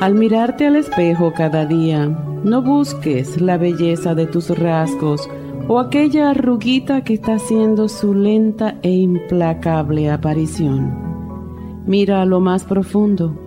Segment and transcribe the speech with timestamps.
[0.00, 2.08] Al mirarte al espejo cada día,
[2.42, 5.28] no busques la belleza de tus rasgos
[5.68, 11.82] o aquella arruguita que está haciendo su lenta e implacable aparición.
[11.84, 13.38] Mira a lo más profundo.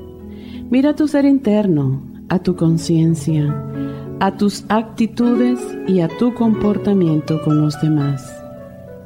[0.69, 3.51] Mira a tu ser interno, a tu conciencia,
[4.19, 8.31] a tus actitudes y a tu comportamiento con los demás.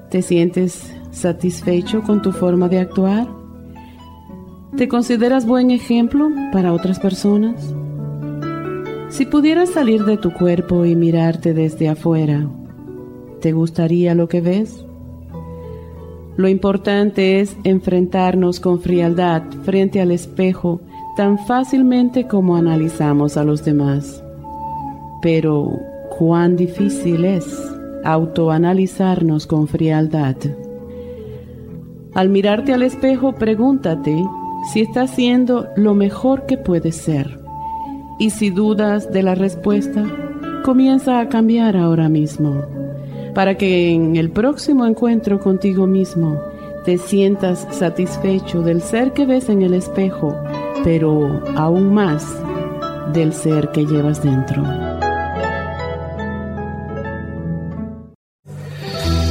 [0.10, 3.37] ¿Te sientes satisfecho con tu forma de actuar?
[4.76, 7.74] ¿Te consideras buen ejemplo para otras personas?
[9.10, 12.48] Si pudieras salir de tu cuerpo y mirarte desde afuera,
[13.40, 14.86] ¿te gustaría lo que ves?
[16.36, 20.82] Lo importante es enfrentarnos con frialdad frente al espejo
[21.16, 24.22] tan fácilmente como analizamos a los demás.
[25.24, 25.80] Pero,
[26.20, 27.48] ¿cuán difícil es
[28.04, 30.36] autoanalizarnos con frialdad?
[32.14, 34.24] Al mirarte al espejo, pregúntate
[34.72, 37.40] si está haciendo lo mejor que puede ser.
[38.20, 40.06] Y si dudas de la respuesta,
[40.64, 42.64] comienza a cambiar ahora mismo,
[43.34, 46.40] para que en el próximo encuentro contigo mismo
[46.84, 50.36] te sientas satisfecho del ser que ves en el espejo,
[50.84, 52.26] pero aún más
[53.14, 54.87] del ser que llevas dentro.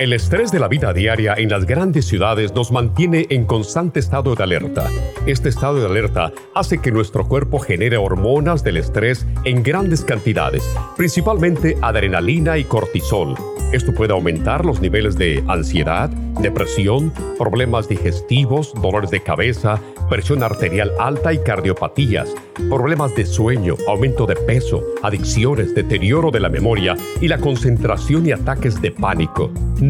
[0.00, 4.34] El estrés de la vida diaria en las grandes ciudades nos mantiene en constante estado
[4.34, 4.88] de alerta.
[5.26, 10.66] Este estado de alerta hace que nuestro cuerpo genere hormonas del estrés en grandes cantidades,
[10.96, 13.34] principalmente adrenalina y cortisol.
[13.72, 16.08] Esto puede aumentar los niveles de ansiedad,
[16.40, 19.78] depresión, problemas digestivos, dolores de cabeza,
[20.08, 22.34] presión arterial alta y cardiopatías,
[22.68, 28.32] problemas de sueño, aumento de peso, adicciones, deterioro de la memoria y la concentración y
[28.32, 29.52] ataques de pánico.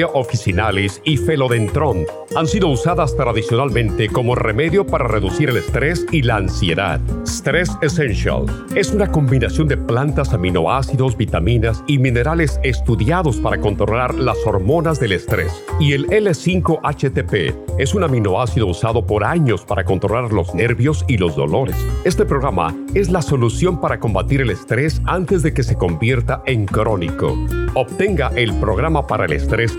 [0.00, 2.06] officinalis y Felodentron.
[2.34, 6.98] Han sido usadas tradicionalmente como remedio para reducir el estrés y la ansiedad.
[7.26, 14.38] Stress Essential es una combinación de plantas, aminoácidos, vitaminas y minerales estudiados para controlar las
[14.46, 15.62] hormonas del estrés.
[15.78, 21.36] Y el L5-HTP es un aminoácido usado por años para controlar los nervios y los
[21.36, 21.76] dolores.
[22.04, 26.64] Este programa es la solución para combatir el estrés antes de que se convierta en
[26.64, 27.36] crónico.
[27.74, 29.78] Obtenga el programa para el estrés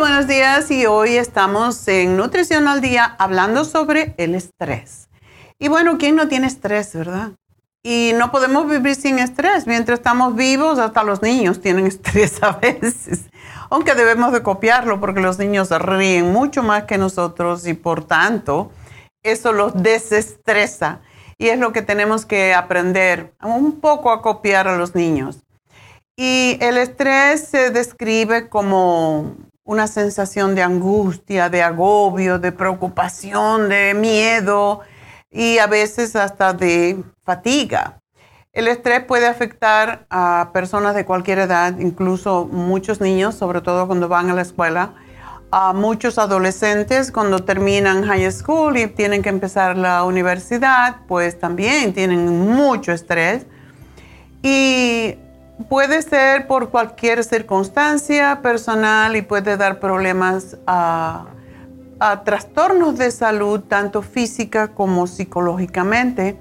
[0.00, 5.10] Buenos días, y hoy estamos en Nutrición al Día hablando sobre el estrés.
[5.58, 7.32] Y bueno, ¿quién no tiene estrés, verdad?
[7.82, 9.66] Y no podemos vivir sin estrés.
[9.66, 13.26] Mientras estamos vivos, hasta los niños tienen estrés a veces.
[13.68, 18.72] Aunque debemos de copiarlo porque los niños ríen mucho más que nosotros y por tanto
[19.22, 21.02] eso los desestresa.
[21.36, 25.40] y es lo que tenemos que aprender un poco a copiar a los niños.
[26.16, 29.36] Y el estrés se describe como
[29.70, 34.80] una sensación de angustia, de agobio, de preocupación, de miedo
[35.30, 38.00] y a veces hasta de fatiga.
[38.52, 44.08] El estrés puede afectar a personas de cualquier edad, incluso muchos niños, sobre todo cuando
[44.08, 44.94] van a la escuela,
[45.52, 51.92] a muchos adolescentes cuando terminan high school y tienen que empezar la universidad, pues también
[51.92, 53.46] tienen mucho estrés.
[54.42, 55.14] Y
[55.68, 61.26] puede ser por cualquier circunstancia personal y puede dar problemas a,
[61.98, 66.38] a trastornos de salud, tanto física como psicológicamente.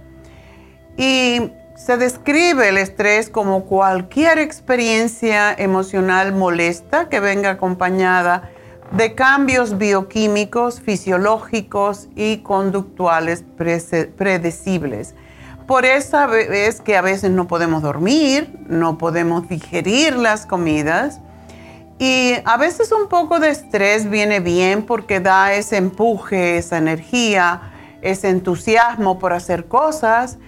[0.97, 8.49] Y se describe el estrés como cualquier experiencia emocional molesta que venga acompañada
[8.91, 15.15] de cambios bioquímicos, fisiológicos y conductuales predecibles.
[15.69, 21.19] Por eso es que a veces no podemos dormir, no podemos digerir las comidas
[21.99, 27.71] y a veces un poco de estrés viene bien porque da ese empuje, esa energía,
[28.01, 30.39] ese entusiasmo por hacer cosas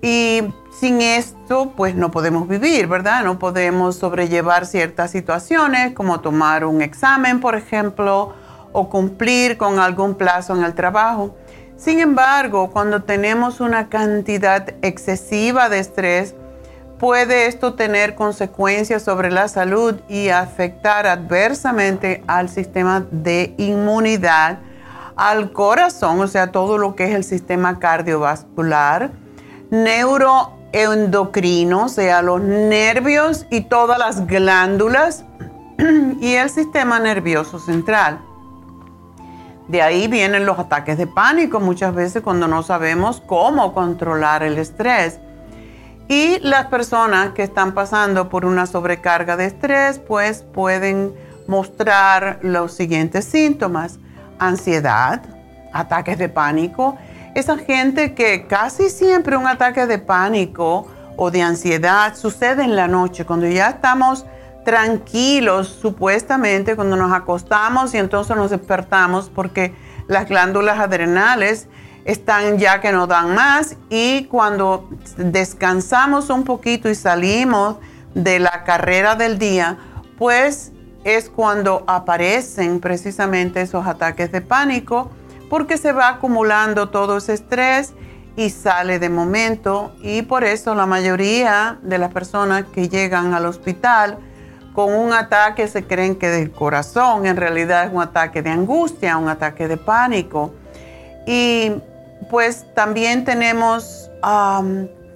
[0.00, 0.44] y
[0.78, 3.24] sin esto, pues no podemos vivir, ¿verdad?
[3.24, 8.32] No podemos sobrellevar ciertas situaciones como tomar un examen, por ejemplo,
[8.72, 11.34] o cumplir con algún plazo en el trabajo.
[11.78, 16.34] Sin embargo, cuando tenemos una cantidad excesiva de estrés,
[16.98, 24.58] puede esto tener consecuencias sobre la salud y afectar adversamente al sistema de inmunidad,
[25.14, 29.12] al corazón, o sea, todo lo que es el sistema cardiovascular,
[29.70, 35.24] neuroendocrino, o sea, los nervios y todas las glándulas
[36.20, 38.18] y el sistema nervioso central.
[39.68, 44.56] De ahí vienen los ataques de pánico muchas veces cuando no sabemos cómo controlar el
[44.58, 45.20] estrés.
[46.08, 51.12] Y las personas que están pasando por una sobrecarga de estrés, pues pueden
[51.46, 53.98] mostrar los siguientes síntomas.
[54.38, 55.20] Ansiedad,
[55.74, 56.96] ataques de pánico,
[57.34, 60.86] esa gente que casi siempre un ataque de pánico
[61.16, 64.24] o de ansiedad sucede en la noche, cuando ya estamos
[64.68, 69.74] tranquilos supuestamente, cuando nos acostamos y entonces nos despertamos porque
[70.08, 71.68] las glándulas adrenales
[72.04, 77.76] están ya que no dan más y cuando descansamos un poquito y salimos
[78.12, 79.78] de la carrera del día,
[80.18, 80.72] pues
[81.02, 85.10] es cuando aparecen precisamente esos ataques de pánico
[85.48, 87.94] porque se va acumulando todo ese estrés
[88.36, 93.46] y sale de momento y por eso la mayoría de las personas que llegan al
[93.46, 94.18] hospital
[94.78, 99.16] con un ataque se creen que del corazón, en realidad es un ataque de angustia,
[99.16, 100.54] un ataque de pánico.
[101.26, 101.72] Y
[102.30, 104.08] pues también tenemos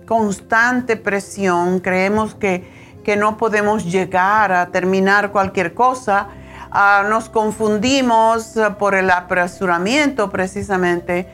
[0.04, 6.26] constante presión, creemos que, que no podemos llegar a terminar cualquier cosa
[6.74, 11.28] Ah, nos confundimos ah, por el apresuramiento precisamente.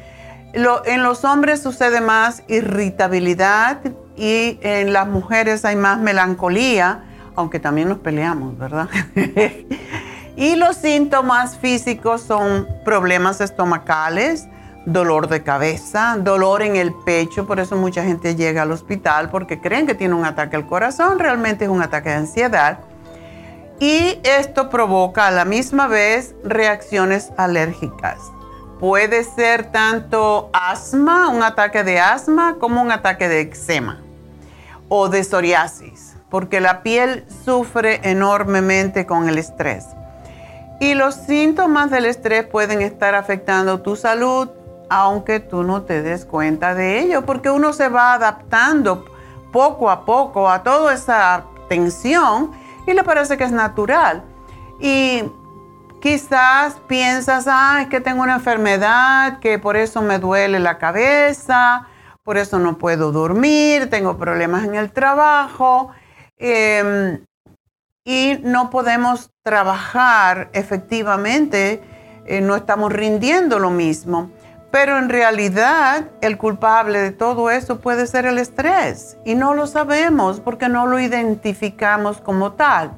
[0.52, 3.78] en los hombres sucede más irritabilidad
[4.16, 7.04] y en las mujeres hay más melancolía,
[7.38, 8.88] aunque también nos peleamos, ¿verdad?
[10.36, 14.48] y los síntomas físicos son problemas estomacales,
[14.86, 19.60] dolor de cabeza, dolor en el pecho, por eso mucha gente llega al hospital porque
[19.60, 22.80] creen que tiene un ataque al corazón, realmente es un ataque de ansiedad
[23.78, 28.18] y esto provoca a la misma vez reacciones alérgicas.
[28.80, 34.00] Puede ser tanto asma, un ataque de asma, como un ataque de eczema
[34.88, 39.86] o de psoriasis, porque la piel sufre enormemente con el estrés.
[40.80, 44.48] Y los síntomas del estrés pueden estar afectando tu salud,
[44.90, 49.04] aunque tú no te des cuenta de ello, porque uno se va adaptando
[49.52, 52.52] poco a poco a toda esa tensión
[52.86, 54.22] y le parece que es natural.
[54.78, 55.24] Y
[56.00, 61.88] quizás piensas, ah, es que tengo una enfermedad, que por eso me duele la cabeza,
[62.22, 65.90] por eso no puedo dormir, tengo problemas en el trabajo.
[66.38, 67.24] Em,
[68.04, 71.82] y no podemos trabajar efectivamente,
[72.26, 74.30] eh, no estamos rindiendo lo mismo.
[74.70, 79.66] Pero en realidad el culpable de todo eso puede ser el estrés y no lo
[79.66, 82.92] sabemos porque no lo identificamos como tal.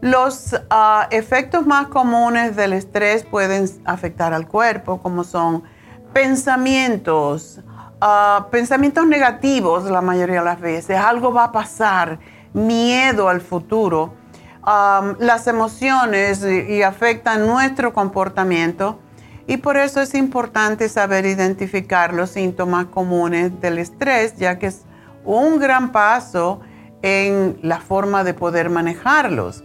[0.00, 5.62] Los ah, efectos más comunes del estrés pueden afectar al cuerpo como son
[6.12, 7.60] pensamientos,
[8.00, 12.18] ah, pensamientos negativos la mayoría de las veces, algo va a pasar,
[12.54, 14.14] miedo al futuro,
[15.18, 19.00] las emociones y afectan nuestro comportamiento
[19.48, 24.82] Y por eso es importante saber identificar los síntomas comunes del estrés, ya que es
[25.24, 26.60] un gran paso
[27.02, 29.64] en la forma de poder manejarlos.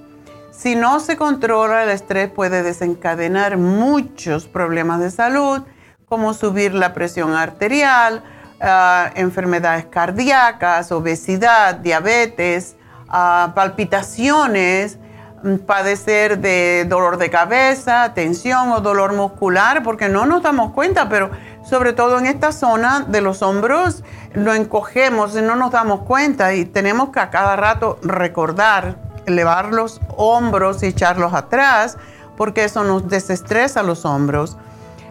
[0.49, 5.61] Si no se controla el estrés puede desencadenar muchos problemas de salud,
[6.07, 8.23] como subir la presión arterial,
[8.59, 12.76] ah, enfermedades cardíacas, obesidad, diabetes,
[13.07, 14.99] palpitaciones,
[15.43, 21.09] mm, padecer de dolor de cabeza, tensión o dolor muscular, porque no nos damos cuenta,
[21.09, 21.29] pero
[21.63, 26.53] sobre todo en esta zona de los hombros lo encogemos y no nos damos cuenta
[26.53, 28.95] y tenemos que a cada rato recordar
[29.25, 31.97] elevar los hombros y echarlos atrás,
[32.37, 34.57] porque eso nos desestresa los hombros.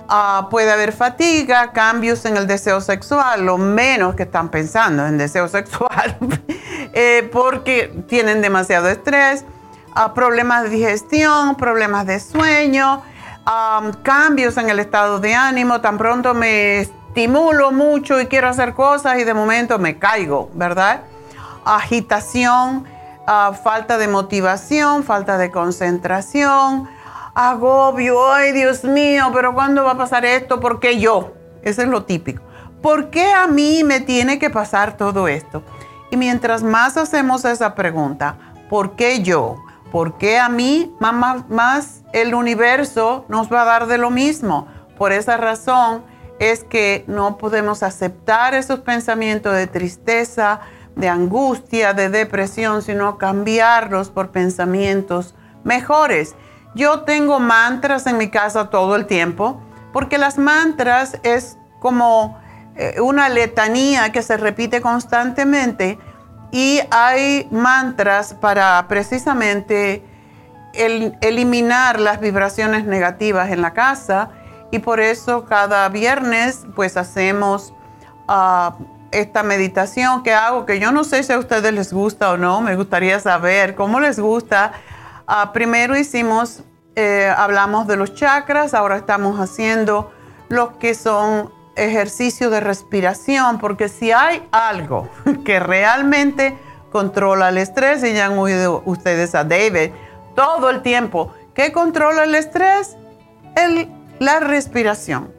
[0.09, 5.19] Ah, puede haber fatiga, cambios en el deseo sexual, lo menos que están pensando en
[5.19, 6.17] deseo sexual,
[6.93, 9.45] eh, porque tienen demasiado estrés,
[9.95, 13.03] ah, problemas de digestión, problemas de sueño,
[13.47, 18.75] ah, cambios en el estado de ánimo, tan pronto me estimulo mucho y quiero hacer
[18.75, 21.01] cosas y de momento me caigo, ¿verdad?
[21.65, 22.87] Agitación
[23.65, 26.89] falta de motivación, falta de concentración,
[27.37, 30.59] agobio, ay Dios mío, pero ¿cuándo va a pasar esto?
[30.59, 31.35] ¿Por qué yo?
[31.62, 32.43] Eso es lo típico.
[32.81, 35.62] ¿Por qué a mí me tiene que pasar todo esto?
[36.11, 38.38] Y mientras más hacemos esa pregunta,
[38.71, 39.57] ¿por qué yo?
[39.93, 40.95] ¿Por qué a mí?
[40.99, 44.66] Más, más el universo nos va a dar de lo mismo.
[44.97, 46.05] Por esa razón
[46.38, 50.61] es que no podemos aceptar esos pensamientos de tristeza,
[50.95, 56.35] de angustia, de depresión, sino cambiarlos por pensamientos mejores.
[56.76, 59.59] Yo tengo mantras en mi casa todo el tiempo,
[59.95, 62.38] porque las mantras es como
[62.76, 65.99] eh, una letanía que se repite constantemente
[66.52, 70.04] y hay mantras para precisamente
[70.75, 74.28] eliminar las vibraciones negativas en la casa
[74.71, 77.73] y por eso cada viernes pues hacemos
[78.28, 78.73] uh,
[79.12, 82.61] esta meditación que hago, que yo no sé si a ustedes les gusta o no,
[82.61, 84.73] me gustaría saber cómo les gusta.
[85.28, 86.62] Ah, primero hicimos,
[86.95, 90.12] eh, hablamos de los chakras, ahora estamos haciendo
[90.49, 95.09] lo que son ejercicios de respiración, porque si hay algo
[95.45, 96.56] que realmente
[96.92, 99.90] controla el estrés, y ya han oído ustedes a David
[100.37, 102.97] todo el tiempo, ¿qué controla el estrés?
[103.56, 103.90] El,
[104.21, 105.35] la respiración.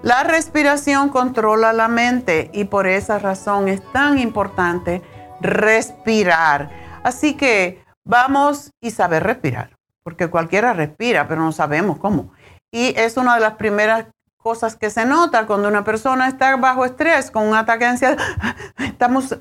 [0.00, 5.02] La respiración controla la mente y por esa razón es tan importante
[5.40, 6.70] respirar.
[7.02, 12.32] Así que vamos y saber respirar, porque cualquiera respira, pero no sabemos cómo.
[12.72, 14.06] Y es una de las primeras
[14.38, 18.18] cosas que se nota cuando una persona está bajo estrés, con un ataque de ansiedad.
[18.78, 19.38] Estamos,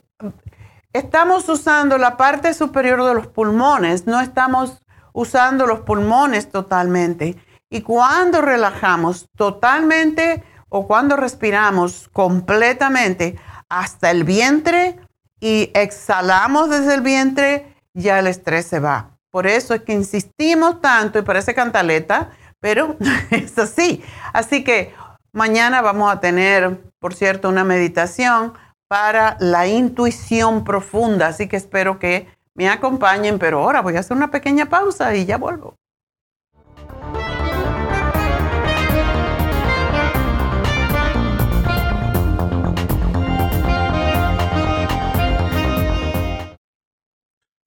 [0.93, 4.83] estamos usando la parte superior de los pulmones, no estamos
[5.13, 7.37] usando los pulmones totalmente.
[7.69, 14.99] Y cuando relajamos totalmente o cuando respiramos completamente hasta el vientre
[15.39, 19.17] y exhalamos desde el vientre, ya el estrés se va.
[19.31, 22.95] Por eso es que insistimos tanto y parece cantaleta, pero
[23.31, 24.03] es así.
[24.33, 24.93] Así que
[25.33, 28.53] mañana vamos a tener, por cierto, una meditación
[28.87, 31.27] para la intuición profunda.
[31.27, 35.25] Así que espero que me acompañen, pero ahora voy a hacer una pequeña pausa y
[35.25, 35.75] ya vuelvo.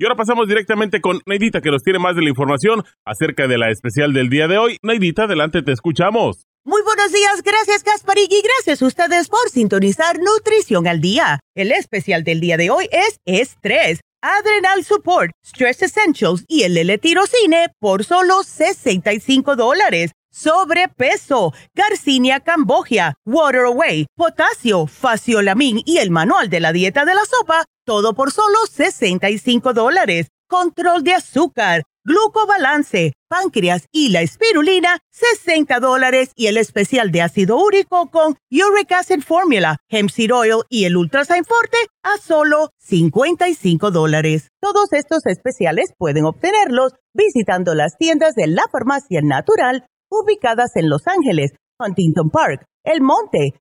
[0.01, 3.59] Y ahora pasamos directamente con Neidita, que nos tiene más de la información acerca de
[3.59, 4.79] la especial del día de hoy.
[4.83, 6.47] Neidita, adelante, te escuchamos.
[6.65, 11.41] Muy buenos días, gracias Gasparig y gracias a ustedes por sintonizar Nutrición al Día.
[11.55, 17.69] El especial del día de hoy es Estrés, Adrenal Support, Stress Essentials y el L-Tirocine
[17.79, 20.13] por solo 65 dólares.
[20.33, 27.25] Sobrepeso, Garcinia Cambogia, Water Away, Potasio, Faciolamin y el Manual de la Dieta de la
[27.27, 30.29] Sopa todo por solo 65 dólares.
[30.49, 36.31] Control de azúcar, glucobalance, páncreas y la espirulina, 60 dólares.
[36.37, 40.97] Y el especial de ácido úrico con Uric Acid Formula, Hemp Seed Oil y el
[40.97, 44.51] Ultrasign Forte a solo 55 dólares.
[44.61, 51.09] Todos estos especiales pueden obtenerlos visitando las tiendas de la farmacia natural ubicadas en Los
[51.09, 53.61] Ángeles, Huntington Park, El Monte,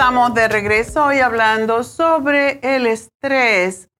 [0.00, 3.90] Estamos de regreso hoy hablando sobre el estrés.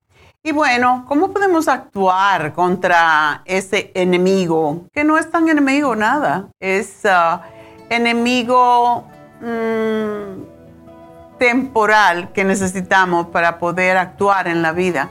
[0.43, 4.87] Y bueno, ¿cómo podemos actuar contra ese enemigo?
[4.95, 7.43] Que no es tan enemigo nada, es ah,
[7.91, 9.05] enemigo
[9.43, 15.11] mm, temporal que necesitamos para poder actuar en la vida.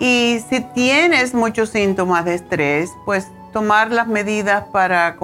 [0.00, 5.14] Y si tienes muchos síntomas de estrés, pues tomar las medidas para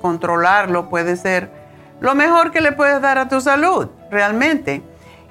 [0.00, 1.58] controlarlo puede ser
[2.00, 4.82] lo mejor que le puedes dar a tu salud, realmente.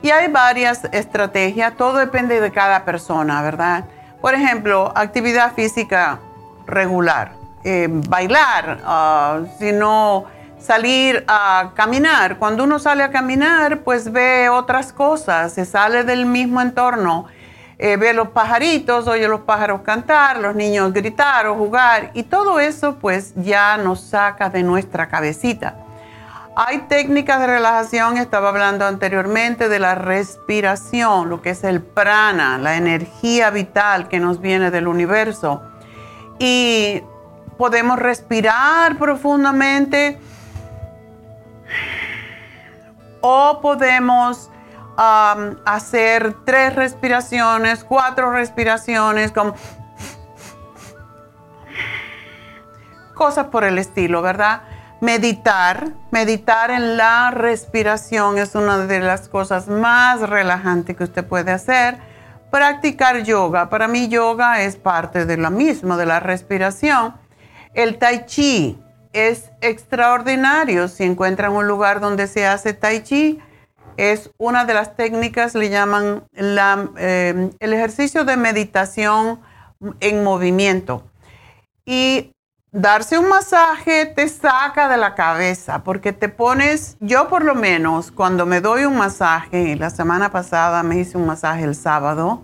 [0.01, 3.85] Y hay varias estrategias, todo depende de cada persona, ¿verdad?
[4.21, 6.19] Por ejemplo, actividad física
[6.67, 7.31] regular,
[7.63, 10.25] eh, bailar, uh, sino
[10.59, 12.37] salir a caminar.
[12.37, 17.25] Cuando uno sale a caminar, pues ve otras cosas, se sale del mismo entorno,
[17.79, 22.59] eh, ve los pajaritos, oye los pájaros cantar, los niños gritar o jugar, y todo
[22.59, 25.75] eso pues ya nos saca de nuestra cabecita.
[26.59, 32.57] Hay técnicas de relajación, estaba hablando anteriormente de la respiración, lo que es el prana,
[32.57, 35.61] la energía vital que nos viene del universo.
[36.39, 37.03] Y
[37.59, 40.17] podemos respirar profundamente
[43.21, 44.49] o podemos
[44.97, 49.53] hacer tres respiraciones, cuatro respiraciones, como
[53.13, 54.63] cosas por el estilo, ¿verdad?
[54.99, 61.51] Meditar, meditar en la respiración es una de las cosas más relajantes que usted puede
[61.51, 61.99] hacer.
[62.49, 67.13] Practicar yoga, para mí yoga es parte de lo mismo, de la respiración.
[67.75, 68.79] El tai chi
[69.13, 70.87] es extraordinario.
[70.87, 73.39] Si encuentran un lugar donde se hace tai chi,
[73.97, 79.41] es una de las técnicas, le llaman eh, el ejercicio de meditación
[79.99, 81.03] en movimiento.
[81.85, 82.33] Y
[82.71, 88.11] darse un masaje te saca de la cabeza porque te pones, yo por lo menos
[88.11, 92.41] cuando me doy un masaje, la semana pasada me hice un masaje el sábado,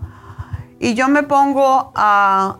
[0.78, 2.58] y yo me pongo a,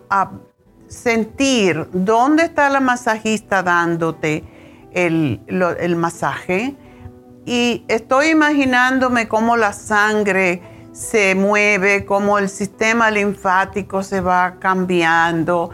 [0.86, 4.44] sentir dónde está la masajista dándote
[4.92, 6.76] el, masaje
[7.44, 15.70] y estoy imaginándome cómo la sangre se mueve, cómo el sistema linfático se va cambiando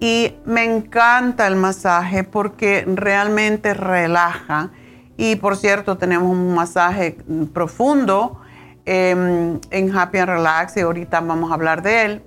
[0.00, 4.70] y me encanta el masaje porque realmente relaja.
[5.18, 7.18] Y por cierto, tenemos un masaje
[7.52, 8.40] profundo
[8.86, 12.22] em, en Happy and Relax y ahorita vamos a hablar de él.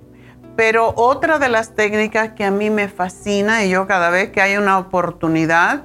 [0.54, 4.40] Pero otra de las técnicas que a mí me fascina y yo cada vez que
[4.40, 5.82] hay una oportunidad,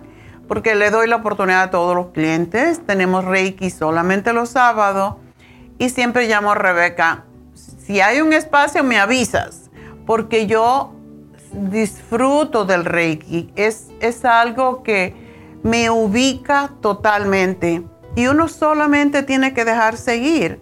[0.48, 5.16] porque le doy la oportunidad a todos los clientes, tenemos Reiki solamente los sábados
[5.80, 7.24] y siempre llamo a Rebeca,
[7.56, 9.72] si hay un espacio me avisas,
[10.06, 10.94] porque yo
[11.54, 13.52] disfruto del Reiki.
[13.56, 15.16] Es, es algo que
[15.64, 17.84] me ubica totalmente.
[18.16, 20.62] Y uno solamente tiene que dejar seguir.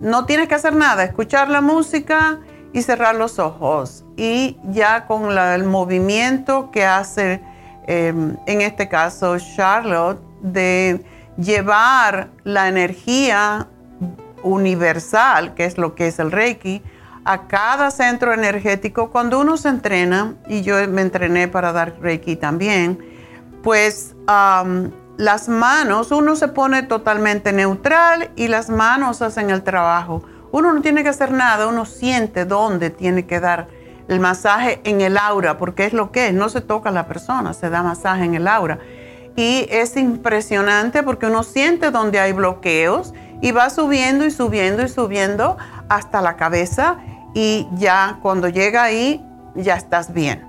[0.00, 2.40] No tienes que hacer nada, escuchar la música
[2.72, 4.04] y cerrar los ojos.
[4.16, 7.40] Y ya con el movimiento que hace,
[7.86, 11.04] em, en este caso Charlotte, de
[11.36, 13.68] llevar la energía
[14.42, 16.82] universal, que es lo que es el Reiki,
[17.28, 19.10] a cada centro energético.
[19.10, 22.98] Cuando uno se entrena, y yo me entrené para dar Reiki también,
[23.62, 24.16] pues
[25.18, 30.24] las manos, uno se pone totalmente neutral y las manos hacen el trabajo.
[30.52, 33.68] Uno no tiene que hacer nada, uno siente dónde tiene que dar
[34.08, 37.06] el masaje en el aura, porque es lo que es, no se toca a la
[37.06, 38.78] persona, se da masaje en el aura.
[39.36, 43.12] Y es impresionante porque uno siente dónde hay bloqueos
[43.42, 45.58] y va subiendo y subiendo y subiendo
[45.90, 46.96] hasta la cabeza
[47.34, 50.46] y ya cuando llega ahí, ya estás bien.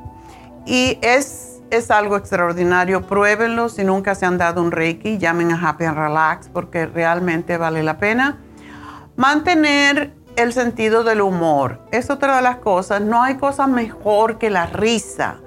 [0.65, 3.07] Y es, es algo extraordinario.
[3.07, 3.69] Pruébenlo.
[3.69, 7.83] Si nunca se han dado un Reiki, llamen a Happy and Relax porque realmente vale
[7.83, 8.37] la pena.
[9.15, 13.01] Mantener el sentido del humor es otra de las cosas.
[13.01, 15.37] No hay cosa mejor que la risa.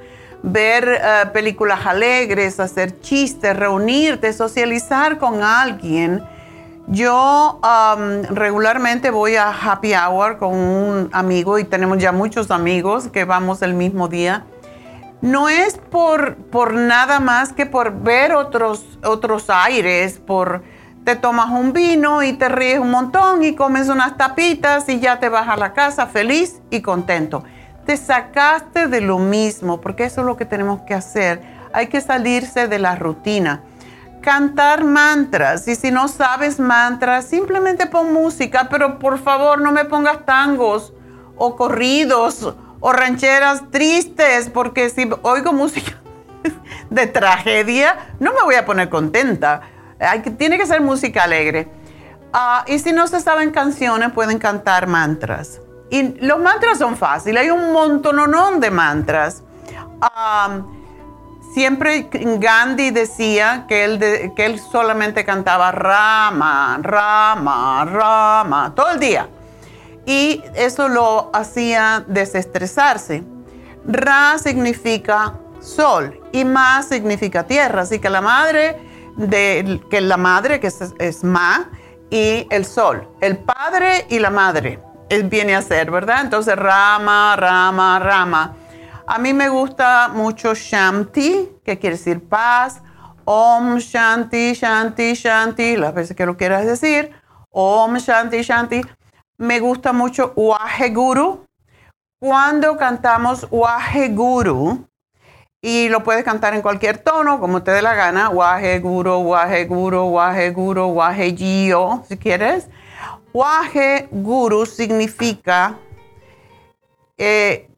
[0.43, 6.23] Ver eh, películas alegres, hacer chistes, reunirte, socializar con alguien
[6.89, 7.61] yo
[8.31, 13.63] regularmente voy a happy hour con un amigo y tenemos ya muchos amigos que vamos
[13.63, 14.45] el mismo día.
[15.21, 20.65] No es por, por nada más que por ver otros, otros aires, por
[21.05, 25.21] te tomas un vino y te ríes un montón y comes unas tapitas y ya
[25.21, 27.45] te vas a la casa feliz y contento.
[27.87, 31.43] Te sacaste de lo mismo, porque eso es lo que tenemos que hacer.
[31.73, 33.63] Hay que salirse de la rutina
[34.23, 35.69] cantar mantras.
[35.69, 40.95] Y si no sabes mantras, simplemente pon música, pero por favor no me pongas tangos
[41.37, 46.01] o corridos o rancheras tristes, porque si oigo música
[46.91, 49.63] de tragedia, no me voy a poner contenta.
[50.01, 51.69] Hay que, tiene que ser música alegre.
[52.33, 55.61] Ah, y si no se saben canciones, pueden cantar mantras.
[55.91, 58.17] Y los mantras son fáciles, hay un montón
[58.61, 59.43] de mantras.
[61.55, 69.29] Siempre Gandhi decía que él, que él solamente cantaba Rama, Rama, Rama, todo el día.
[70.07, 73.23] Y eso lo hacía desestresarse.
[73.85, 78.77] Ra significa sol y Ma significa tierra, así que la madre
[79.17, 81.69] de que la madre que es, Ma
[82.11, 84.79] y el sol, el padre y la madre
[85.13, 86.23] él viene a ser, ¿verdad?
[86.23, 88.57] Entonces rama, rama, rama.
[89.15, 92.81] A mí me gusta mucho Shanti, que quiere decir paz.
[93.27, 97.13] Om Shanti, Shanti, Shanti, las veces que lo quieras decir.
[97.51, 98.81] Om Shanti, Shanti.
[99.37, 101.47] Me gusta mucho Wahe Guru,
[102.19, 104.89] cuando cantamos Waje Guru,
[105.61, 109.67] y lo puedes cantar en cualquier tono, como te dé la gana, Waje Guru, Waje
[109.67, 112.67] Guru, Waje Guru, si quieres.
[113.35, 115.79] Waje Guru significa,
[117.19, 117.69] eh,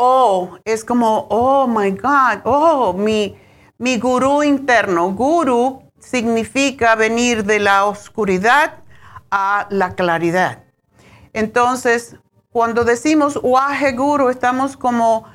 [0.00, 3.36] oh, es como, oh my God, oh, mi,
[3.76, 5.10] mi gurú interno.
[5.10, 8.82] Guru significa venir de la oscuridad
[9.30, 10.64] a la claridad.
[11.34, 12.16] Entonces,
[12.50, 15.26] cuando decimos Waje Guru, estamos como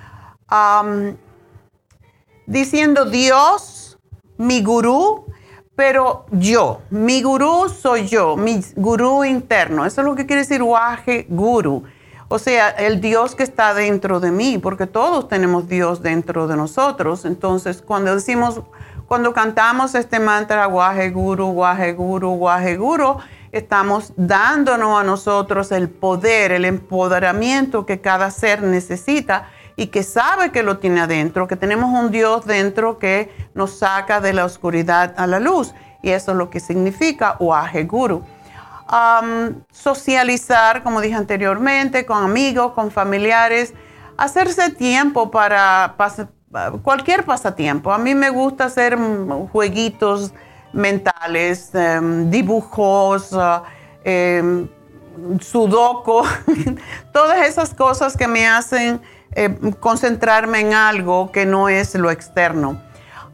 [2.48, 4.00] diciendo Dios,
[4.38, 5.28] mi gurú,
[5.76, 9.86] pero yo, mi gurú soy yo, mi gurú interno.
[9.86, 11.84] Eso es lo que quiere decir Waje Guru.
[12.28, 16.58] O sea, el Dios que está dentro de mí, porque todos tenemos Dios dentro de
[16.58, 17.24] nosotros.
[17.24, 18.62] Entonces, cuando decimos,
[19.08, 23.18] cuando cantamos este mantra Waje Guru, Waje Guru, Waje Guru,
[23.52, 30.52] estamos dándonos a nosotros el poder, el empoderamiento que cada ser necesita y que sabe
[30.52, 35.14] que lo tiene adentro, que tenemos un Dios dentro que nos saca de la oscuridad
[35.18, 35.76] a la luz.
[36.02, 38.24] Y eso es lo que significa Waje Guru.
[39.72, 43.74] Socializar, como dije anteriormente, con amigos, con familiares,
[44.18, 45.96] hacerse tiempo para
[46.84, 47.92] cualquier pasatiempo.
[47.92, 48.98] A mí me gusta hacer
[49.52, 50.34] jueguitos
[50.72, 53.62] mentales, em, dibujos, uh,
[54.04, 54.68] em,
[55.40, 56.24] sudoku,
[57.14, 62.82] todas esas cosas que me hacen eh, concentrarme en algo que no es lo externo.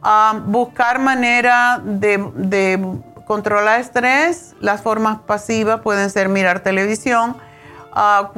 [0.02, 3.02] Ah, buscar manera de,
[3.32, 7.38] controlar estrés, las formas pasivas pueden ser mirar televisión.
[7.94, 8.34] Ah,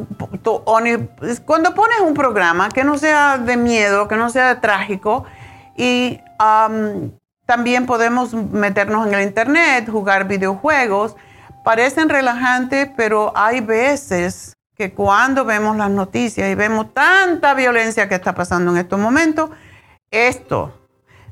[1.45, 5.25] cuando pones un programa que no sea de miedo, que no sea trágico,
[5.75, 6.19] y
[7.47, 11.15] también podemos meternos en el internet, jugar videojuegos.
[11.63, 18.13] Parecen relajantes, pero hay veces que cuando vemos las noticias y vemos tanta violencia que
[18.13, 19.49] está pasando en estos momentos,
[20.11, 20.71] esto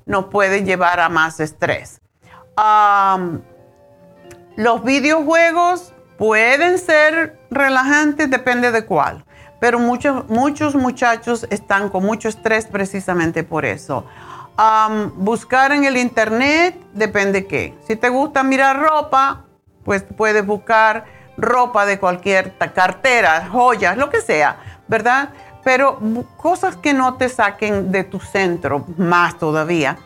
[0.07, 2.01] nos puede llevar a más estrés.
[4.55, 9.25] Los videojuegos pueden ser relajantes, depende de cuál,
[9.59, 14.05] pero muchos, muchos muchachos están con mucho estrés precisamente por eso
[15.15, 17.75] buscar en el internet depende qué.
[17.87, 19.45] Si te gusta mirar ropa,
[19.83, 21.05] pues puedes buscar
[21.37, 25.29] ropa de cualquier cartera, joyas, lo que sea, ¿verdad?
[25.63, 25.99] Pero
[26.37, 29.97] cosas que no te saquen de tu centro, más todavía.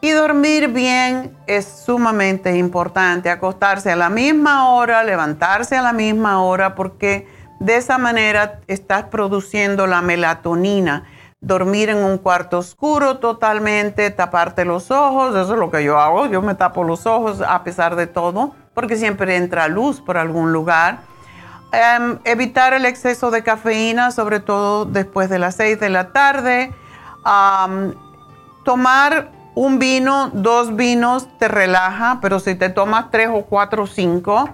[0.00, 3.30] Y dormir bien es sumamente importante.
[3.30, 7.26] Acostarse a la misma hora, levantarse a la misma hora, porque
[7.58, 11.04] de esa manera estás produciendo la melatonina
[11.40, 16.26] dormir en un cuarto oscuro totalmente, taparte los ojos, eso es lo que yo hago,
[16.26, 20.52] yo me tapo los ojos a pesar de todo, porque siempre entra luz por algún
[20.52, 21.00] lugar.
[21.70, 26.72] Em, evitar el exceso de cafeína, sobre todo después de las 6 de la tarde.
[28.64, 33.86] tomar un vino, dos vinos te relaja, pero si te tomas tres o cuatro o
[33.88, 34.48] cinco,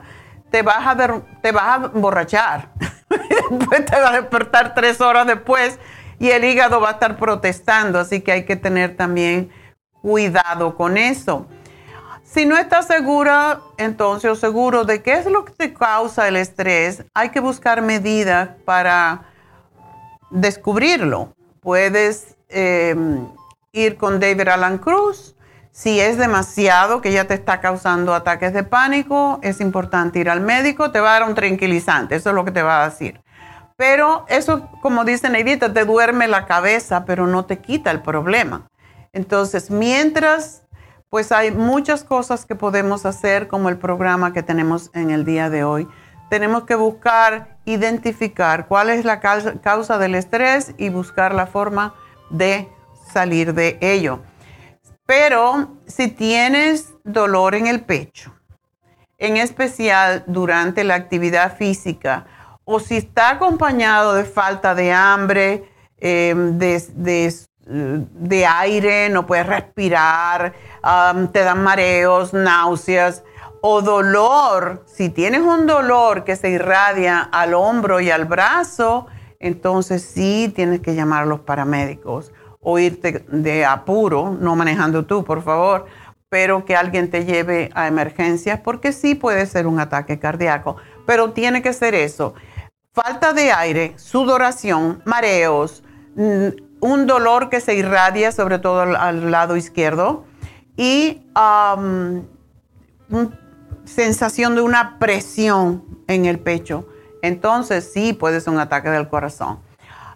[0.51, 0.97] te vas a,
[1.43, 2.71] te vas a emborrachar.
[3.09, 5.79] te vas a despertar tres horas después
[6.19, 9.51] y el hígado va a estar protestando, así que hay que tener también
[10.01, 11.47] cuidado con eso.
[12.23, 16.37] Si no estás segura, entonces o seguro de qué es lo que te causa el
[16.37, 19.25] estrés, hay que buscar medidas para
[20.31, 21.35] descubrirlo.
[21.61, 23.27] Puedes em,
[23.75, 25.35] ir con David Alan Cruz.
[25.73, 30.41] Si es demasiado que ya te está causando ataques de pánico, es importante ir al
[30.41, 33.21] médico, te va a dar un tranquilizante, eso es lo que te va a decir.
[33.77, 38.69] Pero eso, como dice Neidita, te duerme la cabeza, pero no te quita el problema.
[39.13, 40.63] Entonces, mientras,
[41.11, 45.51] pues hay muchas cosas que podemos hacer, como el programa que tenemos en el día
[45.51, 45.89] de hoy.
[46.31, 51.95] Tenemos que buscar, identificar cuál es la causa del estrés y buscar la forma
[52.31, 52.69] de
[53.14, 54.20] salir de ello.
[55.07, 58.35] Pero si tienes dolor en el pecho,
[59.18, 62.27] en especial durante la actividad física
[62.64, 70.53] o si está acompañado de falta de hambre, em, de, aire, no puedes respirar,
[71.33, 73.22] te dan mareos, náuseas
[73.62, 79.07] o dolor, si tienes un dolor que se irradia al hombro y al brazo,
[79.38, 82.33] entonces sí tienes que llamar a los paramédicos
[82.64, 85.87] o irte de apuro, no manejando tú, por favor,
[86.29, 91.31] pero que alguien te lleve a emergencias porque sí puede ser un ataque cardíaco, pero
[91.31, 92.35] tiene que ser eso.
[92.92, 95.85] Falta de aire, sudoración, mareos,
[96.16, 96.48] mm,
[96.81, 100.24] un dolor que se irradia sobre todo al, lado izquierdo
[100.77, 101.22] y
[103.85, 106.88] sensación de una presión en el pecho.
[107.22, 109.61] Entonces sí puede ser un ataque del corazón.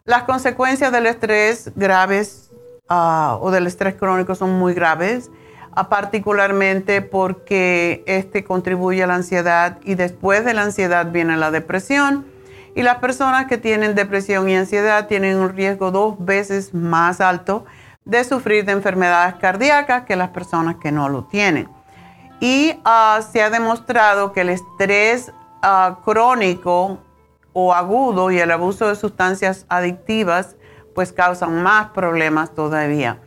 [0.08, 2.50] Las consecuencias del estrés graves
[2.88, 5.30] ah, o del estrés crónico son muy graves,
[5.72, 11.50] ah, particularmente porque este contribuye a la ansiedad y después de la ansiedad viene la
[11.50, 12.24] depresión.
[12.74, 17.66] Y las personas que tienen depresión y ansiedad tienen un riesgo dos veces más alto
[18.06, 21.68] de sufrir de enfermedades cardíacas que las personas que no lo tienen.
[22.40, 26.96] Y ah, se ha demostrado que el estrés ah, crónico
[27.60, 30.54] o agudo y el abuso de sustancias adictivas
[30.94, 33.18] pues causan más problemas todavía.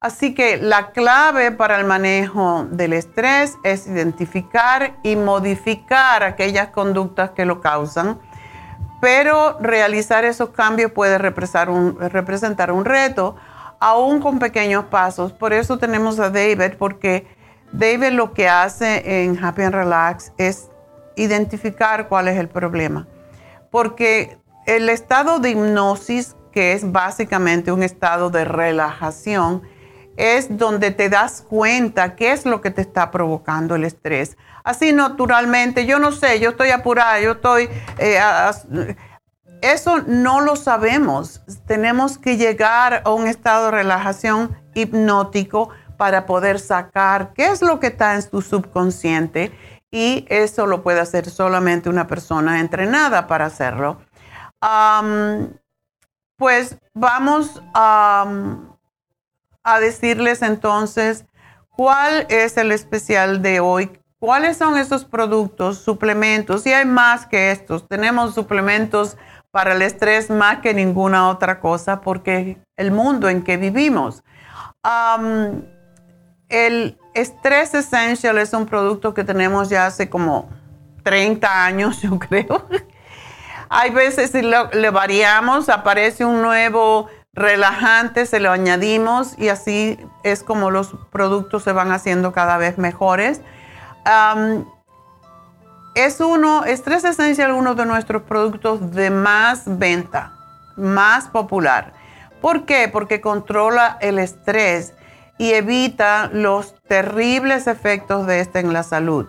[0.00, 7.32] Así que la clave para el manejo del estrés es identificar y modificar aquellas conductas
[7.32, 8.18] que lo causan,
[9.02, 13.36] pero realizar esos cambios puede representar un, representar un reto,
[13.80, 15.34] aún con pequeños pasos.
[15.34, 17.26] Por eso tenemos a David, porque
[17.70, 20.70] David lo que hace en Happy and Relax es
[21.16, 23.06] identificar cuál es el problema.
[23.74, 29.62] Porque el estado de hipnosis, que es básicamente un estado de relajación,
[30.16, 34.36] es donde te das cuenta qué es lo que te está provocando el estrés.
[34.62, 37.68] Así naturalmente, yo no sé, yo estoy apurada, yo estoy...
[37.98, 38.20] Eh,
[39.60, 41.42] eso no lo sabemos.
[41.66, 47.80] Tenemos que llegar a un estado de relajación hipnótico para poder sacar qué es lo
[47.80, 49.50] que está en tu subconsciente
[49.94, 53.98] y eso lo puede hacer solamente una persona entrenada para hacerlo.
[56.36, 58.26] pues vamos a
[59.80, 61.26] decirles entonces
[61.70, 67.52] cuál es el especial de hoy, cuáles son esos productos, suplementos, y hay más que
[67.52, 67.86] estos.
[67.86, 69.16] Tenemos suplementos
[69.52, 74.24] para el estrés más que ninguna otra cosa porque el mundo en que vivimos.
[76.48, 80.48] El Stress Essential es un producto que tenemos ya hace como
[81.02, 82.66] 30 años, yo creo.
[83.68, 90.42] Hay veces si le variamos, aparece un nuevo relajante, se lo añadimos y así es
[90.42, 93.40] como los productos se van haciendo cada vez mejores.
[95.94, 100.32] es uno, Stress Essential, uno de nuestros productos de más venta,
[100.76, 101.92] más popular.
[102.40, 102.88] ¿Por qué?
[102.92, 104.92] Porque controla el estrés
[105.38, 109.26] y evita los terribles efectos de este en la salud.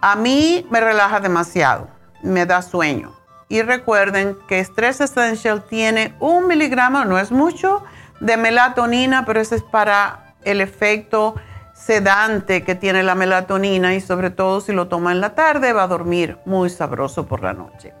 [0.00, 1.88] A mí me relaja demasiado,
[2.22, 3.14] me da sueño.
[3.48, 7.82] Y recuerden que Stress Essential tiene un miligramo, no es mucho,
[8.20, 11.34] de melatonina, pero ese es para el efecto
[11.72, 15.84] sedante que tiene la melatonina y sobre todo si lo toma en la tarde va
[15.84, 17.94] a dormir muy sabroso por la noche.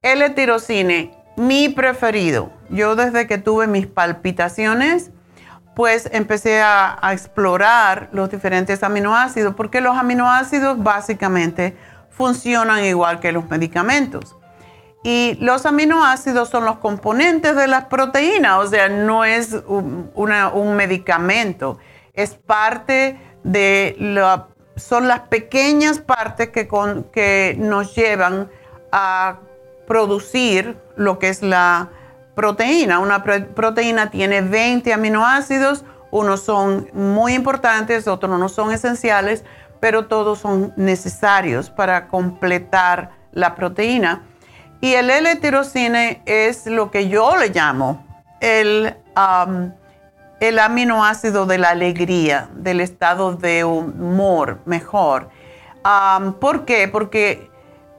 [0.00, 2.50] El tirocine, mi preferido.
[2.70, 5.10] Yo desde que tuve mis palpitaciones,
[5.74, 11.76] pues empecé a, explorar los diferentes aminoácidos, porque los aminoácidos básicamente
[12.10, 14.36] funcionan igual que los medicamentos.
[15.04, 21.78] Y los aminoácidos son los componentes de las proteínas, o sea, no es un, medicamento,
[22.12, 26.68] es parte de la, son las pequeñas partes que,
[27.12, 28.48] que nos llevan
[28.92, 29.38] a
[29.86, 31.90] producir lo que es la
[32.34, 32.98] proteína.
[32.98, 39.44] Una proteína tiene 20 aminoácidos, unos son muy importantes, otros no son esenciales,
[39.80, 44.22] pero todos son necesarios para completar la proteína.
[44.80, 48.04] Y el L-tirocine es lo que yo le llamo
[48.40, 48.96] el,
[50.40, 55.30] el aminoácido de la alegría, del estado de humor mejor.
[56.40, 56.88] ¿Por qué?
[56.88, 57.50] Porque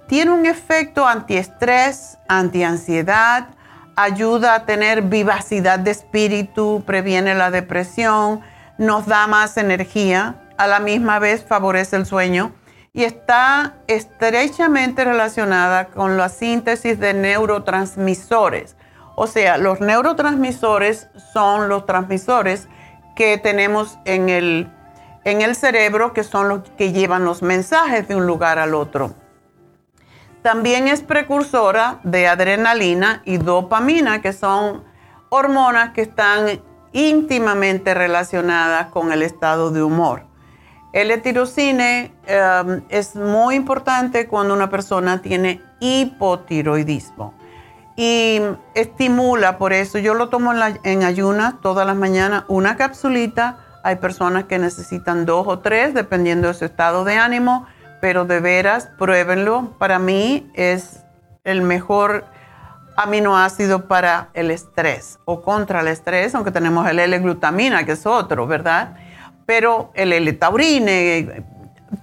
[0.08, 3.48] tiene un efecto antiestrés, antiansiedad,
[3.96, 8.42] ayuda a tener vivacidad de espíritu, previene la depresión,
[8.78, 12.52] nos da más energía, a la misma vez favorece el sueño
[12.94, 18.76] y está estrechamente relacionada con la síntesis de neurotransmisores.
[19.16, 22.68] O sea, los neurotransmisores son los transmisores
[23.16, 24.72] que tenemos en el,
[25.24, 29.14] en el cerebro que son los que llevan los mensajes de un lugar al otro.
[30.44, 34.84] También es precursora de adrenalina y dopamina, que son
[35.30, 40.26] hormonas que están íntimamente relacionadas con el estado de humor.
[40.92, 47.34] El etirocine em, es muy importante cuando una persona tiene hipotiroidismo
[47.96, 48.42] y
[48.76, 53.58] estimula, por eso yo lo tomo en, en ayunas todas las mañanas, una capsulita.
[53.84, 57.66] Hay personas que necesitan dos o tres, dependiendo de su estado de ánimo,
[58.04, 59.76] pero de veras, pruébenlo.
[59.78, 61.06] Para mí es
[61.46, 62.26] el mejor
[62.98, 68.46] aminoácido para el estrés o contra el estrés, aunque tenemos el L-glutamina, que es otro,
[68.46, 68.98] ¿verdad?
[69.46, 71.46] Pero el L-taurine,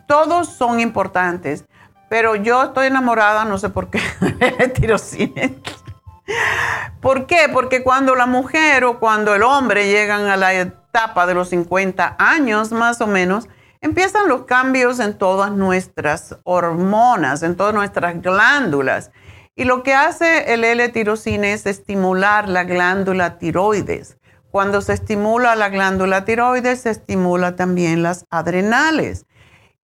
[0.06, 1.66] todos son importantes.
[2.08, 4.00] Pero yo estoy enamorada, no sé por qué,
[4.58, 5.58] de tirosine.
[7.02, 7.50] ¿Por qué?
[7.52, 12.16] Porque cuando la mujer o cuando el hombre llegan a la etapa de los 50
[12.18, 13.48] años más o menos,
[13.80, 19.10] empiezan los cambios en todas nuestras hormonas, en todas nuestras glándulas.
[19.56, 24.16] Y lo que hace el L-tirosina es estimular la glándula tiroides.
[24.50, 29.26] Cuando se estimula la glándula tiroides, se estimula también las adrenales.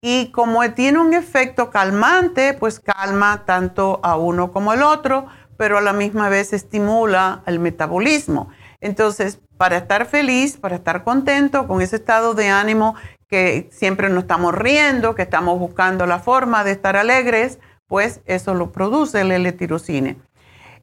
[0.01, 5.77] Y como tiene un efecto calmante, pues calma tanto a uno como al otro, pero
[5.77, 8.49] a la misma vez estimula el metabolismo.
[8.79, 12.95] Entonces, para estar feliz, para estar contento con ese estado de ánimo
[13.27, 18.53] que siempre nos estamos riendo, que estamos buscando la forma de estar alegres, pues eso
[18.53, 20.17] lo produce el L-tirocine.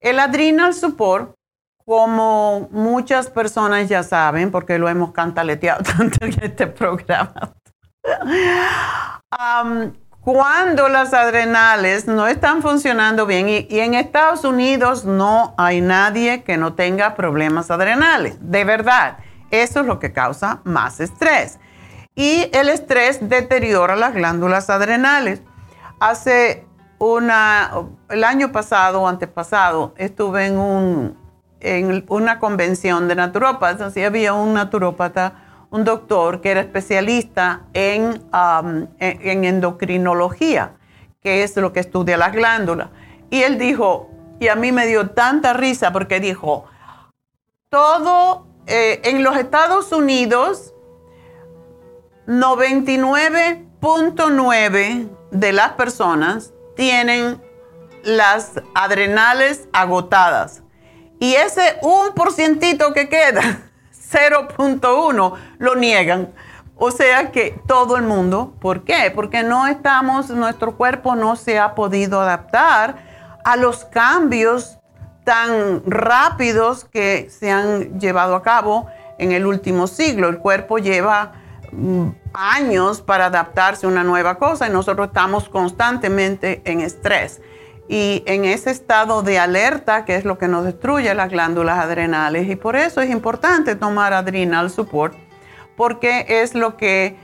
[0.00, 1.34] El adrenal support,
[1.86, 7.54] como muchas personas ya saben, porque lo hemos cantaleteado tanto en este programa,
[10.24, 16.42] cuando las adrenales no están funcionando bien, y, y, en Estados Unidos no hay nadie
[16.42, 19.18] que no tenga problemas adrenales, de verdad,
[19.50, 21.58] eso es lo que causa más estrés.
[22.14, 25.42] Y el estrés deteriora las glándulas adrenales.
[26.00, 26.64] Hace
[26.98, 27.72] una,
[28.08, 31.18] el año pasado o antepasado estuve en, un,
[31.60, 35.43] en una convención de naturópatas, así había un naturópata,
[35.74, 40.76] un doctor que era especialista en, um, en, endocrinología,
[41.20, 42.90] que es lo que estudia las glándulas.
[43.28, 44.08] Y él dijo,
[44.38, 46.66] y a mí me dio tanta risa porque dijo,
[47.70, 50.72] todo eh, en los Estados Unidos,
[52.28, 57.42] 99.9 de las personas tienen
[58.04, 60.62] las adrenales agotadas.
[61.18, 63.63] Y ese un porcientito que queda,
[64.14, 66.32] 0.1, lo niegan.
[66.76, 69.12] O sea que todo el mundo, ¿por qué?
[69.14, 72.96] Porque no estamos, nuestro cuerpo no se ha podido adaptar
[73.44, 74.78] a los cambios
[75.24, 78.86] tan rápidos que se han llevado a cabo
[79.18, 80.28] en el último siglo.
[80.28, 81.32] El cuerpo lleva
[81.72, 87.40] mm, años para adaptarse a una nueva cosa y nosotros estamos constantemente en estrés.
[87.88, 92.48] Y en ese estado de alerta, que es lo que nos destruye las glándulas adrenales,
[92.48, 95.14] y por eso es importante tomar adrenal support,
[95.76, 97.16] porque es lo que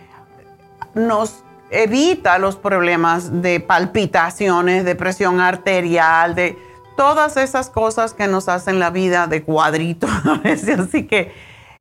[0.95, 6.59] nos evita los problemas de palpitaciones, de presión arterial, de
[6.97, 10.07] todas esas cosas que nos hacen la vida de cuadrito
[10.45, 11.33] Así que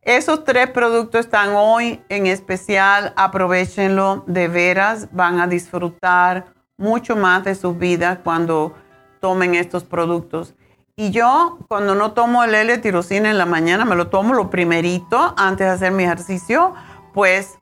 [0.02, 6.46] esos tres productos están hoy en especial, aprovechenlo de veras, van a disfrutar
[6.80, 8.74] mucho más de sus vidas cuando
[9.20, 10.56] tomen estos productos.
[10.96, 15.34] Y yo cuando no tomo el L-tirosina en la mañana, me lo tomo lo primerito
[15.38, 16.74] antes de hacer mi ejercicio,
[17.14, 17.60] pues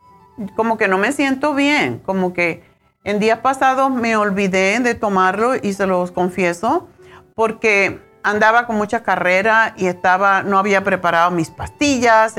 [0.56, 2.64] como que no me siento bien, como que
[3.04, 6.88] en días pasados me olvidé de tomarlo y se los confieso,
[7.36, 12.36] porque andaba con mucha carrera y estaba, no había preparado mis pastillas,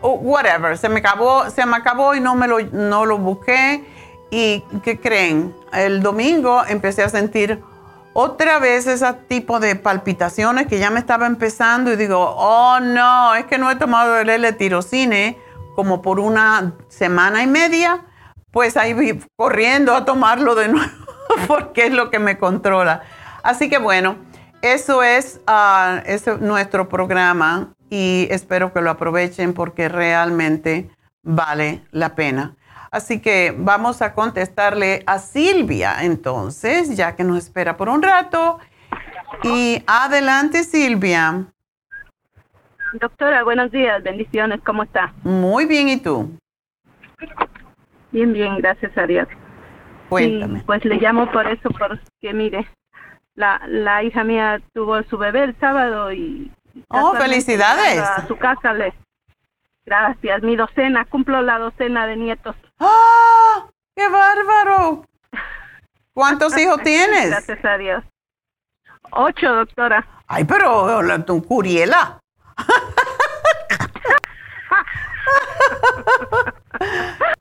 [0.00, 3.84] o whatever, se me acabó, se me acabó y no me lo, no lo busqué.
[4.30, 5.54] ¿Y qué creen?
[5.72, 7.62] El domingo empecé a sentir
[8.12, 13.34] otra vez ese tipo de palpitaciones que ya me estaba empezando y digo, oh no,
[13.34, 15.38] es que no he tomado el L-tirocine
[15.74, 18.06] como por una semana y media,
[18.50, 20.90] pues ahí corriendo a tomarlo de nuevo
[21.46, 23.02] porque es lo que me controla.
[23.42, 24.16] Así que bueno,
[24.62, 26.02] eso es, ah,
[26.40, 30.90] nuestro programa y espero que lo aprovechen porque realmente
[31.22, 32.56] vale la pena.
[32.96, 38.58] Así que vamos a contestarle a Silvia entonces, ya que nos espera por un rato.
[39.42, 41.44] Y adelante Silvia.
[42.94, 45.12] Doctora, buenos días, bendiciones, ¿cómo está?
[45.24, 46.38] Muy bien, ¿y tú?
[48.12, 49.28] Bien, bien, gracias a Dios.
[50.08, 50.62] Cuéntame.
[50.64, 52.66] pues le llamo por eso, porque mire,
[53.34, 56.50] la, la hija mía tuvo su bebé el sábado y...
[56.88, 58.00] Oh, felicidades.
[58.00, 58.94] A su casa le...
[59.86, 62.56] Gracias, mi docena, cumplo la docena de nietos.
[62.80, 63.68] ¡Ah!
[63.94, 65.04] ¡Qué bárbaro!
[66.12, 67.30] ¿Cuántos hijos tienes?
[67.30, 68.02] Gracias a Dios.
[69.12, 70.04] Ocho, doctora.
[70.26, 72.18] Ay, pero la, tu curiela.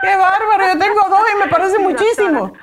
[0.02, 0.68] ¡Qué bárbaro!
[0.72, 2.54] Yo tengo dos y me parece muchísimo.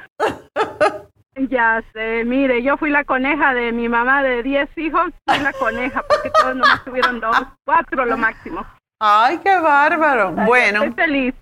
[1.50, 5.52] Ya sé, mire, yo fui la coneja de mi mamá de diez hijos, fui la
[5.54, 8.64] coneja porque todos nomás tuvieron dos, cuatro lo máximo.
[9.04, 10.30] Ay, qué bárbaro.
[10.32, 10.84] Bueno.
[10.84, 11.34] Estoy feliz.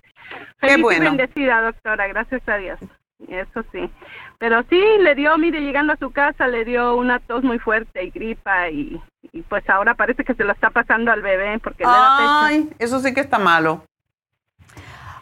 [0.59, 1.03] Qué Feliz bueno.
[1.05, 2.79] y bendecida, doctora, gracias a Dios.
[3.27, 3.87] Eso sí.
[4.39, 8.03] Pero sí, le dio, mire, llegando a su casa, le dio una tos muy fuerte
[8.03, 8.99] y gripa y,
[9.31, 12.45] y pues ahora parece que se lo está pasando al bebé porque le da.
[12.45, 13.85] Ay, eso sí que está malo.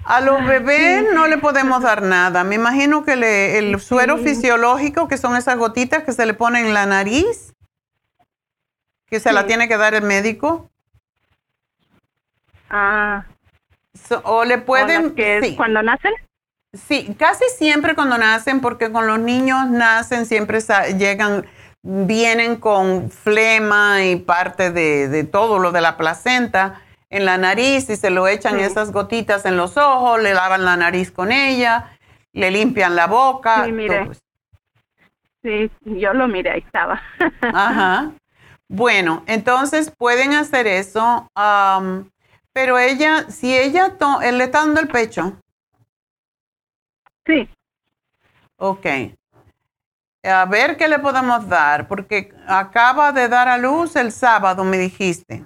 [0.06, 2.46] A los bebés no le podemos dar nada.
[2.46, 6.68] Me imagino que le- el suero fisiológico, que son esas gotitas que se le ponen
[6.68, 7.54] en la nariz,
[9.08, 10.70] que se la tiene que dar el médico.
[12.70, 13.26] Ah,
[13.94, 15.16] So- o le ¿o pueden...
[15.16, 15.56] que sí.
[15.56, 16.14] cuando nacen?
[16.74, 20.60] Sí, casi siempre cuando nacen, porque con los niños nacen, siempre
[20.98, 21.46] llegan,
[21.82, 27.90] vienen con flema y parte de, de todo lo de la placenta en la nariz
[27.90, 28.62] y se lo echan Sí.
[28.62, 31.98] esas gotitas en los ojos, le lavan la nariz con ella,
[32.34, 33.66] le limpian la boca.
[33.66, 34.06] Sí, mire.
[34.06, 34.14] todo.
[35.42, 37.02] Sí, yo lo miré, ahí estaba.
[37.42, 38.12] Ajá.
[38.68, 41.28] Bueno, entonces pueden hacer eso,
[42.54, 45.38] pero ella, si ella to- él le está dando el pecho,
[47.26, 47.48] Sí,
[48.58, 48.86] Ok.
[50.24, 54.78] A ver qué le podemos dar, porque acaba de dar a luz el sábado, me
[54.78, 55.46] dijiste.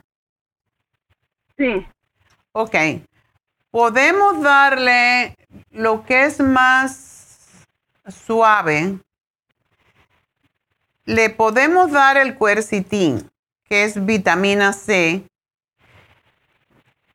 [1.57, 1.85] sí.
[2.53, 2.75] Ok.
[3.69, 5.35] Podemos darle
[5.71, 7.65] lo que es más
[8.07, 8.97] suave.
[11.05, 13.29] Le podemos dar el quercitín,
[13.65, 15.25] que es vitamina C.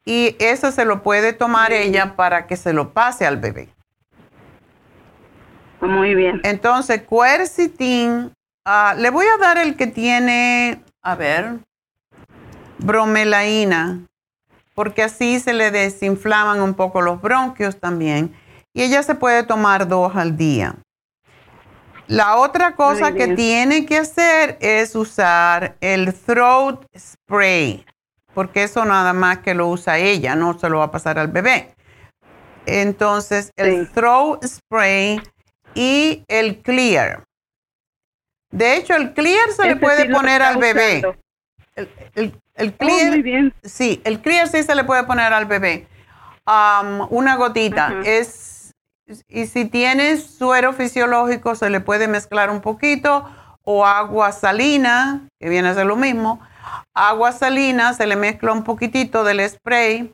[0.09, 3.69] Y eso se lo puede tomar ella para que se lo pase al bebé.
[5.83, 6.41] Muy bien.
[6.45, 8.33] Entonces, quercitín,
[8.65, 11.59] ah, le voy a dar el que tiene, a ver,
[12.79, 14.07] bromelaína,
[14.75, 18.35] porque así se le desinflaman un poco los bronquios también.
[18.73, 20.75] Y ella se puede tomar dos al día.
[22.07, 27.85] La otra cosa que tiene que hacer es usar el throat spray,
[28.39, 31.27] porque eso nada más que lo usa ella, no se lo va a pasar al
[31.27, 31.75] bebé.
[32.67, 33.93] Entonces, el Sí.
[33.95, 35.21] throat spray
[35.75, 37.25] y el clear.
[38.53, 41.17] De hecho, el clear se le puede sí poner al bebé.
[41.75, 41.91] El,
[42.55, 43.53] el- Oh, clear, muy bien.
[43.65, 45.89] sí, el clear sí se le puede poner al bebé.
[46.47, 48.03] Am, una gotita.
[48.05, 48.71] Es,
[49.27, 53.29] y si tienes suero fisiológico, se le puede mezclar un poquito
[53.65, 56.41] o agua salina, que viene a ser lo mismo.
[56.95, 60.13] Agua salina, se le mezcla un poquitito del spray.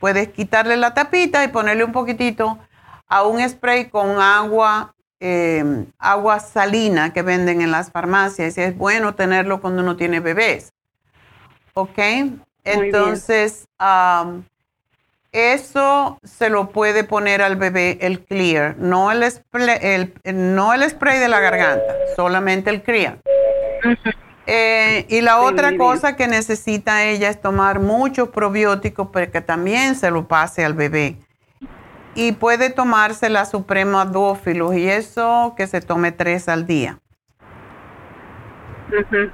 [0.00, 2.58] Puedes quitarle la tapita y ponerle un poquitito
[3.06, 8.56] a un spray con agua, eh, agua salina que venden en las farmacias.
[8.56, 10.72] Y es bueno tenerlo cuando uno tiene bebés.
[11.74, 11.98] ¿Ok?
[12.64, 14.44] Entonces, am,
[15.32, 20.88] eso se lo puede poner al bebé el clear, no el, spray, el, no el
[20.88, 23.18] spray de la garganta, solamente el clear.
[24.46, 29.40] Eh, y la Sí, otra cosa que necesita ella es tomar muchos probióticos para que
[29.40, 31.18] también se lo pase al bebé.
[32.14, 36.98] Y puede tomarse la Suprema Dófilos y eso que se tome tres al día.
[38.90, 39.30] Sí.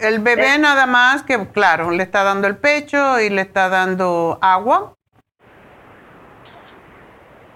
[0.00, 4.38] El bebé nada más que, claro, le está dando el pecho y le está dando
[4.40, 4.94] agua.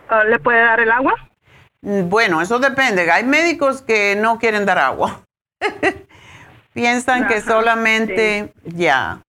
[0.09, 1.14] Ah, ¿Le puede dar el agua?
[1.87, 3.09] Bueno, eso depende.
[3.12, 5.20] Hay médicos que no quieren dar agua.
[6.72, 9.22] Piensan que solamente ya.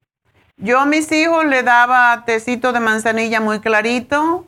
[0.57, 4.47] Yo a mis hijos le daba tecito de manzanilla muy clarito,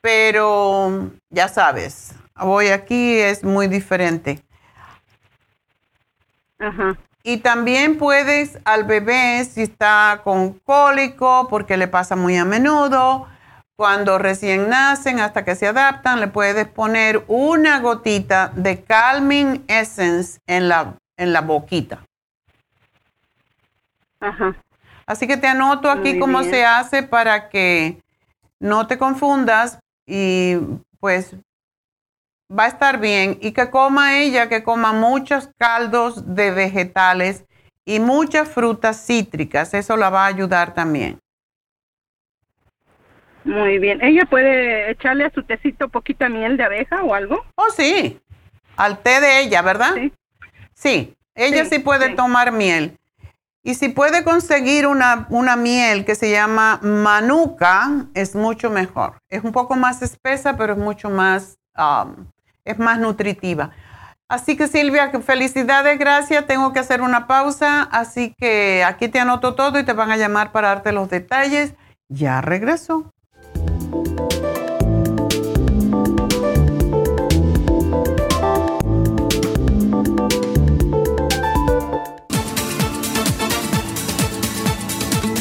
[0.00, 4.42] pero ya sabes, voy aquí es muy diferente.
[6.58, 6.96] Ajá.
[7.22, 13.28] Y también puedes al bebé, si está con cólico, porque le pasa muy a menudo,
[13.76, 20.38] cuando recién nacen, hasta que se adaptan, le puedes poner una gotita de Calming Essence
[20.46, 22.04] en la, en la boquita.
[24.20, 24.54] Ajá.
[25.06, 26.50] Así que te anoto aquí Muy cómo bien.
[26.50, 28.00] se hace para que
[28.60, 30.56] no te confundas y
[31.00, 31.34] pues
[32.50, 33.38] va a estar bien.
[33.42, 37.44] Y que coma ella, que coma muchos caldos de vegetales
[37.84, 39.74] y muchas frutas cítricas.
[39.74, 41.20] Eso la va a ayudar también.
[43.44, 44.02] Muy bien.
[44.02, 47.44] ¿Ella puede echarle a su tecito poquita miel de abeja o algo?
[47.56, 48.20] Oh, sí.
[48.76, 49.94] Al té de ella, ¿verdad?
[49.94, 50.12] Sí.
[50.74, 51.16] Sí.
[51.34, 52.14] Ella sí, Sí, puede sí.
[52.14, 52.98] tomar miel.
[53.62, 59.18] Y si puede conseguir una, una miel que se llama manuka, es mucho mejor.
[59.30, 62.26] Es un poco más espesa, pero es mucho más, um,
[62.64, 63.70] es más nutritiva.
[64.28, 66.46] Así que Silvia, felicidades, gracias.
[66.46, 70.16] Tengo que hacer una pausa, así que aquí te anoto todo y te van a
[70.16, 71.74] llamar para darte los detalles.
[72.08, 73.13] Ya regreso.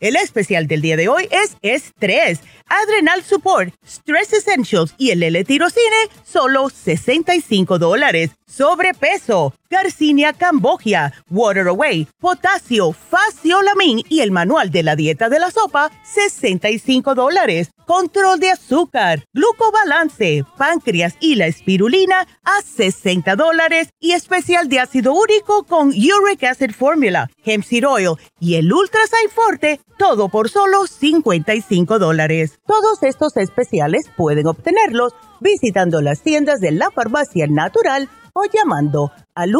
[0.00, 6.10] El especial del día de hoy es estrés, Adrenal Support, Stress Essentials y el L-Tirocine,
[6.24, 8.30] solo 65 dólares.
[8.46, 15.50] Sobrepeso, Garcinia Cambogia, Water Away, Potasio, Faciolamin y el Manual de la Dieta de la
[15.50, 17.70] Sopa, 65 dólares.
[17.86, 23.88] Control de azúcar, glucobalance, páncreas y la espirulina a 60 dólares.
[24.00, 29.00] Y especial de ácido úrico con Uric Acid Formula, Hemp Seed Oil y el Ultra
[29.32, 32.60] Forte, todo por solo 55 dólares.
[32.66, 39.52] Todos estos especiales pueden obtenerlos visitando las tiendas de la farmacia natural o llamando al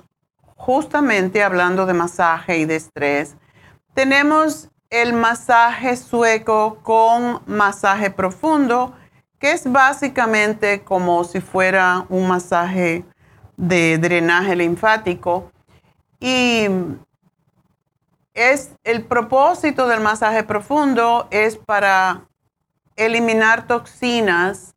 [0.54, 3.36] justamente hablando de masaje y de estrés,
[3.92, 4.70] tenemos
[5.03, 8.94] el masaje sueco con masaje profundo,
[9.38, 13.05] que es básicamente como si fuera un masaje
[13.57, 15.53] de drenaje linfático.
[16.18, 16.66] Y
[18.32, 22.26] es el propósito del masaje profundo es para
[22.97, 24.74] eliminar toxinas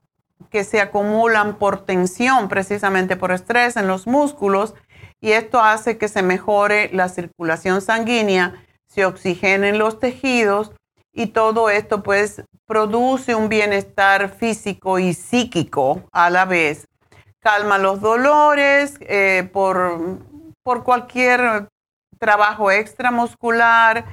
[0.50, 4.74] que se acumulan por tensión, precisamente por estrés en los músculos,
[5.22, 10.72] y esto hace que se mejore la circulación sanguínea se oxigenen los tejidos
[11.14, 16.88] y todo esto pues produce un bienestar físico y psíquico a la vez.
[17.40, 20.20] Calma los dolores eh, por,
[20.64, 21.68] por cualquier
[22.20, 24.06] trabajo extramuscular.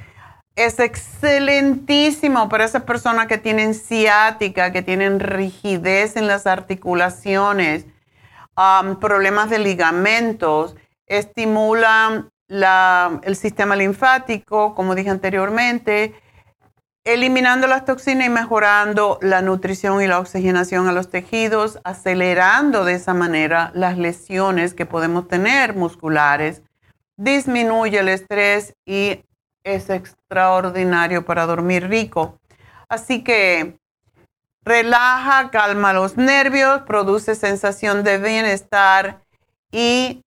[0.55, 7.85] Es excelentísimo para esas personas que tienen ciática, que tienen rigidez en las articulaciones,
[8.99, 10.75] problemas de ligamentos.
[11.05, 16.15] Estimula el sistema linfático, como dije anteriormente,
[17.03, 22.93] eliminando las toxinas y mejorando la nutrición y la oxigenación a los tejidos, acelerando de
[22.93, 26.61] esa manera las lesiones que podemos tener musculares,
[27.15, 29.23] disminuye el estrés y
[29.63, 32.39] es extraordinario para dormir rico.
[32.89, 33.77] Así que
[34.63, 39.21] relaja, calma los nervios, produce sensación de bienestar
[39.71, 40.21] y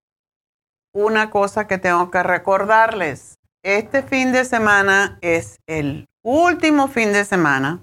[0.93, 3.37] una cosa que tengo que recordarles.
[3.63, 7.81] Este fin de semana es el último fin de semana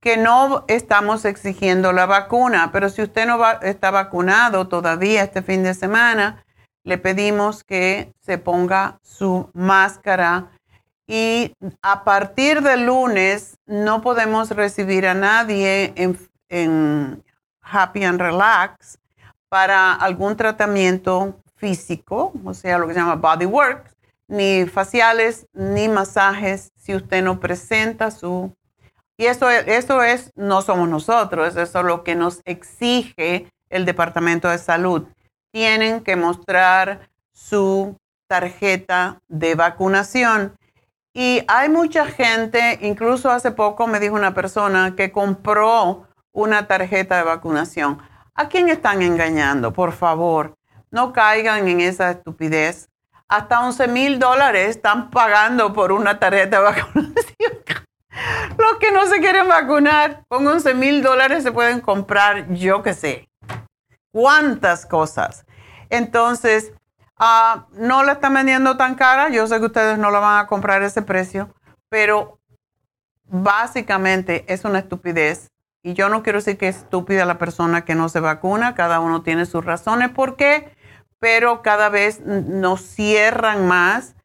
[0.00, 5.62] que no estamos exigiendo la vacuna, pero si usted no está vacunado todavía este fin
[5.62, 6.44] de semana,
[6.84, 10.52] le pedimos que se ponga su máscara
[11.08, 16.16] y a partir del lunes no podemos recibir a nadie en,
[16.48, 17.24] en
[17.60, 18.98] Happy and Relax
[19.48, 23.90] para algún tratamiento físico, o sea, lo que se llama body work,
[24.28, 28.54] ni faciales, ni masajes, si usted no presenta su...
[29.18, 34.48] Y eso, eso es, no somos nosotros, eso es lo que nos exige el Departamento
[34.48, 35.06] de Salud.
[35.52, 37.96] Tienen que mostrar su
[38.28, 40.56] tarjeta de vacunación.
[41.14, 47.16] Y hay mucha gente, incluso hace poco me dijo una persona que compró una tarjeta
[47.16, 47.98] de vacunación.
[48.34, 49.72] ¿A quién están engañando?
[49.72, 50.55] Por favor,
[50.90, 52.88] no caigan en esa estupidez.
[53.28, 57.52] Hasta 11 mil dólares están pagando por una tarjeta de vacunación.
[58.58, 62.94] Los que no se quieren vacunar, con 11 mil dólares se pueden comprar, yo qué
[62.94, 63.28] sé,
[64.12, 65.44] cuántas cosas.
[65.90, 66.72] Entonces,
[67.18, 69.28] ah, no la están vendiendo tan cara.
[69.28, 71.54] Yo sé que ustedes no la van a comprar ese precio,
[71.88, 72.38] pero
[73.24, 75.50] básicamente es una estupidez.
[75.82, 78.74] Y yo no quiero decir que es estúpida la persona que no se vacuna.
[78.74, 80.75] Cada uno tiene sus razones por qué,
[81.18, 84.16] pero cada vez nos cierran más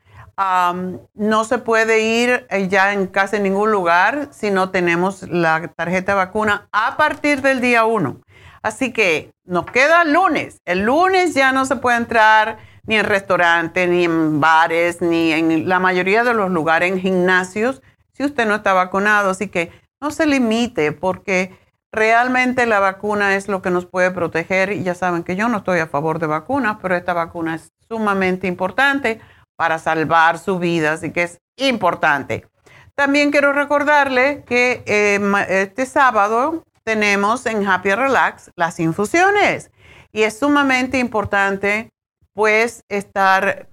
[1.13, 6.13] no se puede ir eh, ya en casi ningún lugar si no tenemos la tarjeta
[6.13, 8.21] de vacuna a partir del día 1.
[8.63, 10.61] Así que nos queda el lunes.
[10.65, 15.67] El lunes ya no se puede entrar ni en restaurantes, ni en bares, ni en
[15.69, 17.81] la mayoría de los lugares, en gimnasios,
[18.13, 19.31] si usted no está vacunado.
[19.31, 21.57] Así que no se limite porque
[21.91, 24.71] realmente la vacuna es lo que nos puede proteger.
[24.71, 27.71] Y ya saben que yo no estoy a favor de vacunas, pero esta vacuna es
[27.87, 29.19] sumamente importante
[29.55, 32.47] para salvar su vida, así que es importante.
[32.95, 35.19] También quiero recordarle que eh,
[35.49, 39.71] este sábado tenemos en Happy Relax las infusiones
[40.11, 41.91] y es sumamente importante
[42.33, 43.67] pues estar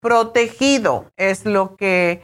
[0.00, 2.22] protegido, es lo que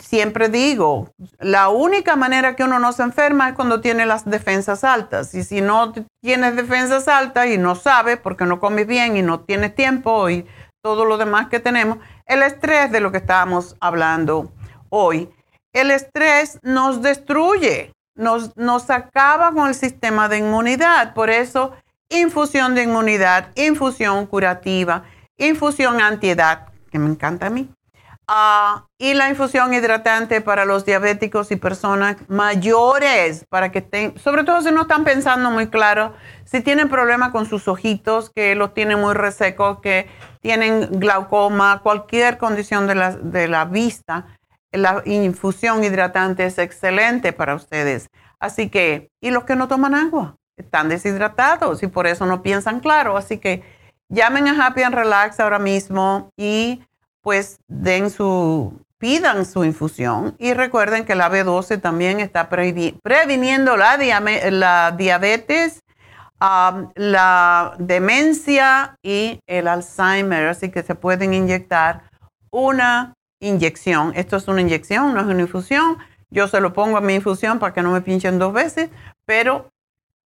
[0.00, 4.84] siempre digo, la única manera que uno no se enferma es cuando tiene las defensas
[4.84, 5.34] altas.
[5.34, 5.92] Y si no
[6.22, 10.46] tienes defensas altas y no sabes porque no comes bien y no tienes tiempo y
[10.82, 14.52] todo lo demás que tenemos, el estrés de lo que estábamos hablando
[14.90, 15.28] hoy.
[15.72, 21.14] El estrés nos destruye, nos, nos acaba con el sistema de inmunidad.
[21.14, 21.72] Por eso,
[22.08, 25.04] infusión de inmunidad, infusión curativa,
[25.36, 27.70] infusión antiedad, que me encanta a mí,
[28.30, 34.44] Ah, y la infusión hidratante para los diabéticos y personas mayores, para que estén, sobre
[34.44, 36.12] todo si no están pensando muy claro,
[36.44, 40.10] si tienen problemas con sus ojitos, que los tienen muy resecos, que
[40.42, 44.26] tienen glaucoma, cualquier condición de la, de la vista,
[44.72, 48.10] la infusión hidratante es excelente para ustedes.
[48.38, 52.80] Así que, y los que no toman agua, están deshidratados y por eso no piensan
[52.80, 53.16] claro.
[53.16, 53.62] Así que
[54.10, 56.82] llamen a Happy and Relax ahora mismo y
[57.22, 64.92] pues den su, pidan su infusión y recuerden que la B12 también está previniendo la,
[64.96, 65.82] diabetes,
[66.40, 72.02] la demencia y el Alzheimer, así que se pueden inyectar
[72.50, 74.12] una inyección.
[74.16, 75.98] Esto es una inyección, no es una infusión.
[76.30, 78.90] Yo se lo pongo a mi infusión para que no me pinchen dos veces,
[79.24, 79.70] pero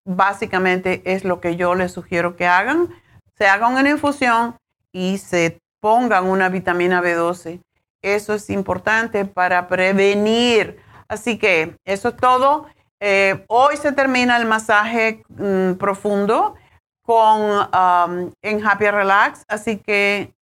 [0.06, 2.90] básicamente es lo que yo les sugiero que hagan.
[3.38, 4.56] Se hagan una infusión
[4.92, 7.62] y se pongan una vitamina B12.
[8.02, 10.80] Eso es importante para prevenir.
[11.08, 12.68] Así que eso es todo.
[13.02, 16.56] Eh, hoy se termina el masaje mm, profundo
[17.02, 20.34] con, um, en Happy Relax, así que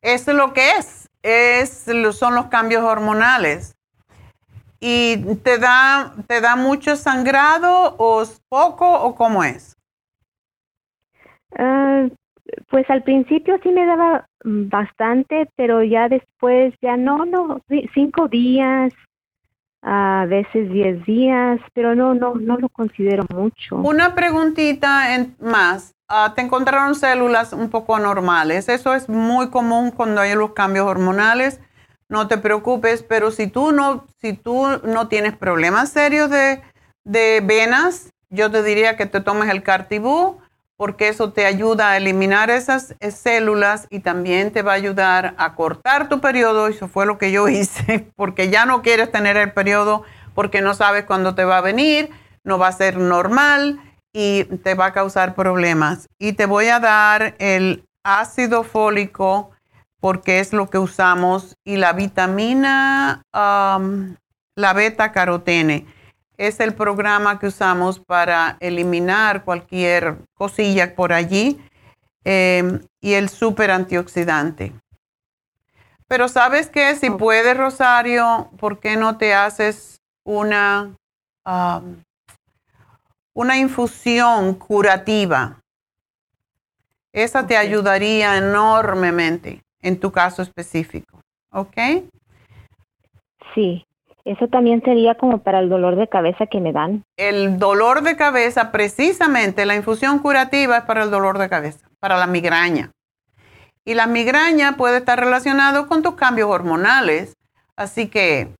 [0.00, 3.76] Eso es lo que es, es son los cambios hormonales.
[4.80, 9.76] ¿Y te da, te da mucho sangrado o poco o cómo es?
[11.56, 12.08] Ah,
[12.68, 17.60] pues al principio sí me daba bastante, pero ya después ya no, no,
[17.94, 18.92] cinco días,
[19.82, 23.76] a veces 10 días, pero no, no, no lo considero mucho.
[23.76, 25.94] Una preguntita en, más.
[26.08, 28.68] Ah, te encontraron células un poco anormales.
[28.68, 31.60] Eso es muy común cuando hay los cambios hormonales.
[32.08, 36.62] No te preocupes, pero si tú no, si tú no tienes problemas serios de,
[37.04, 40.41] de venas, yo te diría que te tomes el Cartibú
[40.76, 45.54] porque eso te ayuda a eliminar esas células y también te va a ayudar a
[45.54, 46.66] cortar tu periodo.
[46.66, 50.02] Eso fue lo que yo hice, porque ya no quieres tener el periodo
[50.34, 52.10] porque no sabes cuándo te va a venir,
[52.44, 53.80] no va a ser normal
[54.12, 56.08] y te va a causar problemas.
[56.18, 59.50] Y te voy a dar el ácido fólico
[60.00, 65.86] porque es lo que usamos y la vitamina, la beta carotene.
[66.36, 71.60] Es el programa que usamos para eliminar cualquier cosilla por allí
[72.24, 74.72] em, y el super antioxidante.
[76.08, 80.94] Pero sabes qué, si puedes, Rosario, ¿por qué no te haces una,
[83.34, 85.58] una infusión curativa?
[87.12, 91.20] Esa te ayudaría enormemente en tu caso específico.
[91.50, 91.76] ¿Ok?
[93.54, 93.84] Sí.
[94.24, 97.04] Eso también sería como para el dolor de cabeza que me dan.
[97.16, 102.16] El dolor de cabeza, precisamente, la infusión curativa es para el dolor de cabeza, para
[102.16, 102.92] la migraña.
[103.84, 107.34] Y la migraña puede estar relacionado con tus cambios hormonales.
[107.74, 108.54] Así que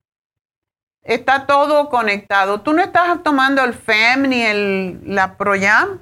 [1.01, 2.61] está todo conectado.
[2.61, 5.99] ¿Tú no estás tomando el FEM ni el, la Proyam?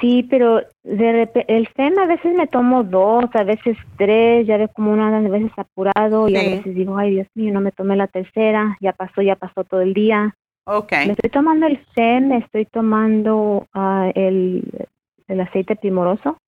[0.00, 4.70] Sí, pero de el FEM a veces me tomo dos, a veces tres, ya ves
[4.74, 7.96] como una vez veces apurado y a veces digo, ay Dios mío, no me tomé
[7.96, 10.34] la tercera, ya pasó, ya pasó todo el día.
[10.64, 10.92] Ok.
[10.92, 14.88] Me estoy tomando el FEM, me estoy tomando uh, el,
[15.28, 16.38] el aceite primoroso.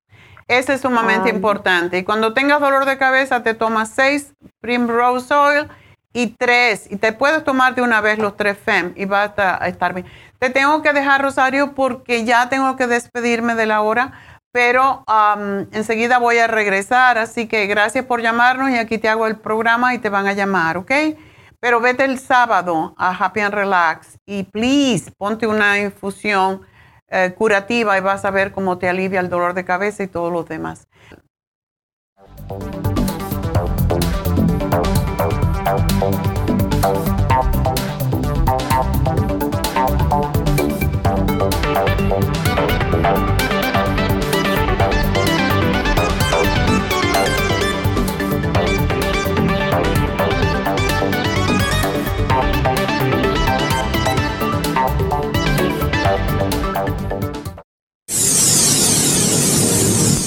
[0.47, 1.99] Ese es sumamente importante.
[1.99, 5.67] Y cuando tengas dolor de cabeza, te tomas seis Primrose Oil
[6.11, 6.91] y tres.
[6.91, 10.05] Y te puedes tomar de una vez los tres FEM y vas a estar bien.
[10.43, 14.11] Te tengo que dejar, Rosario, porque ya tengo que despedirme de la hora.
[14.51, 15.05] Pero
[15.71, 17.17] enseguida voy a regresar.
[17.17, 20.33] Así que gracias por llamarnos y aquí te hago el programa y te van a
[20.33, 20.91] llamar, ¿ok?
[21.61, 26.63] Pero vete el sábado a Happy and Relax y please ponte una infusión
[27.07, 30.33] eh, curativa y vas a ver cómo te alivia el dolor de cabeza y todos
[30.33, 30.89] los demás.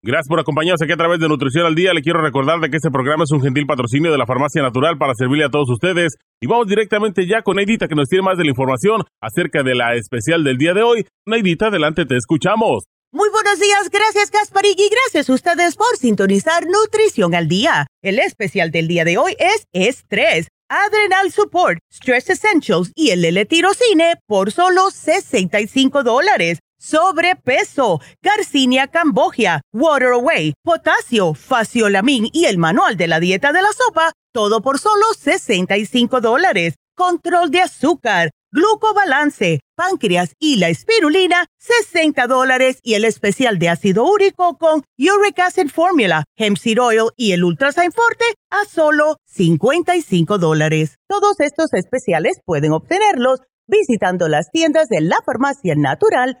[0.00, 1.92] Gracias por acompañarnos aquí a través de Nutrición al Día.
[1.92, 4.96] Le quiero recordar de que este programa es un gentil patrocinio de la Farmacia Natural
[4.96, 6.14] para servirle a todos ustedes.
[6.40, 9.74] Y vamos directamente ya con Neidita que nos tiene más de la información acerca de
[9.74, 11.04] la especial del día de hoy.
[11.26, 12.84] Neidita, adelante, te escuchamos.
[13.10, 17.88] Muy buenos días, gracias Gasparig y gracias a ustedes por sintonizar Nutrición al Día.
[18.00, 24.16] El especial del día de hoy es Estrés, Adrenal Support, Stress Essentials y el L-Tirocine
[24.26, 33.08] por solo 65 dólares sobrepeso, Garcinia cambogia, Water Away, potasio, faciolamin y el manual de
[33.08, 36.74] la dieta de la sopa, todo por solo 65 dólares.
[36.96, 44.04] Control de azúcar, glucobalance, páncreas y la espirulina, 60 dólares y el especial de ácido
[44.04, 50.38] úrico con Uric Acid Formula, Hemp Seed Oil y el Ultrasign Forte a solo 55
[50.38, 50.96] dólares.
[51.08, 56.40] Todos estos especiales pueden obtenerlos visitando las tiendas de la farmacia natural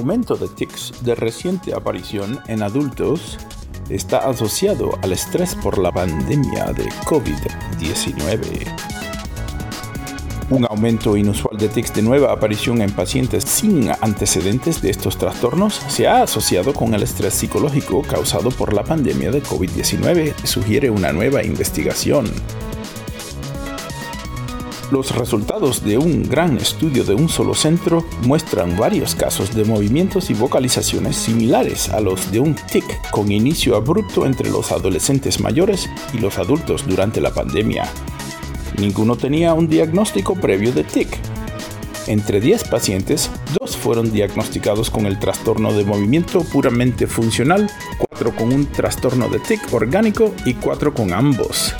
[0.00, 3.36] Aumento de tics de reciente aparición en adultos
[3.90, 8.66] está asociado al estrés por la pandemia de COVID-19.
[10.48, 15.74] Un aumento inusual de tics de nueva aparición en pacientes sin antecedentes de estos trastornos
[15.88, 21.12] se ha asociado con el estrés psicológico causado por la pandemia de COVID-19, sugiere una
[21.12, 22.24] nueva investigación.
[24.90, 30.30] Los resultados de un gran estudio de un solo centro muestran varios casos de movimientos
[30.30, 35.88] y vocalizaciones similares a los de un tic con inicio abrupto entre los adolescentes mayores
[36.12, 37.88] y los adultos durante la pandemia.
[38.80, 41.16] Ninguno tenía un diagnóstico previo de tic.
[42.08, 43.30] Entre 10 pacientes,
[43.60, 47.70] dos fueron diagnosticados con el trastorno de movimiento puramente funcional,
[48.08, 51.76] 4 con un trastorno de tic orgánico y 4 con ambos.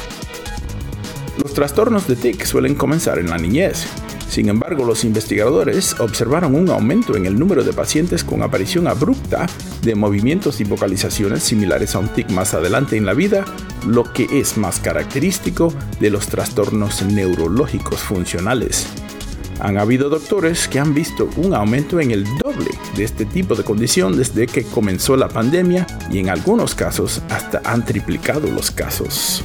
[1.42, 3.86] Los trastornos de tic suelen comenzar en la niñez.
[4.28, 9.46] Sin embargo, los investigadores observaron un aumento en el número de pacientes con aparición abrupta
[9.82, 13.44] de movimientos y vocalizaciones similares a un tic más adelante en la vida,
[13.86, 18.86] lo que es más característico de los trastornos neurológicos funcionales.
[19.60, 23.64] Han habido doctores que han visto un aumento en el doble de este tipo de
[23.64, 29.44] condición desde que comenzó la pandemia y en algunos casos hasta han triplicado los casos.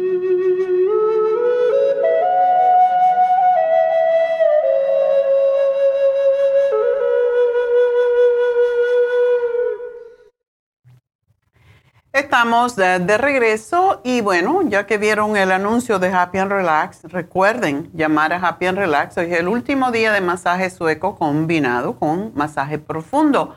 [12.13, 17.89] Estamos de, regreso y bueno, ya que vieron el anuncio de Happy and Relax, recuerden
[17.93, 19.17] llamar a Happy and Relax.
[19.17, 23.55] Hoy es el último día de masaje sueco combinado con masaje profundo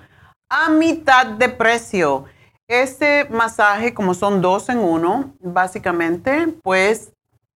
[0.49, 2.27] a mitad de precio.
[2.69, 7.13] Este masaje, como son dos en uno, básicamente, pues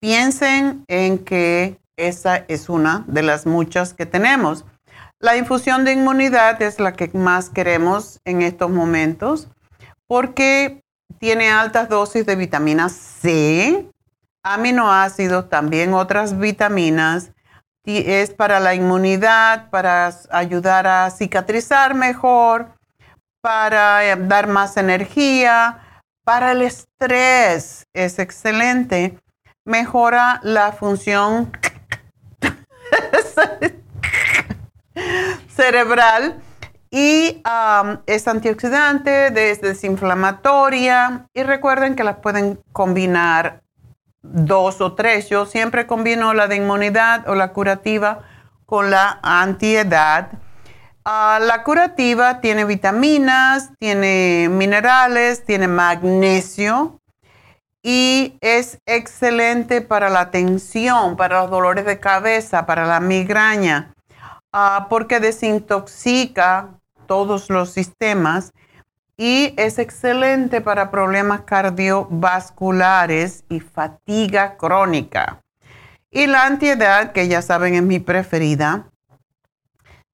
[0.00, 4.64] piensen en que esa es una de las muchas que tenemos.
[5.18, 9.48] La infusión de inmunidad es la que más queremos en estos momentos
[10.06, 10.82] porque
[11.18, 13.90] tiene altas dosis de vitamina C,
[14.44, 17.32] aminoácidos, también otras vitaminas.
[17.84, 22.74] Y es para la inmunidad, para ayudar a cicatrizar mejor,
[23.40, 25.82] para eh, dar más energía,
[26.24, 29.16] Para el estrés es excelente.
[29.64, 31.52] Mejora la función
[35.56, 36.40] cerebral
[36.90, 37.42] y
[38.06, 43.62] es antioxidante, es desinflamatoria y recuerden que las pueden combinar
[44.22, 45.28] dos o tres.
[45.28, 48.20] Yo siempre combino la de inmunidad o la curativa
[48.66, 50.30] con la antiedad.
[51.04, 57.00] Ah, la curativa tiene vitaminas, tiene minerales, tiene magnesio
[57.82, 63.94] y es excelente para la tensión, para los dolores de cabeza, para la migraña,
[64.56, 66.70] ah, porque desintoxica
[67.06, 68.52] todos los sistemas
[69.16, 75.40] y es excelente para problemas cardiovasculares y fatiga crónica.
[76.10, 78.90] Y la antiedad, que ya saben es mi preferida,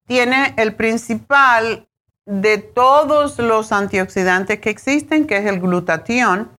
[0.07, 1.87] tiene el principal
[2.27, 6.51] de todos los antioxidantes que existen, que es el glutatión,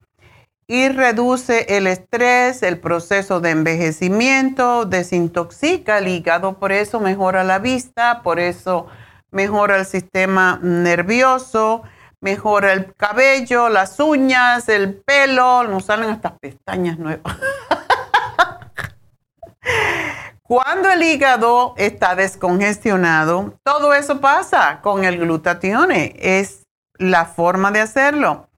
[0.68, 7.60] y reduce el estrés, el proceso de envejecimiento, desintoxica el hígado, por eso mejora la
[7.60, 8.88] vista, por eso
[9.32, 11.84] mejora el sistema nervioso,
[12.22, 17.36] mejora el cabello, las uñas, el pelo, nos salen estas pestañas nuevas.
[20.44, 26.16] Cuando el hígado está descongestionado, todo eso pasa con el glutatione.
[26.20, 28.50] Es la forma de hacerlo.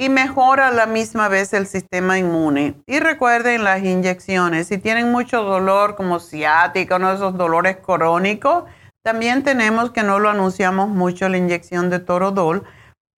[0.00, 2.74] Y mejora a la misma vez el sistema inmune.
[2.86, 4.68] Y recuerden las inyecciones.
[4.68, 8.64] Si tienen mucho dolor como ciática, uno de esos dolores crónicos,
[9.04, 12.64] también tenemos que no lo anunciamos mucho la inyección de Torodol,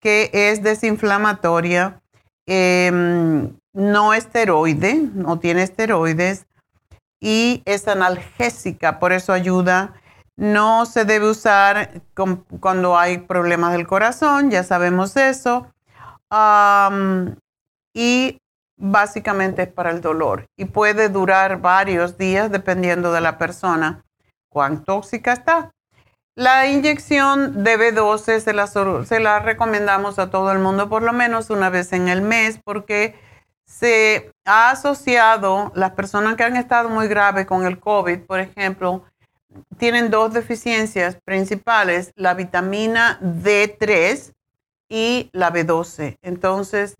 [0.00, 2.02] que es desinflamatoria,
[2.48, 6.46] em, no esteroide, no tiene esteroides
[7.20, 9.94] y es analgésica, por eso ayuda.
[10.36, 12.02] No se debe usar
[12.58, 15.71] cuando hay problemas del corazón, ya sabemos eso.
[17.94, 18.38] Y
[18.76, 24.04] básicamente es para el dolor y puede durar varios días dependiendo de la persona
[24.50, 25.70] cuán tóxica está.
[26.34, 31.12] La inyección de B12 se la, se la recomendamos a todo el mundo por lo
[31.12, 33.14] menos una vez en el mes porque
[33.66, 39.04] se ha asociado las personas que han estado muy graves con el COVID, por ejemplo,
[39.78, 44.32] tienen dos deficiencias principales, la vitamina D3
[44.92, 46.18] y la B12.
[46.20, 46.96] Entonces,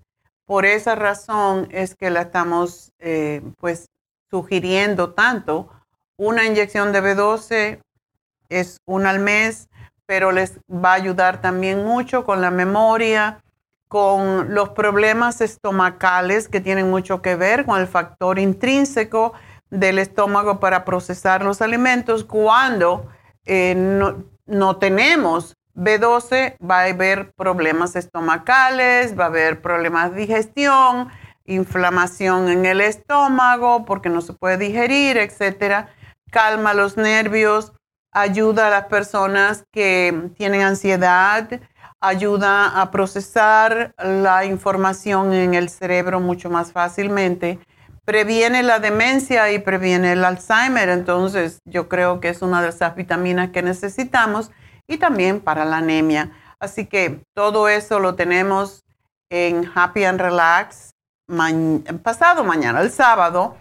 [0.47, 3.91] por esa razón es que la estamos eh, pues
[4.31, 5.69] sugiriendo tanto.
[6.17, 7.81] Una inyección de B12
[8.49, 9.69] es una al mes,
[10.07, 13.43] pero les va a ayudar también mucho con la memoria,
[13.89, 19.35] con los problemas estomacales que tienen mucho que ver con el factor intrínseco
[19.69, 22.25] del estómago para procesar los alimentos.
[22.25, 23.07] Cuando
[23.45, 23.75] eh,
[24.47, 31.09] no, tenemos B12, va a haber problemas estomacales, va a haber problemas de digestión,
[31.45, 35.87] inflamación en el estómago porque no se puede digerir, etc.
[36.31, 37.73] Calma los nervios,
[38.13, 41.49] ayuda a las personas que tienen ansiedad,
[42.01, 47.59] ayuda a procesar la información en el cerebro mucho más fácilmente,
[48.05, 52.97] previene la demencia y previene el Alzheimer, entonces yo creo que es una de esas
[52.97, 54.51] vitaminas que necesitamos
[54.93, 56.31] y también para la anemia.
[56.61, 58.85] Así que todo eso lo tenemos
[59.31, 60.93] en Happy and Relax
[62.03, 63.57] pasado mañana, el sábado.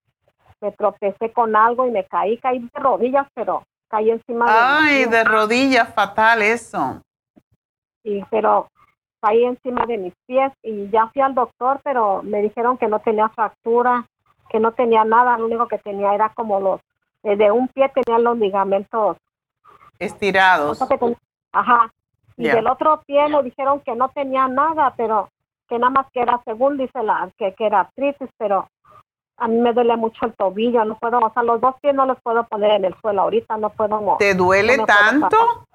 [0.77, 5.25] tropecé con algo y me caí, caí de rodillas, pero caí encima de Ay, de
[5.25, 7.03] rodillas, fatal eso.
[8.03, 8.69] Sí, pero
[9.21, 13.01] caí encima de mis pies y ya fui al doctor, pero me dijeron que no
[13.01, 14.07] tenía fractura,
[14.51, 16.81] que no tenía nada, lo único que tenía era como los
[17.23, 19.17] de un pie tenía los ligamentos
[19.99, 20.81] estirados.
[21.53, 21.93] Ajá.
[22.37, 25.29] Y del otro pie le dijeron que no tenía nada, pero
[25.69, 28.69] que nada más que era, según dice la, que, que era artritis, pero
[29.37, 32.07] a mí me duele mucho el tobillo, no puedo, o sea, los dos pies no
[32.07, 35.67] los puedo poner en el suelo ahorita, no puedo ¿Te duele tanto?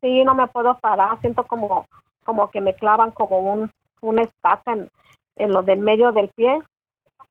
[0.00, 1.86] Sí, no me puedo parar, siento como,
[2.24, 3.70] como que me clavan como un,
[4.00, 4.88] una estaca en,
[5.36, 6.62] en lo del medio del pie.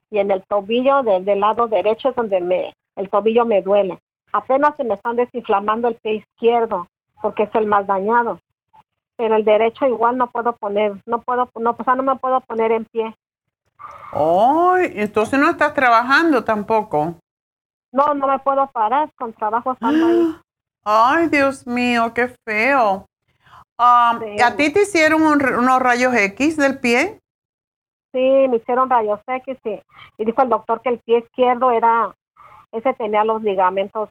[0.09, 3.99] y en el tobillo del, del lado derecho es donde me, el tobillo me duele.
[4.34, 6.88] Apenas se me están desinflamando el pie izquierdo
[7.22, 8.39] porque es el más dañado.
[9.15, 12.39] Pero el derecho igual no puedo poner, no puedo, no, o sea, no me puedo
[12.41, 13.15] poner en pie.
[14.11, 17.15] Ay, entonces no estás trabajando tampoco.
[17.91, 20.36] No, no me puedo parar con trabajo estando ahí.
[20.89, 23.05] Ay, Dios mío, qué feo.
[23.77, 27.19] Um, ¿A ti te hicieron un- unos rayos X del pie?
[28.13, 29.81] Sí, me hicieron rayos X y,
[30.17, 32.15] y dijo el doctor que el pie izquierdo era,
[32.71, 34.09] ese tenía los ligamentos,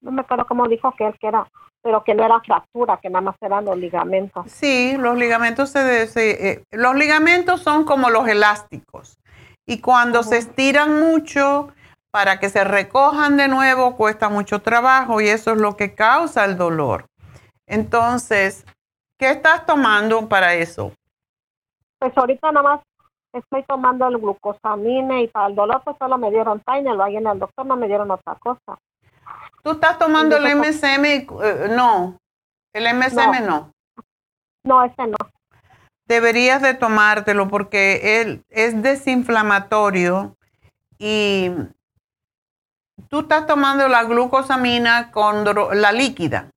[0.00, 1.48] no me acuerdo cómo dijo que él que era,
[1.82, 4.48] pero que no era fractura, que nada más eran los ligamentos.
[4.48, 9.18] Sí, los ligamentos se, de- se, eh, los ligamentos son como los elásticos
[9.66, 11.70] y cuando se estiran mucho
[12.18, 16.44] para que se recojan de nuevo cuesta mucho trabajo y eso es lo que causa
[16.44, 17.06] el dolor.
[17.64, 18.66] Entonces,
[19.20, 20.92] ¿qué estás tomando para eso?
[22.00, 22.80] Pues ahorita nada más
[23.32, 27.28] estoy tomando el glucosamine y para el dolor pues solo me dieron Tylenol, ahí en
[27.28, 28.76] el doctor no me dieron otra cosa.
[29.62, 31.04] ¿Tú estás tomando el MSM?
[31.04, 32.18] Eh, no,
[32.72, 33.70] el MSM no.
[34.64, 35.18] No, ese no.
[36.06, 40.36] Deberías de tomártelo porque él es desinflamatorio
[40.98, 41.52] y
[43.08, 46.50] tú estás tomando la glucosamina con la líquida.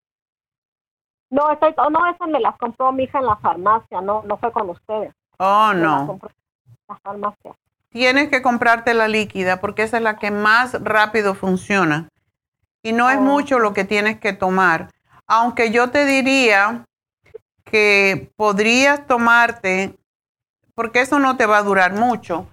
[1.30, 4.52] No, estoy, no, esa me la compró mi hija en la farmacia, no, no fue
[4.52, 5.14] con ustedes.
[5.38, 6.12] Oh, no.
[6.12, 6.20] en
[6.90, 7.56] la farmacia.
[7.90, 12.10] Tienes que comprarte la líquida porque esa es la que más rápido funciona.
[12.84, 14.90] Y no es mucho lo que tienes que tomar.
[15.28, 16.86] Aunque yo te diría
[17.64, 19.96] que podrías tomarte,
[20.76, 22.48] porque eso no te va a durar mucho,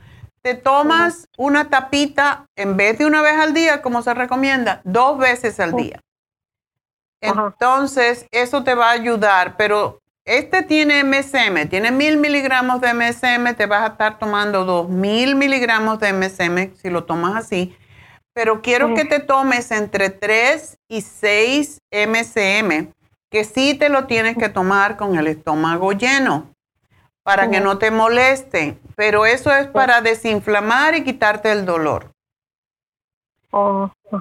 [0.48, 5.18] te tomas una tapita en vez de una vez al día, como se recomienda, dos
[5.18, 6.00] veces al día.
[7.20, 13.56] Entonces, eso te va a ayudar, pero este tiene MSM, tiene mil miligramos de MSM,
[13.56, 17.76] te vas a estar tomando dos mil miligramos de MSM si lo tomas así,
[18.32, 22.90] pero quiero que te tomes entre 3 y 6 MSM,
[23.30, 26.54] que sí te lo tienes que tomar con el estómago lleno
[27.22, 32.10] para que no te moleste, pero eso es para desinflamar y quitarte el dolor.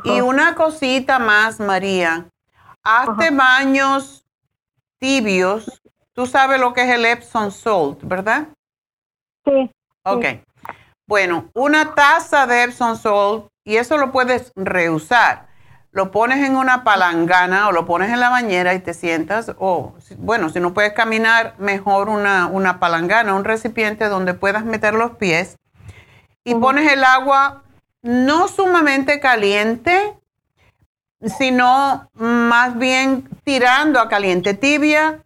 [0.04, 2.30] Y una cosita más, María,
[2.84, 4.24] hazte baños
[5.00, 5.82] tibios.
[6.14, 8.50] Tú sabes lo que es el Epsom salt, ¿verdad?
[9.46, 9.72] Sí.
[10.04, 10.26] Ok.
[11.08, 15.47] Bueno, una taza de Epsom salt y eso lo puedes reusar.
[15.98, 19.96] Lo pones en una palangana o lo pones en la bañera y te sientas, o
[20.20, 25.16] bueno, si no puedes caminar, mejor una, una palangana, un recipiente donde puedas meter los
[25.16, 25.58] pies
[26.44, 27.64] y pones el agua
[28.04, 30.14] no sumamente caliente,
[31.40, 35.24] sino más bien tirando a caliente, tibia,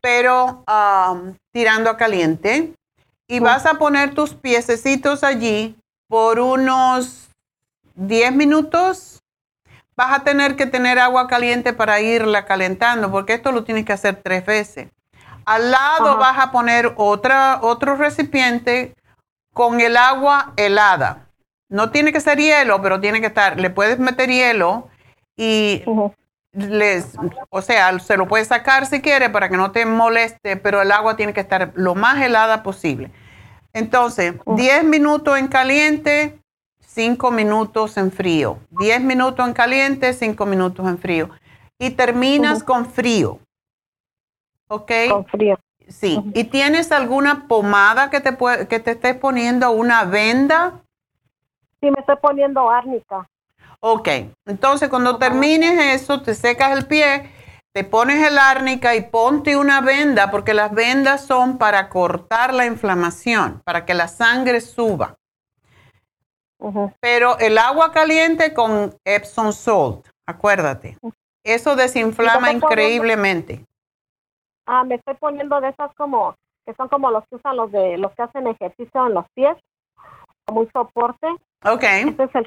[0.00, 2.72] pero um, tirando a caliente.
[3.28, 5.76] Y vas a poner tus piececitos allí
[6.08, 7.28] por unos
[7.96, 9.13] 10 minutos.
[9.96, 13.92] Vas a tener que tener agua caliente para irla calentando, porque esto lo tienes que
[13.92, 14.88] hacer tres veces.
[15.44, 16.18] Al lado Ajá.
[16.18, 18.94] vas a poner otra, otro recipiente
[19.52, 21.28] con el agua helada.
[21.70, 24.88] No tiene que ser hielo, pero tiene que estar, le puedes meter hielo
[25.36, 25.84] y
[26.52, 27.16] les,
[27.50, 30.92] o sea, se lo puedes sacar si quieres para que no te moleste, pero el
[30.92, 33.10] agua tiene que estar lo más helada posible.
[33.72, 36.38] Entonces, 10 minutos en caliente,
[36.94, 38.58] 5 minutos en frío.
[38.70, 41.28] 10 minutos en caliente, 5 minutos en frío.
[41.76, 43.40] Y terminas con frío.
[44.68, 44.92] ¿Ok?
[45.10, 45.58] Con frío.
[45.88, 46.20] Sí.
[46.34, 48.36] ¿Y tienes alguna pomada que te,
[48.68, 50.84] que te estés poniendo, una venda?
[51.80, 53.28] Sí, me estoy poniendo árnica.
[53.80, 54.08] Ok,
[54.46, 57.30] entonces cuando termines eso, te secas el pie,
[57.72, 62.64] te pones el árnica y ponte una venda, porque las vendas son para cortar la
[62.64, 65.16] inflamación, para que la sangre suba.
[67.00, 70.96] Pero el agua caliente con Epsom salt, acuérdate,
[71.44, 73.64] eso desinflama ¿Y cómo puedo- increíblemente.
[74.66, 76.34] Ah, me estoy poniendo de esas como,
[76.66, 79.56] que son como los que usan los de, los que hacen ejercicio en los pies,
[80.46, 81.26] como un soporte.
[81.64, 81.82] Ok.
[81.82, 82.46] Ese es el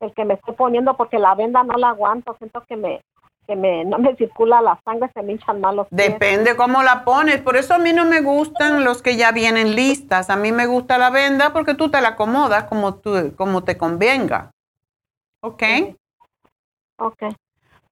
[0.00, 3.00] el que me estoy poniendo porque la venda no la aguanto, siento que me,
[3.46, 6.10] que me, no me circula la sangre, se me hinchan mal los pies.
[6.12, 7.40] Depende cómo la pones.
[7.40, 10.30] Por eso a mí no me gustan los que ya vienen listas.
[10.30, 13.76] A mí me gusta la venda porque tú te la acomodas como, tú, como te
[13.76, 14.50] convenga.
[15.40, 15.62] ¿Ok?
[16.98, 17.22] Ok.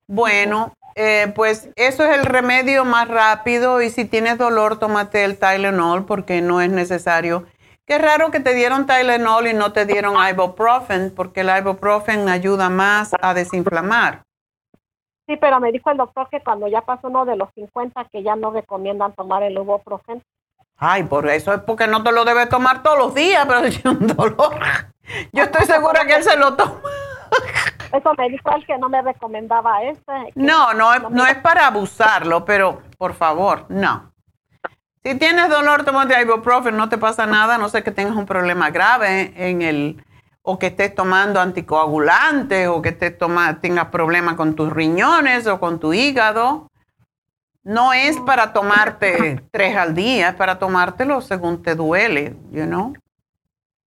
[0.06, 5.38] Bueno, eh, pues eso es el remedio más rápido y si tienes dolor, tómate el
[5.38, 7.46] Tylenol porque no es necesario.
[7.86, 12.68] Qué raro que te dieron Tylenol y no te dieron ibuprofen porque el ibuprofen ayuda
[12.68, 14.22] más a desinflamar.
[15.30, 18.24] Sí, pero me dijo el doctor que cuando ya pasó uno de los 50 que
[18.24, 20.24] ya no recomiendan tomar el ibuprofen.
[20.76, 23.84] Ay, por eso es porque no te lo debes tomar todos los días, pero es
[23.84, 24.58] un dolor.
[25.32, 26.80] Yo estoy segura que él se lo toma.
[27.92, 30.32] Eso me dijo él que no me recomendaba este.
[30.34, 34.10] No, no, es, no es para abusarlo, pero por favor, no.
[35.04, 38.70] Si tienes dolor, tómate ibuprofen, no te pasa nada, no sé que tengas un problema
[38.70, 40.04] grave en el
[40.42, 45.60] o que estés tomando anticoagulantes o que estés toma, tengas problemas con tus riñones o
[45.60, 46.68] con tu hígado.
[47.62, 52.94] No es para tomarte tres al día, es para tomártelo según te duele, you know?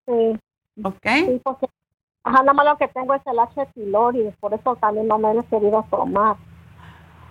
[0.07, 0.39] Sí.
[0.83, 1.07] ¿Ok?
[1.07, 1.69] Sí, porque,
[2.25, 3.67] ajá, nada más lo que tengo es el H.
[3.75, 6.37] pylori, por eso también no me he querido tomar.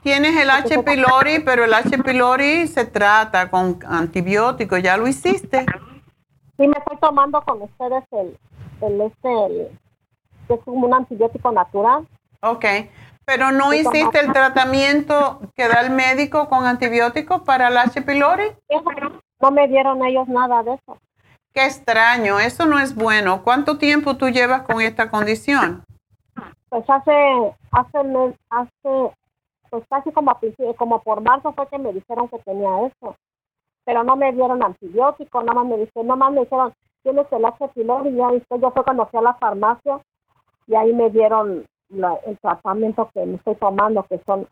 [0.02, 0.82] Tienes el H.
[0.84, 1.98] pylori, pero el H.
[2.04, 5.66] pylori se trata con antibióticos, ¿ya lo hiciste?
[6.60, 8.38] Sí, me estoy tomando con ustedes el,
[8.81, 9.80] el, este, el,
[10.45, 12.06] que es como un antibiótico natural.
[12.41, 12.65] Ok,
[13.23, 18.02] pero no hiciste el tratamiento que da el médico con antibióticos para el H.
[18.02, 18.44] pylori?
[19.40, 20.98] No me dieron ellos nada de eso.
[21.53, 23.41] Qué extraño, eso no es bueno.
[23.44, 25.86] ¿Cuánto tiempo tú llevas con esta condición?
[26.68, 27.99] Pues hace, hace,
[28.49, 29.15] hace,
[29.69, 30.40] pues casi como, a
[30.77, 33.15] como por marzo fue que me dijeron que tenía eso.
[33.90, 36.72] Pero no me dieron antibiótico, nada más me dijeron, nada más me dijeron,
[37.02, 37.68] tienes el H.
[37.74, 38.30] pylori y ya
[38.61, 39.99] yo fue cuando fui a la farmacia
[40.68, 44.48] y ahí me dieron la- el tratamiento que me estoy tomando, que son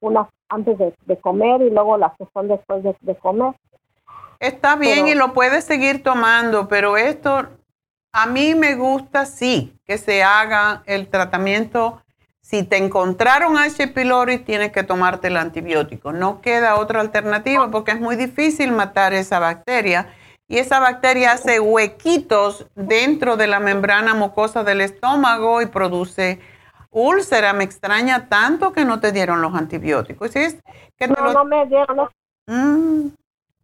[0.00, 3.54] unas antes de, de comer y luego las que son después de, de comer.
[4.40, 7.46] Está bien Pero- y lo puedes seguir tomando, pero esto
[8.12, 12.02] a mí me gusta sí que se haga el tratamiento.
[12.50, 13.86] Si te encontraron H.
[13.86, 16.10] pylori, tienes que tomarte el antibiótico.
[16.10, 20.08] No queda otra alternativa porque es muy difícil matar esa bacteria.
[20.48, 26.40] Y esa bacteria hace huequitos dentro de la membrana mucosa del estómago y produce
[26.90, 27.52] úlcera.
[27.52, 30.32] Me extraña tanto que no te dieron los antibióticos.
[30.32, 30.58] ¿Sí
[30.98, 32.08] que No, lo- no me dieron.
[32.48, 33.10] Mm.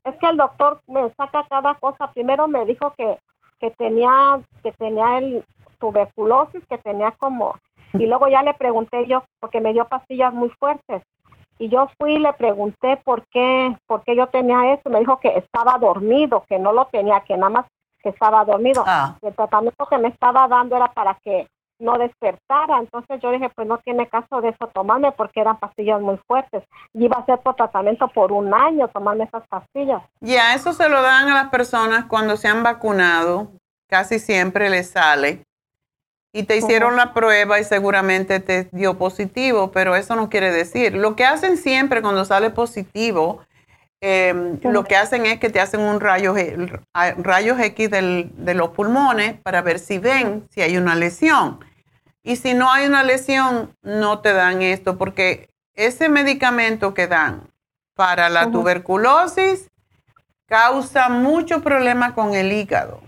[0.05, 2.13] Es que el doctor me saca cada cosa.
[2.13, 3.19] Primero me dijo que,
[3.59, 5.45] que tenía que tenía el
[5.81, 7.57] tuberculosis, que tenía como...
[7.95, 11.03] Y luego ya le pregunté yo, porque me dio pastillas muy fuertes.
[11.59, 14.91] Y yo fui y le pregunté por qué, por qué yo tenía eso.
[14.91, 17.67] Me dijo que estaba dormido, que no lo tenía, que nada más
[18.03, 18.85] que estaba dormido.
[18.87, 19.17] Ah.
[19.23, 21.49] El tratamiento que me estaba dando era para que
[21.79, 22.79] no despertara.
[22.79, 26.63] Entonces yo dije, pues no tiene caso de eso tomarme porque eran pastillas muy fuertes.
[26.93, 30.03] Y iba a ser por tratamiento por un año tomarme esas pastillas.
[30.21, 33.49] Ya, eso se lo dan a las personas cuando se han vacunado.
[33.89, 35.43] Casi siempre les sale.
[36.37, 40.95] Y te hicieron la prueba y seguramente te dio positivo, pero eso no quiere decir.
[40.95, 43.41] Lo que hacen siempre cuando sale positivo,
[44.03, 46.35] eh, lo que hacen es que te hacen un rayo,
[47.17, 51.65] rayos X del- de los pulmones para ver si ven si hay una lesión.
[52.23, 57.49] Y si no hay una lesión, no te dan esto, porque ese medicamento que dan
[57.95, 59.69] para la tuberculosis
[60.47, 63.01] causa mucho problema con el hígado.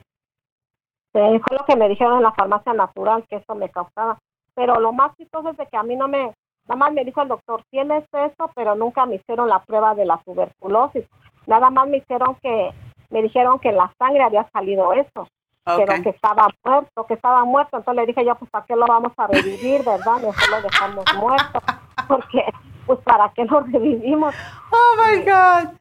[1.19, 4.19] Sí, fue lo que me dijeron en la farmacia natural, que eso me causaba.
[4.55, 6.33] Pero lo más chistoso es de que a mí no me,
[6.69, 10.05] nada más me dijo el doctor, tienes eso, pero nunca me hicieron la prueba de
[10.05, 11.05] la tuberculosis.
[11.47, 12.71] Nada más me hicieron que,
[13.11, 15.29] me dijeron que en la sangre había salido eso,
[15.65, 16.03] pero Ok.
[16.03, 17.79] que estaba muerto, que estaba muerto.
[17.79, 20.21] Entonces le dije yo, pues ¿para qué lo vamos a revivir, verdad?
[20.21, 21.61] Mejor lo dejamos muerto,
[22.09, 22.45] porque
[22.87, 24.35] pues ¿para qué lo revivimos?
[24.71, 25.79] Oh my God.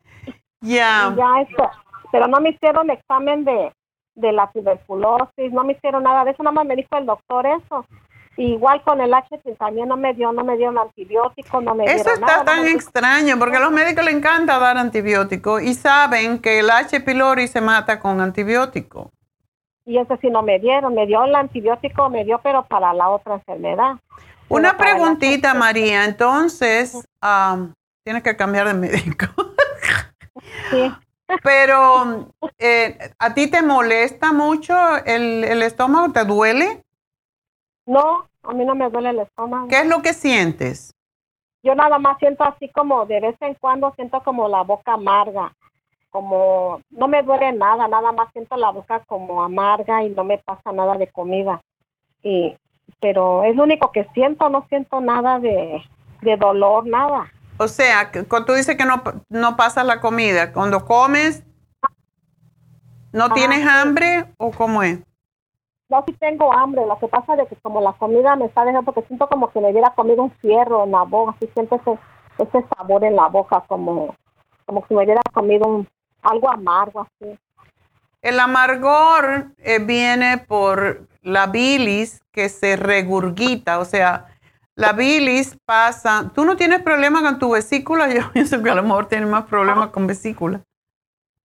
[0.61, 1.11] Ya.
[1.11, 1.69] Y ya esto,
[2.11, 3.71] pero no me hicieron examen de,
[4.17, 7.45] de la tuberculosis, no me hicieron nada de eso, nada más me dijo el doctor
[7.45, 7.85] eso.
[8.35, 9.27] Igual con el H
[9.57, 12.45] también no me dio, no me dieron antibiótico, no me Eso dieron está nada.
[12.45, 16.59] tan no me- extraño porque a los médicos les encanta dar antibióticos y saben que
[16.59, 16.99] el H.
[17.01, 19.09] pylori se mata con antibiótico.
[19.85, 23.09] Y ese sí no me dieron, me dio el antibiótico, me dio pero para la
[23.09, 23.95] otra enfermedad.
[24.49, 26.05] Una preguntita, María.
[26.05, 27.73] Entonces, am,
[28.03, 29.25] tienes que cambiar de médico.
[30.69, 30.91] Sí.
[31.43, 34.73] Pero, eh, ¿a ti te molesta mucho
[35.05, 36.13] el, el estómago?
[36.13, 36.83] ¿Te duele?
[37.85, 39.67] No, a mí no me duele el estómago.
[39.67, 40.93] ¿Qué es lo que sientes?
[41.63, 45.53] Yo nada más siento así como de vez en cuando siento como la boca amarga,
[46.09, 50.37] como no me duele nada, nada más siento la boca como amarga y no me
[50.37, 51.61] pasa nada de comida.
[52.23, 52.55] Y
[52.99, 55.81] pero es lo único que siento, no siento nada de,
[56.21, 57.31] de dolor, nada.
[57.57, 61.43] O sea, cuando tú dices que no, no pasas la comida, cuando comes,
[63.11, 63.67] ¿no tienes sí.
[63.67, 64.99] hambre o cómo es?
[65.89, 68.91] Yo sí tengo hambre, lo que pasa es que como la comida me está dejando,
[68.91, 71.97] porque siento como que me hubiera comido un fierro en la boca, así siento ese,
[72.37, 74.15] ese sabor en la boca, como,
[74.65, 75.87] como si me hubiera comido un,
[76.21, 77.39] algo amargo así.
[78.21, 84.25] El amargor eh, viene por la bilis que se regurgita, o sea,
[84.77, 86.31] la bilis pasa.
[86.33, 88.07] ¿Tú no tienes problema con tu vesícula?
[88.13, 90.61] Yo pienso que a lo mejor tienes más problemas con vesícula.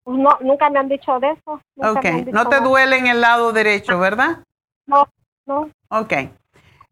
[0.04, 1.60] Pues no, nunca me han dicho de eso.
[1.76, 4.42] ok, no te duele en el lado derecho, ¿verdad?
[4.86, 5.08] No,
[5.46, 5.70] no.
[5.88, 6.12] Ok.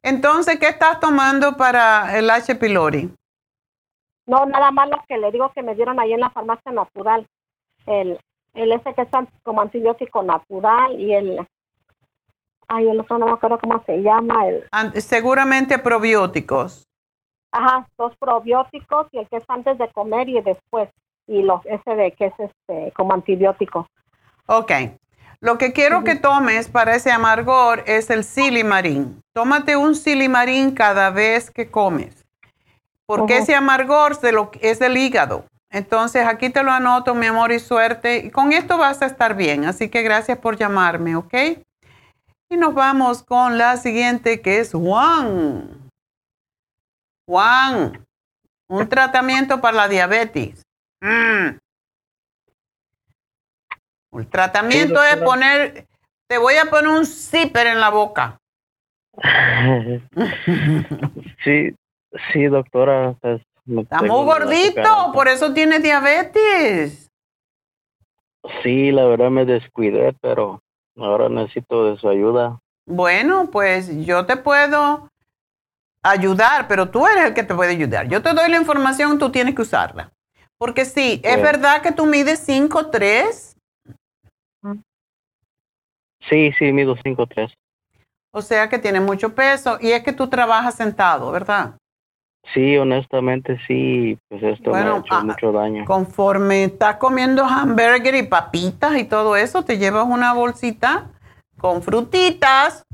[0.02, 2.54] Entonces, ¿qué estás tomando para el H.
[2.54, 3.12] pylori?
[4.26, 7.26] No, nada más lo que le digo que me dieron ahí en la farmacia natural.
[7.84, 8.18] El,
[8.54, 9.08] el ese que es
[9.42, 11.46] como antibiótico natural y el...
[12.72, 14.46] Ay, el otro no me acuerdo cómo se llama.
[14.46, 16.86] El, seguramente probióticos.
[17.50, 20.88] Ajá, dos probióticos y el que es antes de comer y después.
[21.26, 23.88] Y los ese de que es este como antibiótico.
[24.46, 24.70] Ok.
[25.40, 29.20] Lo que quiero que tomes para ese amargor es el silimarín.
[29.34, 32.24] Tómate un silimarín cada vez que comes.
[33.06, 34.12] Porque ese amargor
[34.60, 35.44] es del hígado.
[35.70, 38.18] Entonces aquí te lo anoto, mi amor, y suerte.
[38.18, 39.64] Y con esto vas a estar bien.
[39.64, 41.34] Así que gracias por llamarme, ¿ok?
[42.52, 45.88] Y nos vamos con la siguiente que es Juan.
[47.24, 48.04] Juan,
[48.68, 50.60] un tratamiento para la diabetes.
[51.00, 51.58] Mm.
[54.18, 55.86] El tratamiento es poner,
[56.28, 58.36] te voy a poner un zipper en la boca.
[61.44, 61.72] sí,
[62.32, 63.14] sí, doctora.
[63.20, 67.08] Pues, Está muy gordito, por eso tiene diabetes.
[68.64, 70.60] Sí, la verdad me descuidé, pero
[70.96, 72.58] ahora necesito de su ayuda.
[72.86, 75.08] Bueno, pues yo te puedo
[76.02, 78.08] ayudar, pero tú eres el que te puede ayudar.
[78.08, 80.10] Yo te doy la información, tú tienes que usarla.
[80.58, 83.56] Porque sí, es verdad que tú mides 5'3".
[86.28, 87.54] Sí, sí, mido 5'3".
[88.32, 91.76] O sea que tiene mucho peso y es que tú trabajas sentado, ¿verdad?
[92.54, 95.84] Sí, honestamente sí, pues esto me ha hecho ah, mucho daño.
[95.84, 101.10] Conforme estás comiendo hamburger y papitas y todo eso, te llevas una bolsita
[101.58, 102.84] con frutitas,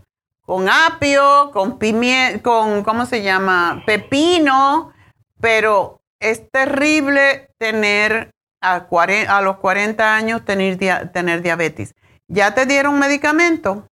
[0.43, 3.83] con apio, con pimienta, con, ¿cómo se llama?
[3.87, 4.93] Pepino,
[5.41, 8.87] pero es terrible tener a,
[9.29, 10.79] a los 40 años tener,
[11.13, 11.95] tener diabetes.
[12.29, 13.87] ¿Ya te dieron medicamento?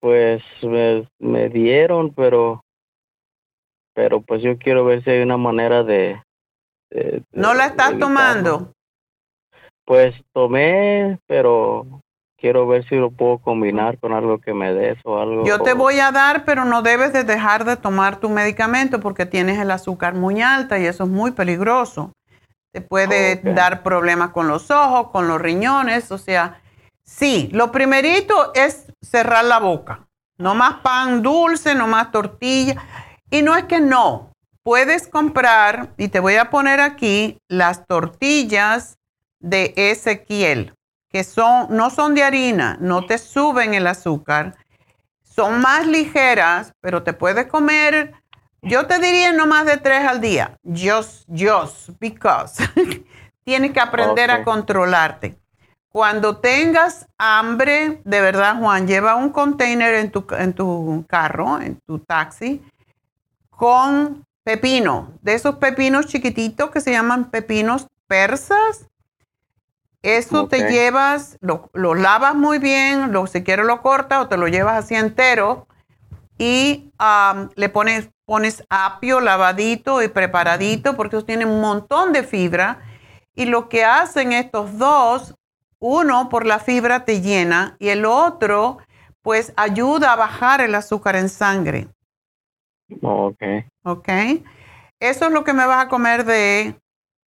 [0.00, 2.62] Pues me, dieron, pero
[3.98, 6.22] pero pues yo quiero ver si hay una manera de...
[7.32, 8.72] ¿No la estás tomando?
[9.84, 11.84] Pues tomé, pero
[12.36, 15.44] quiero ver si lo puedo combinar con algo que me des o algo.
[15.44, 19.26] Yo te voy a dar, pero no debes de dejar de tomar tu medicamento porque
[19.26, 22.12] tienes el azúcar muy alta y eso es muy peligroso.
[22.70, 26.60] Te puede dar problemas con los ojos, con los riñones, o sea,
[27.02, 30.06] sí, lo primerito es cerrar la boca.
[30.36, 32.80] No más pan dulce, no más tortilla.
[33.30, 34.32] Y no es que no,
[34.62, 38.98] puedes comprar, y te voy a poner aquí, las tortillas
[39.40, 40.74] de Ezequiel
[41.08, 44.56] que son, no son de harina, no te suben el azúcar,
[45.22, 48.12] son más ligeras, pero te puedes comer,
[48.62, 52.62] yo te diría no más de tres al día, just, just, because.
[53.44, 55.38] Tienes que aprender a controlarte.
[55.88, 61.80] Cuando tengas hambre, de verdad, Juan, lleva un container en tu, en tu carro, en
[61.86, 62.60] tu taxi,
[63.58, 68.88] con pepino, de esos pepinos chiquititos que se llaman pepinos persas
[70.02, 74.46] eso te llevas, lo, lavas muy bien, lo, si quieres lo cortas o te lo
[74.46, 75.66] llevas así entero
[76.38, 76.92] y
[77.56, 82.80] le pones, pones apio lavadito y preparadito porque eso tiene un montón de fibra.
[83.34, 85.34] Y lo que hacen estos dos,
[85.80, 88.78] uno por la fibra te llena y el otro
[89.22, 91.88] pues ayuda a bajar el azúcar en sangre.
[93.02, 93.42] Ok.
[93.84, 94.08] Ok.
[95.00, 96.74] Eso es lo que me vas a comer de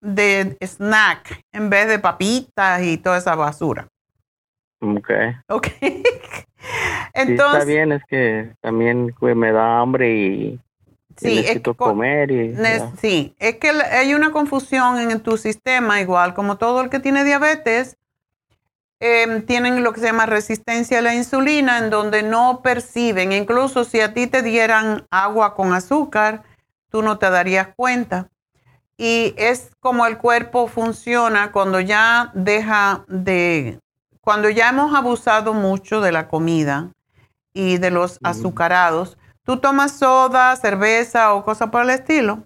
[0.01, 3.87] de snack en vez de papitas y toda esa basura.
[4.81, 5.11] Ok.
[5.47, 5.67] Ok.
[7.13, 7.59] Entonces.
[7.59, 10.59] está bien, es que también me da hambre y,
[11.21, 12.31] necesito comer.
[12.31, 12.55] Y,
[12.99, 17.23] sí, es que hay una confusión en tu sistema, igual como todo el que tiene
[17.23, 17.97] diabetes.
[19.03, 23.83] Em, tienen lo que se llama resistencia a la insulina, en donde no perciben, incluso
[23.83, 26.43] si a ti te dieran agua con azúcar,
[26.89, 28.29] tú no te darías cuenta
[28.97, 33.79] y es como el cuerpo funciona cuando ya deja de,
[34.21, 36.91] cuando ya hemos abusado mucho de la comida
[37.51, 39.17] y de los azucarados.
[39.43, 42.43] ¿Tú tomas soda, cerveza o cosa por el estilo?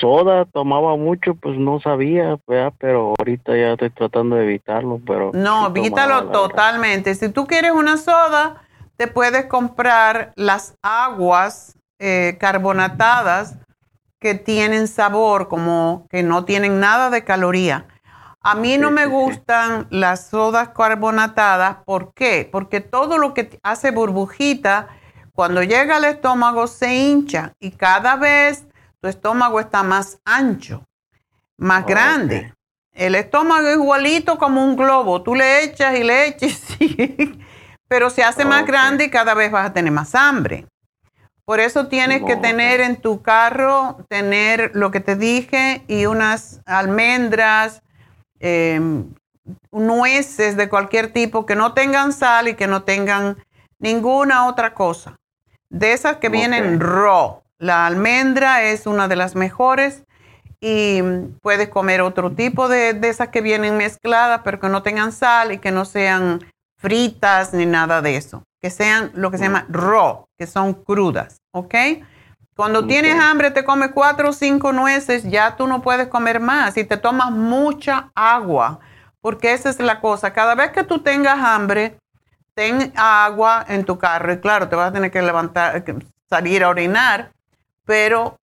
[0.00, 2.38] Soda tomaba mucho, pues no sabía,
[2.78, 5.30] pero ahorita ya estoy tratando de evitarlo, pero...
[5.34, 7.14] No, evítalo totalmente.
[7.14, 8.62] Si tú quieres una soda,
[8.96, 13.58] te puedes comprar las aguas eh, carbonatadas
[14.18, 17.86] que tienen sabor, como que no tienen nada de caloría.
[18.40, 21.78] A mí no me gustan las sodas carbonatadas.
[21.84, 22.48] ¿Por qué?
[22.50, 24.88] Porque todo lo que hace burbujita,
[25.34, 28.66] cuando llega al estómago se hincha y cada vez
[29.04, 30.82] tu estómago está más ancho,
[31.58, 32.54] más grande.
[32.94, 35.22] El estómago es igualito como un globo.
[35.22, 36.62] Tú le echas y le echas,
[37.86, 40.64] pero se hace más grande y cada vez vas a tener más hambre.
[41.44, 46.62] Por eso tienes que tener en tu carro, tener lo que te dije y unas
[46.64, 47.82] almendras,
[48.40, 49.12] em,
[49.70, 53.36] nueces de cualquier tipo que no tengan sal y que no tengan
[53.78, 55.18] ninguna otra cosa.
[55.68, 57.43] De esas que vienen raw.
[57.58, 60.04] La almendra es una de las mejores
[60.60, 61.00] y
[61.42, 65.52] puedes comer otro tipo de, de esas que vienen mezcladas, pero que no tengan sal
[65.52, 66.40] y que no sean
[66.76, 71.36] fritas ni nada de eso que sean lo que se llama raw, que son crudas,
[71.52, 71.74] ¿ok?
[72.56, 76.74] Cuando tienes hambre, te comes cuatro o cinco nueces, ya tú no puedes comer más
[76.78, 78.80] y te tomas mucha agua,
[79.20, 80.32] porque esa es la cosa.
[80.32, 81.98] Cada vez que tú tengas hambre,
[82.54, 85.84] ten agua en tu carro y claro, te vas a tener que levantar,
[86.30, 87.32] salir a orinar,
[87.84, 88.38] pero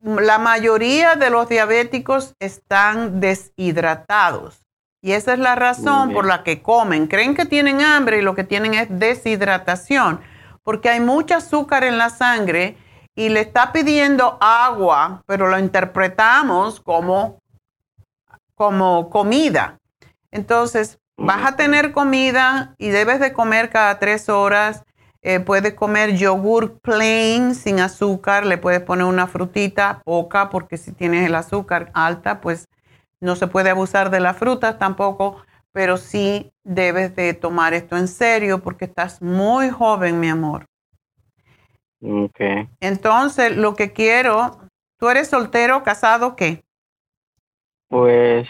[0.00, 4.62] la mayoría de los diabéticos están deshidratados.
[5.02, 7.06] Y esa es la razón por la que comen.
[7.06, 10.20] Creen que tienen hambre y lo que tienen es deshidratación,
[10.64, 12.76] porque hay mucho azúcar en la sangre
[13.14, 17.38] y le está pidiendo agua, pero lo interpretamos como,
[18.54, 19.78] como comida.
[20.30, 24.84] Entonces, vas a tener comida y debes de comer cada tres horas.
[25.28, 30.92] Eh, puedes comer yogur plain sin azúcar, le puedes poner una frutita poca porque si
[30.92, 32.68] tienes el azúcar alta, pues
[33.18, 35.42] no se puede abusar de las frutas tampoco,
[35.72, 40.66] pero sí debes de tomar esto en serio porque estás muy joven, mi amor.
[42.00, 42.68] Ok.
[42.78, 44.60] Entonces, lo que quiero,
[44.96, 46.62] ¿tú eres soltero, casado, qué?
[47.88, 48.46] Pues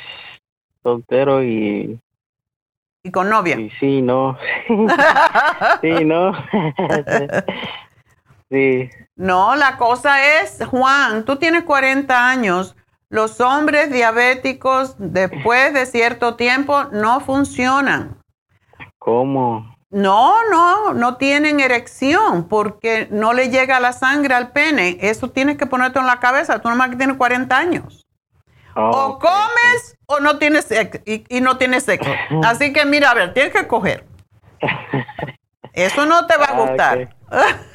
[0.82, 1.98] soltero y...
[3.06, 3.56] ¿Y con novia?
[3.56, 4.36] Y sí, no.
[5.80, 6.32] sí, no.
[8.50, 8.90] sí.
[9.14, 12.74] No, la cosa es, Juan, tú tienes 40 años
[13.08, 18.20] los hombres diabéticos después de cierto tiempo no funcionan.
[18.98, 19.76] ¿Cómo?
[19.90, 24.98] No, no, no tienen erección porque no le llega la sangre al pene.
[25.00, 26.58] Eso tienes que ponerte en la cabeza.
[26.58, 28.05] Tú nomás que tienes 40 años.
[28.76, 32.10] O comes o no tienes sexo y, no tienes sexo.
[32.44, 34.04] Así que mira, a ver, tienes que coger.
[35.72, 37.16] Eso no te va a ah, gustar.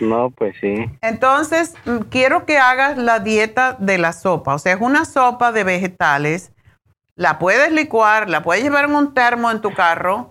[0.00, 0.86] No, pues sí.
[1.02, 4.54] Entonces, mm, quiero que hagas la dieta de la sopa.
[4.54, 6.52] O sea, es una sopa de vegetales.
[7.16, 10.30] La puedes licuar, la puedes llevar en un termo en tu carro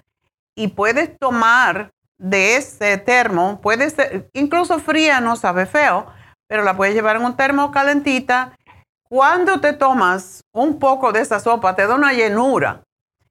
[0.55, 3.61] y puedes tomar de ese termo.
[3.61, 6.07] Puede ser, incluso fría, no sabe feo,
[6.47, 8.57] pero la puedes llevar en un termo calentita.
[9.09, 12.83] Cuando te tomas un poco de esa sopa, te da una llenura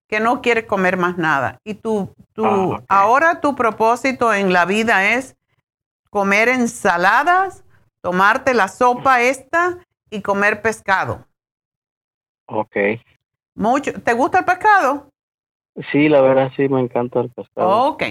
[0.08, 1.58] que no quieres comer más nada.
[1.64, 5.36] Y tú, tú, ah, ahora tu propósito en la vida es
[6.10, 7.64] comer ensaladas,
[8.02, 9.78] tomarte la sopa esta
[10.10, 11.24] y comer pescado.
[12.46, 12.76] Ok.
[13.54, 13.92] Mucho.
[14.02, 15.10] ¿Te gusta el pescado?
[15.92, 17.90] Sí, la verdad sí me encanta el pescado.
[17.90, 18.02] Ok.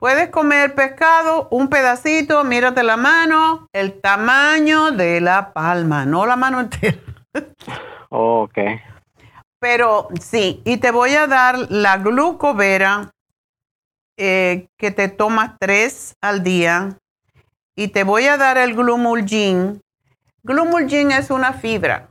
[0.00, 6.36] Puedes comer pescado, un pedacito, mírate la mano, el tamaño de la palma, no la
[6.36, 6.96] mano entera.
[8.08, 8.58] ok.
[9.58, 13.10] Pero sí, y te voy a dar la glucovera
[14.16, 16.96] eh, que te tomas tres al día
[17.76, 19.82] y te voy a dar el glumulgin.
[20.42, 22.08] Glumulgin es una fibra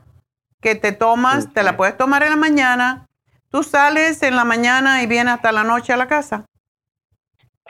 [0.60, 3.08] que te tomas, te la puedes tomar en la mañana.
[3.50, 6.44] ¿Tú sales en la mañana y vienes hasta la noche a la casa?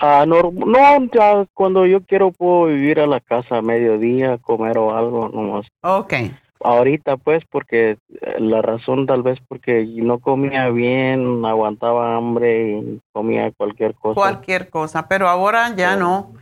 [0.03, 4.79] Ah, no, no, ya cuando yo quiero puedo vivir a la casa a mediodía, comer
[4.79, 5.67] o algo nomás.
[5.83, 6.15] Ok.
[6.63, 13.01] Ahorita pues porque eh, la razón tal vez porque no comía bien, aguantaba hambre y
[13.13, 14.15] comía cualquier cosa.
[14.15, 16.33] Cualquier cosa, pero ahora ya no.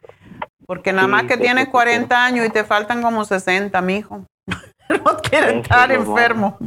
[0.66, 4.24] Porque nada más que tienes 40 años y te faltan como 60, mijo.
[4.88, 6.58] no quieres estar enfermo.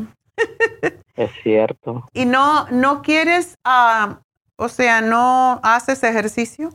[1.15, 2.05] es cierto.
[2.13, 4.15] ¿Y no, no quieres, uh,
[4.61, 6.69] o sea, no haces ejercicio?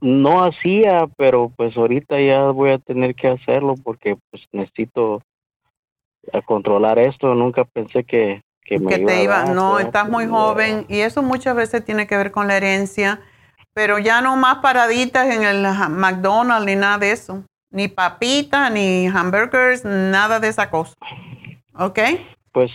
[0.00, 5.22] No hacía, pero pues ahorita ya voy a tener que hacerlo porque pues necesito
[6.44, 7.34] controlar esto.
[7.34, 9.44] Nunca pensé que, que me te iba.
[9.46, 13.20] no, estás muy joven y eso muchas veces tiene que ver con la herencia
[13.76, 15.60] pero ya no más paraditas en el
[15.90, 17.44] McDonald's ni nada de eso.
[17.70, 20.94] Ni papitas, ni hamburgers, nada de esa cosa.
[21.74, 21.98] ¿Ok?
[22.52, 22.70] Pues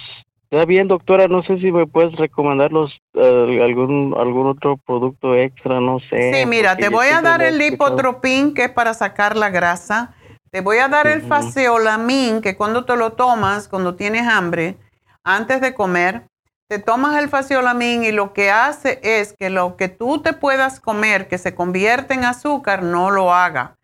[0.51, 1.27] está bien, doctora.
[1.27, 6.33] No sé si me puedes recomendar los, eh, algún, algún otro producto extra, no sé.
[6.33, 10.13] Sí, mira, te voy a dar el lipotropin, que es para sacar la grasa.
[10.51, 14.75] Te voy a dar el faseolamin, que cuando te lo tomas, cuando tienes hambre,
[15.23, 16.23] antes de comer,
[16.67, 20.81] te tomas el faciolamin y lo que hace es que lo que tú te puedas
[20.81, 23.75] comer que se convierte en azúcar no lo haga.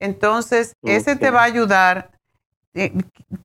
[0.00, 2.17] Entonces, ese te va a ayudar
[2.74, 2.92] eh,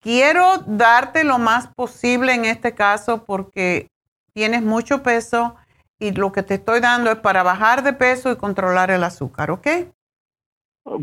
[0.01, 3.87] quiero darte lo más posible en este caso porque
[4.33, 5.55] tienes mucho peso
[5.99, 9.51] y lo que te estoy dando es para bajar de peso y controlar el azúcar,
[9.51, 9.67] ¿ok?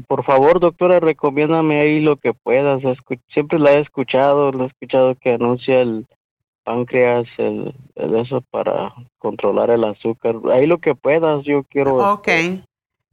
[0.07, 2.83] Por favor, doctora, recomiéndame ahí lo que puedas.
[3.33, 6.07] Siempre la he escuchado, lo he escuchado que anuncia el
[6.65, 10.37] páncreas, el, eso para controlar el azúcar.
[10.53, 12.13] Ahí lo que puedas, yo quiero.
[12.13, 12.29] Ok.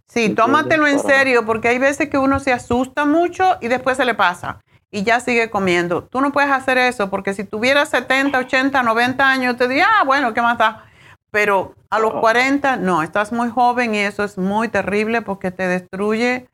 [0.07, 4.05] Sí, tómatelo en serio porque hay veces que uno se asusta mucho y después se
[4.05, 6.03] le pasa y ya sigue comiendo.
[6.03, 10.03] Tú no puedes hacer eso porque si tuvieras 70, 80, 90 años, te diría, ah,
[10.05, 10.85] bueno, ¿qué más da?
[11.31, 15.67] Pero a los 40, no, estás muy joven y eso es muy terrible porque te
[15.67, 16.47] destruye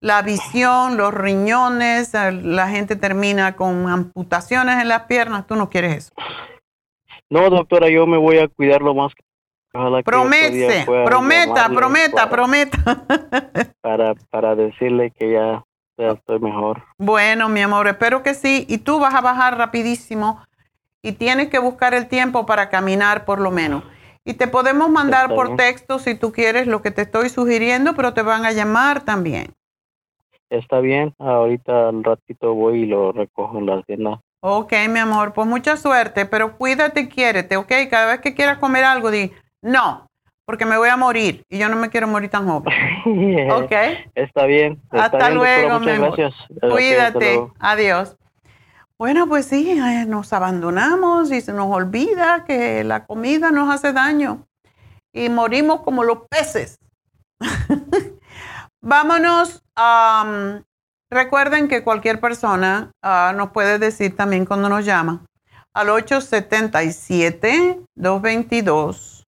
[0.00, 5.46] la visión, los riñones, la gente termina con amputaciones en las piernas.
[5.46, 6.12] Tú no quieres eso.
[7.28, 9.12] No, doctora, yo me voy a cuidar lo más.
[9.72, 13.04] Promete, prometa, prometa, prometa.
[13.82, 15.64] Para, para decirle que ya
[16.00, 16.82] estoy mejor.
[16.98, 18.66] Bueno, mi amor, espero que sí.
[18.68, 20.42] Y tú vas a bajar rapidísimo
[21.02, 23.84] y tienes que buscar el tiempo para caminar por lo menos.
[24.24, 28.12] Y te podemos mandar por texto si tú quieres lo que te estoy sugiriendo, pero
[28.12, 29.52] te van a llamar también.
[30.50, 34.20] Está bien, ahorita al ratito voy y lo recojo en la tienda.
[34.40, 37.72] Ok, mi amor, pues mucha suerte, pero cuídate y quiérete, ok.
[37.90, 39.32] Cada vez que quieras comer algo, di,
[39.62, 40.09] no,
[40.50, 42.74] porque me voy a morir y yo no me quiero morir tan joven.
[43.52, 43.70] ¿Ok?
[44.16, 44.82] Está bien.
[44.90, 46.34] hasta luego, muchas gracias.
[46.60, 47.40] Cuídate.
[47.60, 48.16] Adiós.
[48.98, 53.92] Bueno, pues sí, eh, nos abandonamos y se nos olvida que la comida nos hace
[53.92, 54.48] daño
[55.12, 56.80] y morimos como los peces.
[58.82, 59.62] Vámonos.
[61.12, 65.24] recuerden que cualquier persona ah, nos puede decir también cuando nos llama
[65.74, 69.19] al 877 222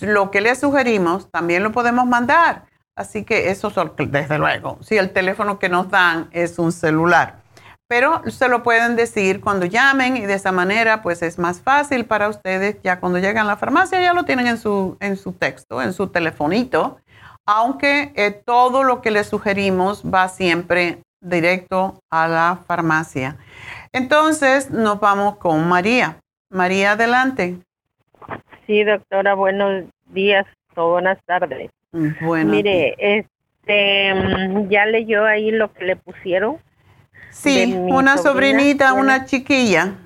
[0.00, 2.64] lo que les sugerimos, también lo podemos mandar.
[2.96, 3.70] Así que eso,
[4.08, 7.44] desde luego, si el teléfono que nos dan es un celular.
[7.88, 12.04] Pero se lo pueden decir cuando llamen y de esa manera pues es más fácil
[12.04, 12.78] para ustedes.
[12.82, 15.92] Ya cuando llegan a la farmacia ya lo tienen en su, en su texto, en
[15.92, 16.98] su telefonito
[17.46, 23.36] aunque eh, todo lo que le sugerimos va siempre directo a la farmacia.
[23.92, 26.18] Entonces nos vamos con María.
[26.50, 27.56] María, adelante.
[28.66, 31.70] Sí, doctora, buenos días o buenas tardes.
[32.20, 32.50] Bueno.
[32.50, 36.58] Mire, este, mm, ya leyó ahí lo que le pusieron.
[37.30, 40.05] Sí, una sobrinita, una chiquilla.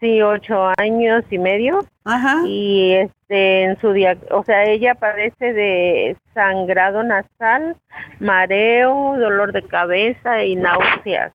[0.00, 1.84] Sí, ocho años y medio.
[2.04, 2.42] Ajá.
[2.46, 3.94] Y este, en su
[4.30, 7.76] o sea, ella padece de sangrado nasal,
[8.20, 11.32] mareo, dolor de cabeza y náuseas.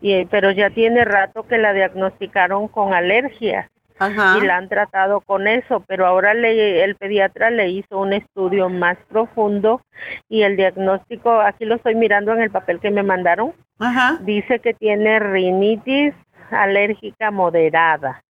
[0.00, 3.70] Y, pero ya tiene rato que la diagnosticaron con alergia.
[3.98, 4.36] Ajá.
[4.36, 8.68] y la han tratado con eso, pero ahora le, el pediatra le hizo un estudio
[8.68, 9.80] más profundo
[10.28, 14.18] y el diagnóstico, aquí lo estoy mirando en el papel que me mandaron, Ajá.
[14.20, 16.12] dice que tiene rinitis
[16.50, 18.22] alérgica moderada.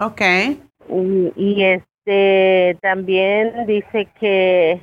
[0.00, 0.20] Ok.
[1.36, 4.82] Y, este también dice que,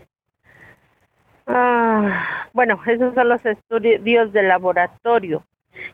[1.47, 5.45] ah, bueno, esos son los estudios de laboratorio.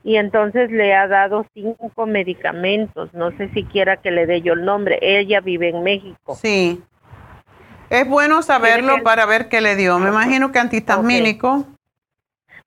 [0.03, 3.13] Y entonces le ha dado cinco medicamentos.
[3.13, 4.97] No sé si quiera que le dé yo el nombre.
[5.01, 6.35] Ella vive en México.
[6.35, 6.81] Sí.
[7.89, 9.97] Es bueno saberlo para ver qué le dio.
[9.99, 11.65] Me imagino que antihistamínico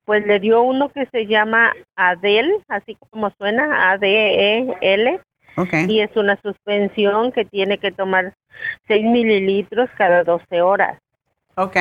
[0.05, 5.19] pues le dio uno que se llama Adel, así como suena, A-D-E-L.
[5.57, 5.85] Okay.
[5.89, 8.33] Y es una suspensión que tiene que tomar
[8.87, 10.97] 6 mililitros cada 12 horas.
[11.55, 11.75] Ok.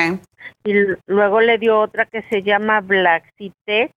[0.64, 0.74] Y
[1.06, 3.92] luego le dio otra que se llama Blaxitec,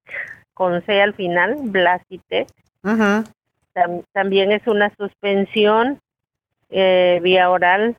[0.53, 2.47] con C al final, Blaxitec.
[4.13, 5.99] también es una suspensión
[6.69, 7.97] eh, vía oral.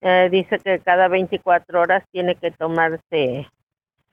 [0.00, 3.48] Eh, dice que cada 24 horas tiene que tomarse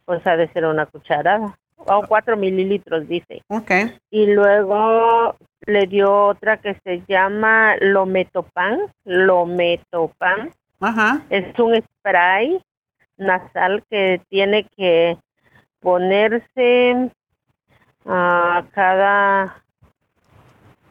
[0.05, 3.71] pues ha de ser una cucharada o cuatro mililitros dice Ok.
[4.09, 11.21] y luego le dio otra que se llama Lometopan Lometopan Ajá.
[11.29, 12.61] es un spray
[13.17, 15.17] nasal que tiene que
[15.79, 17.11] ponerse
[18.05, 19.63] a cada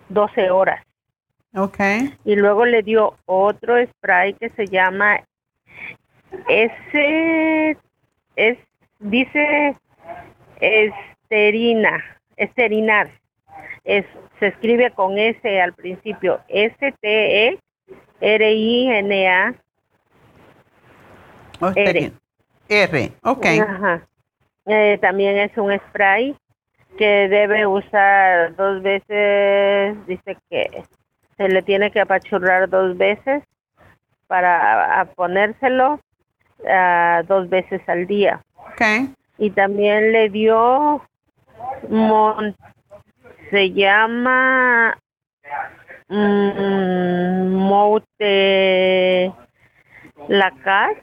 [0.08, 0.84] 12 horas
[1.56, 1.78] Ok.
[2.24, 5.20] y luego le dio otro spray que se llama
[6.48, 7.76] ese
[8.36, 8.58] es
[8.98, 9.76] dice
[10.60, 12.04] esterina,
[12.36, 13.10] esterinar.
[13.84, 14.04] Es,
[14.40, 17.60] se escribe con S al principio, S-T-E-R-I-N-A.
[21.76, 22.12] R.
[22.68, 23.46] R, ok.
[23.46, 24.06] Ajá.
[24.66, 26.34] Eh, también es un spray
[26.96, 30.84] que debe usar dos veces, dice que
[31.36, 33.42] se le tiene que apachurrar dos veces
[34.26, 36.00] para ponérselo
[36.60, 38.42] uh, dos veces al día.
[38.74, 39.14] Okay.
[39.38, 41.02] Y también le dio,
[41.88, 42.56] mon,
[43.50, 44.98] se llama
[46.08, 49.32] mm, Mote
[50.28, 50.96] Lacat,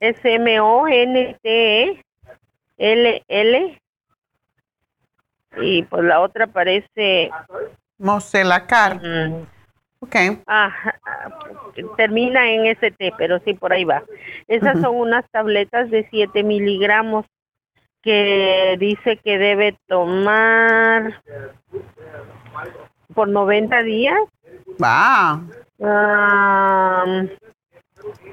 [0.00, 0.60] S-M-O-N-T-E-L-L.
[5.62, 7.30] Y pues la otra parece...
[7.98, 9.00] Moselacar.
[9.02, 9.46] Mm,
[10.00, 10.16] Ok.
[10.46, 10.72] Ah,
[11.96, 14.02] termina en ST, pero sí, por ahí va.
[14.48, 17.26] Esas son unas tabletas de 7 miligramos
[18.02, 21.22] que dice que debe tomar
[23.14, 24.18] por 90 días.
[24.82, 25.42] Va.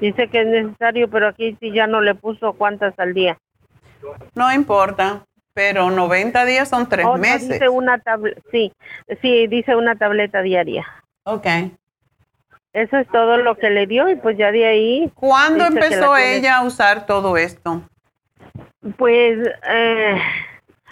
[0.00, 3.38] dice que es necesario, pero aquí sí ya no le puso cuántas al día.
[4.34, 7.48] No importa, pero 90 días son tres meses.
[7.48, 8.02] Dice una
[8.50, 8.72] sí,
[9.20, 10.86] sí, dice una tableta diaria.
[11.28, 11.46] Ok.
[12.72, 15.12] Eso es todo lo que le dio y pues ya de ahí.
[15.14, 17.82] ¿Cuándo empezó ella a usar todo esto?
[18.96, 19.38] Pues
[19.68, 20.18] eh,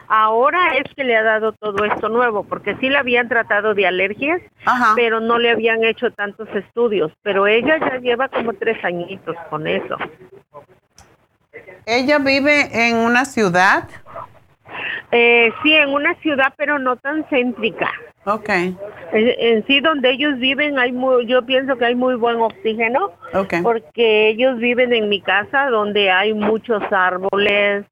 [0.09, 3.87] ahora es que le ha dado todo esto nuevo, porque sí le habían tratado de
[3.87, 4.43] alergias,
[4.95, 7.13] pero no le habían hecho tantos estudios.
[7.23, 9.97] Pero ella ya lleva como tres añitos con eso.
[11.87, 13.89] ¿Ella vive en una ciudad?
[15.13, 17.91] Eh, sí, en una ciudad, pero no tan céntrica.
[18.25, 18.49] Ok.
[19.13, 23.13] En, sí, donde ellos viven, hay muy, yo pienso que hay muy buen oxígeno.
[23.33, 23.63] Okay.
[23.63, 27.85] Porque ellos viven en mi casa donde hay muchos árboles,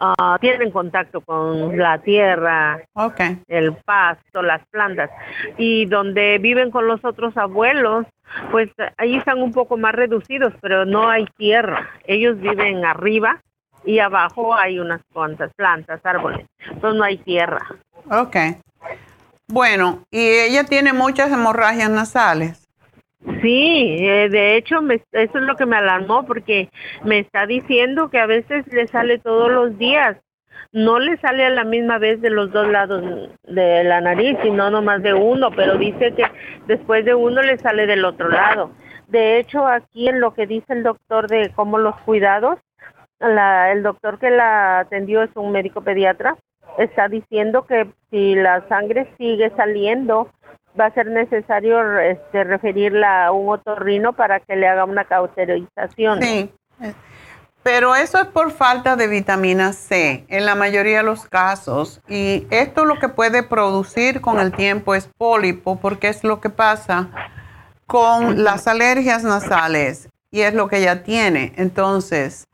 [0.00, 3.38] uh, tienen contacto con la tierra, okay.
[3.48, 5.10] el pasto, las plantas.
[5.58, 8.06] Y donde viven con los otros abuelos,
[8.52, 11.90] pues ahí están un poco más reducidos, pero no hay tierra.
[12.06, 13.42] Ellos viven arriba
[13.84, 16.46] y abajo hay unas cuantas plantas, árboles.
[16.66, 17.66] Entonces no hay tierra.
[18.10, 18.36] Ok.
[19.48, 22.62] Bueno, y ella tiene muchas hemorragias nasales.
[23.40, 26.70] Sí, eh, de hecho, eso es lo que me alarmó porque
[27.04, 30.16] me está diciendo que a veces le sale todos los días.
[30.72, 34.70] No le sale a la misma vez de los dos lados de la nariz, sino
[34.70, 36.24] nomás de uno, pero dice que
[36.66, 38.72] después de uno le sale del otro lado.
[39.08, 42.58] De hecho, aquí en lo que dice el doctor de cómo los cuidados,
[43.22, 46.36] la, el doctor que la atendió es un médico pediatra
[46.78, 50.30] está diciendo que si la sangre sigue saliendo,
[50.78, 56.22] va a ser necesario este, referirla a un otorrino para que le haga una cauterización.
[56.22, 56.50] Sí,
[57.62, 62.00] pero eso es por falta de vitamina C en la mayoría de los casos.
[62.08, 66.50] Y esto lo que puede producir con el tiempo es pólipo, porque es lo que
[66.50, 67.08] pasa
[67.86, 71.52] con las alergias nasales y es lo que ella tiene.
[71.56, 72.48] Entonces,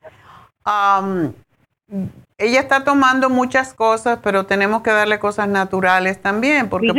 [2.36, 6.92] ella está tomando muchas cosas, pero tenemos que darle cosas naturales también, porque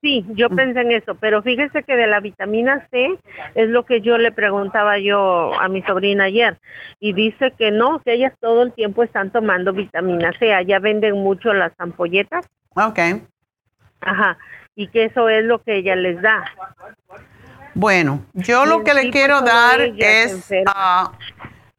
[0.00, 0.56] sí, yo mm.
[0.56, 3.18] pensé en eso, pero fíjese que de la vitamina C
[3.54, 6.58] es lo que yo le preguntaba yo a mi sobrina ayer
[7.00, 11.14] y dice que no, que ellas todo el tiempo están tomando vitamina C, allá venden
[11.14, 12.46] mucho las ampolletas.
[12.74, 12.98] Ok.
[14.00, 14.38] Ajá,
[14.76, 16.44] y que eso es lo que ella les da.
[17.74, 20.50] Bueno, yo lo que le quiero dar es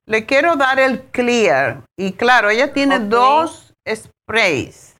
[0.08, 1.84] le quiero dar el clear.
[1.96, 4.96] Y claro, ella tiene dos sprays.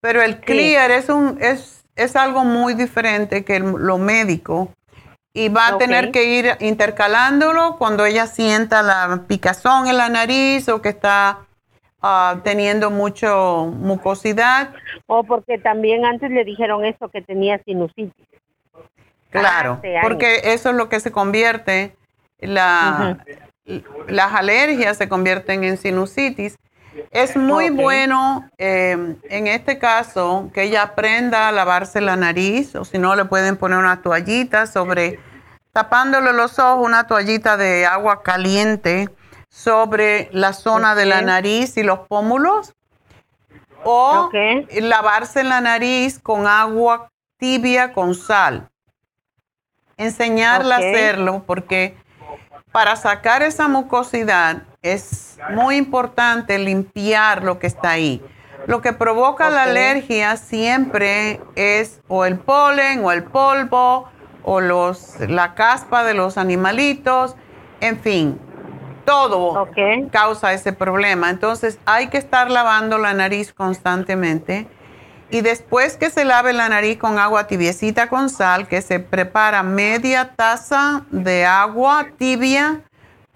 [0.00, 4.70] Pero el clear es, un, es, es algo muy diferente que lo médico.
[5.34, 10.66] Y va a tener que ir intercalándolo cuando ella sienta la picazón en la nariz
[10.70, 11.40] o que está
[12.00, 14.72] ah, teniendo mucho mucosidad.
[15.06, 18.14] O porque también antes le dijeron eso, que tenía sinusitis.
[19.28, 21.94] Claro, porque eso es lo que se convierte
[22.38, 23.18] la,
[24.08, 26.56] las alergias se convierten en sinusitis.
[27.10, 32.84] Es muy bueno em, en este caso que ella aprenda a lavarse la nariz o
[32.84, 35.20] si no le pueden poner una toallita sobre,
[35.72, 39.10] tapándole los ojos, una toallita de agua caliente
[39.48, 42.72] sobre la zona de la nariz y los pómulos.
[43.84, 44.30] O
[44.72, 48.68] lavarse la nariz con agua tibia con sal.
[49.96, 51.96] Enseñarle a hacerlo porque
[52.76, 58.22] para sacar esa mucosidad es muy importante limpiar lo que está ahí.
[58.66, 64.10] Lo que provoca la alergia siempre es o el polen o el polvo
[64.42, 67.34] o los, la caspa de los animalitos,
[67.80, 68.38] en fin,
[69.06, 69.66] todo
[70.12, 71.30] causa ese problema.
[71.30, 74.68] Entonces hay que estar lavando la nariz constantemente
[75.30, 79.62] y después que se lave la nariz con agua tibiecita con sal, que se prepara
[79.62, 82.82] media taza de agua tibia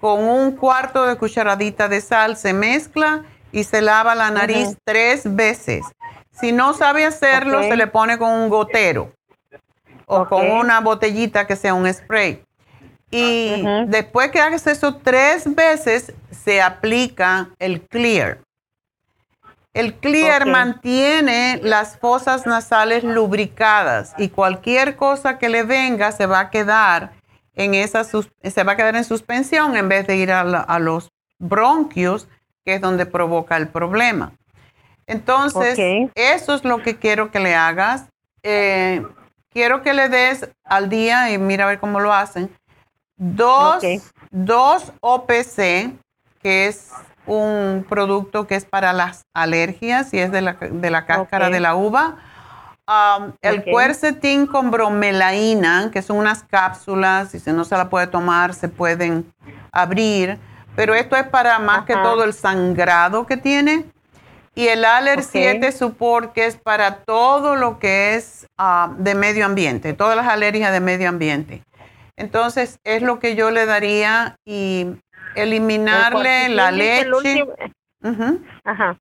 [0.00, 5.34] con un cuarto de cucharadita de sal, se mezcla y se lava la nariz tres
[5.34, 5.84] veces.
[6.30, 9.12] Si no sabe hacerlo, se le pone con un gotero
[10.06, 12.42] o con una botellita que sea un spray.
[13.10, 18.38] Y después que hagas eso tres veces, se aplica el clear.
[19.72, 26.40] El clear mantiene las fosas nasales lubricadas y cualquier cosa que le venga se va
[26.40, 27.12] a quedar
[27.54, 32.28] en esa se va a quedar en suspensión en vez de ir a, los bronquios,
[32.64, 34.32] que es donde provoca el problema.
[35.06, 35.78] Entonces,
[36.14, 38.06] eso es lo que quiero que le hagas.
[38.42, 39.04] Eh,
[39.50, 42.50] quiero que le des al día, y mira a ver cómo lo hacen,
[43.16, 43.82] dos,
[44.30, 45.92] dos OPC,
[46.40, 46.90] que es
[47.30, 51.60] un producto que es para las alergias y es de la, de la cáscara de
[51.60, 52.16] la uva.
[52.88, 58.08] Um, el cuercetín con bromelaína, que son unas cápsulas, y si no se la puede
[58.08, 59.32] tomar, se pueden
[59.70, 60.38] abrir.
[60.74, 63.84] Pero esto es para más que todo el sangrado que tiene.
[64.56, 69.46] Y el Aller 7 Support, que es para todo lo que es uh, de medio
[69.46, 71.62] ambiente, todas las alergias de medio ambiente.
[72.16, 74.96] Entonces, es lo que yo le daría y
[75.34, 77.46] eliminarle la leche.
[78.64, 78.96] Ajá.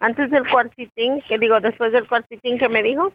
[0.00, 3.12] Antes del cuarcitín, que digo, después del cuarcitín que me dijo.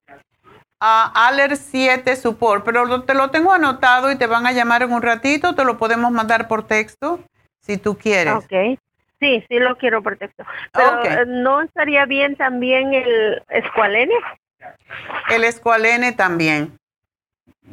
[0.81, 4.93] Uh, Aller 7 Support, pero te lo tengo anotado y te van a llamar en
[4.93, 7.19] un ratito, te lo podemos mandar por texto
[7.59, 8.33] si tú quieres.
[8.33, 8.79] Ok.
[9.19, 10.45] Sí, sí lo quiero por texto.
[10.71, 14.13] Pero eh, ¿no estaría bien también el escualene?
[15.29, 16.79] El escualene también.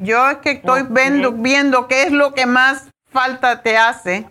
[0.01, 4.27] Yo es que estoy viendo, viendo qué es lo que más falta te hace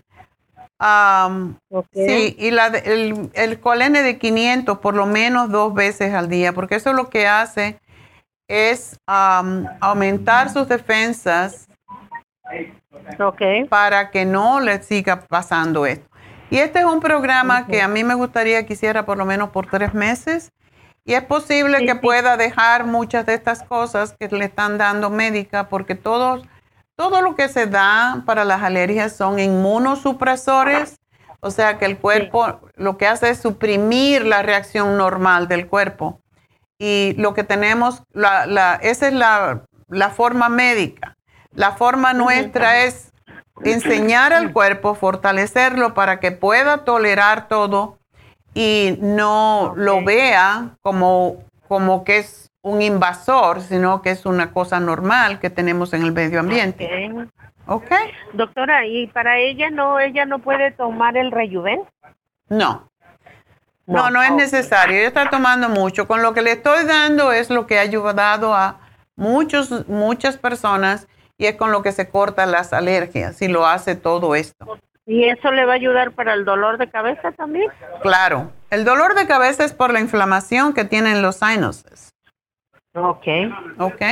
[1.92, 6.52] Sí, y la, el, el colene de 500 por lo menos dos veces al día,
[6.52, 7.78] porque eso lo que hace
[8.48, 11.68] es aumentar sus defensas
[13.68, 16.08] para que no le siga pasando esto.
[16.50, 19.50] Y este es un programa que a mí me gustaría que hiciera por lo menos
[19.50, 20.52] por tres meses.
[21.04, 25.68] Y es posible que pueda dejar muchas de estas cosas que le están dando médica,
[25.68, 26.46] porque todos
[26.96, 30.98] todo lo que se da para las alergias son inmunosupresores,
[31.40, 36.20] o sea que el cuerpo lo que hace es suprimir la reacción normal del cuerpo.
[36.78, 39.62] Y lo que tenemos, la, esa es la,
[40.14, 41.16] forma médica.
[41.52, 43.12] La forma nuestra es
[43.62, 47.98] enseñar al cuerpo, fortalecerlo para que pueda tolerar todo
[48.52, 54.80] y no lo vea como, como que es un invasor, sino que es una cosa
[54.80, 57.08] normal que tenemos en el medio ambiente.
[57.66, 57.92] ¿Ok?
[58.32, 61.82] Doctora, ¿y para ella no, ella no puede tomar el rejuven?
[62.48, 62.90] No.
[63.86, 64.96] No, no, es necesario.
[64.96, 66.08] Ella está tomando mucho.
[66.08, 68.80] Con lo que le estoy dando es lo que ha ayudado a
[69.14, 71.06] muchos, muchas personas
[71.38, 74.80] y es con lo que se cortan las alergias y lo hace todo esto.
[75.06, 77.70] ¿Y eso le va a ayudar para el dolor de cabeza también?
[78.02, 78.50] Claro.
[78.70, 82.15] El dolor de cabeza es por la inflamación que tienen los sinuses.
[82.96, 83.26] Ok.
[83.78, 84.02] Ok.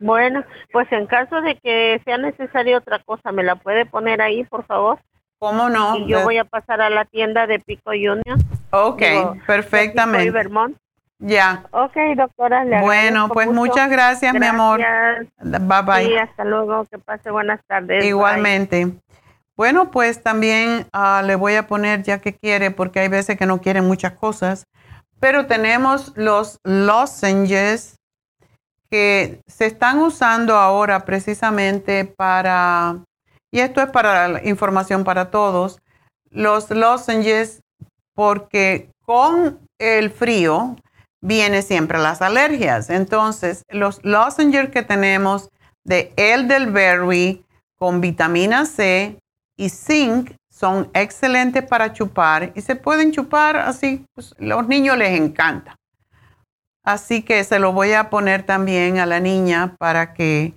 [0.00, 4.44] Bueno, pues en caso de que sea necesaria otra cosa, ¿me la puede poner ahí,
[4.44, 4.98] por favor?
[5.38, 5.96] ¿Cómo no?
[5.98, 8.38] Y yo voy a pasar a la tienda de Pico Junior.
[8.70, 9.02] Ok,
[9.46, 10.30] perfectamente.
[10.30, 10.76] Vermont.
[11.18, 11.64] Ya.
[11.70, 12.64] Ok, doctora.
[12.82, 14.80] bueno, pues muchas gracias, mi amor.
[15.40, 16.06] Bye bye.
[16.06, 16.84] Sí, hasta luego.
[16.90, 18.04] Que pase buenas tardes.
[18.04, 18.92] Igualmente.
[19.56, 23.46] Bueno, pues también ah, le voy a poner ya que quiere, porque hay veces que
[23.46, 24.66] no quiere muchas cosas.
[25.20, 27.98] Pero tenemos los lozenges
[28.94, 33.02] que se están usando ahora precisamente para,
[33.52, 35.80] y esto es para la información para todos,
[36.30, 37.60] los lozenges,
[38.14, 40.76] porque con el frío
[41.20, 42.88] viene siempre las alergias.
[42.88, 45.48] Entonces, los lozenges que tenemos
[45.82, 47.44] de elderberry
[47.76, 49.18] con vitamina C
[49.56, 55.18] y zinc son excelentes para chupar y se pueden chupar así, pues, los niños les
[55.20, 55.74] encanta.
[56.84, 60.54] Así que se lo voy a poner también a la niña para que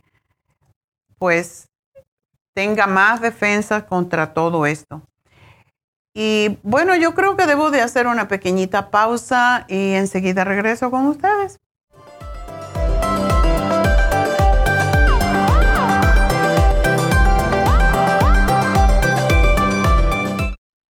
[1.17, 1.69] pues
[2.53, 5.01] tenga más defensa contra todo esto.
[6.13, 11.05] Y bueno, yo creo que debo de hacer una pequeñita pausa y enseguida regreso con
[11.05, 11.59] ustedes.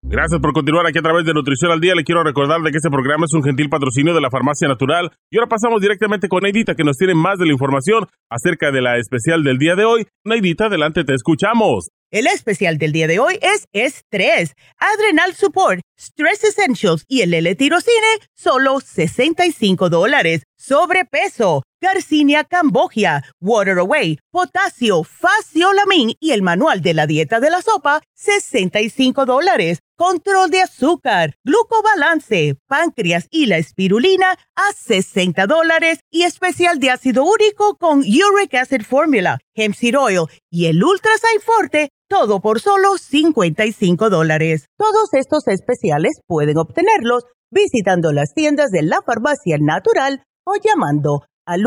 [0.09, 1.97] Gracias por continuar aquí a través de Nutrición al Día.
[1.97, 5.11] Le quiero recordar de que este programa es un gentil patrocinio de la Farmacia Natural.
[5.33, 8.83] Y ahora pasamos directamente con Neidita, que nos tiene más de la información acerca de
[8.83, 10.07] la especial del día de hoy.
[10.25, 11.89] Neidita, adelante, te escuchamos.
[12.13, 18.21] El especial del día de hoy es estrés, Adrenal Support, Stress Essentials y el L-Tirocine,
[18.33, 20.45] solo 65 dólares.
[20.57, 27.61] Sobrepeso Garcinia Cambogia, Water Away, Potasio, Faciolamin y el manual de la dieta de la
[27.61, 29.81] sopa, 65 dólares.
[29.99, 37.25] Control de azúcar, glucobalance, páncreas y la espirulina a 60 dólares y especial de ácido
[37.25, 41.13] úrico con Uric Acid Formula, Hemp Seed Oil y el Ultra
[41.43, 44.67] Forte, todo por solo 55 dólares.
[44.77, 51.63] Todos estos especiales pueden obtenerlos visitando las tiendas de la farmacia natural o llamando al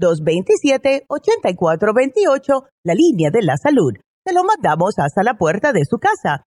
[0.00, 3.92] 1-800-227-8428, la línea de la salud.
[4.26, 6.46] Se lo mandamos hasta la puerta de su casa.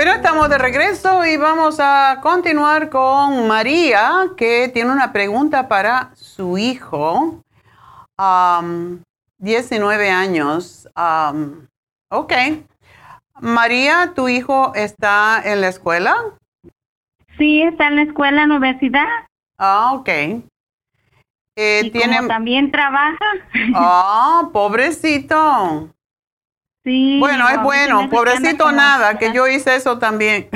[0.00, 7.42] De regreso y vamos a continuar con María, que tiene una pregunta para su hijo,
[9.38, 10.88] 19 años.
[12.08, 12.32] ok.
[13.40, 16.16] María, ¿tu hijo está en la escuela?
[17.36, 19.06] Sí, está en la escuela, en la universidad.
[19.58, 20.08] Ah, ok.
[21.56, 22.26] Eh, y tiene...
[22.26, 23.18] también trabaja.
[23.74, 25.90] Ah, pobrecito.
[26.84, 27.18] Sí.
[27.18, 30.48] Bueno, es bueno, pobrecito nada, que yo hice eso también.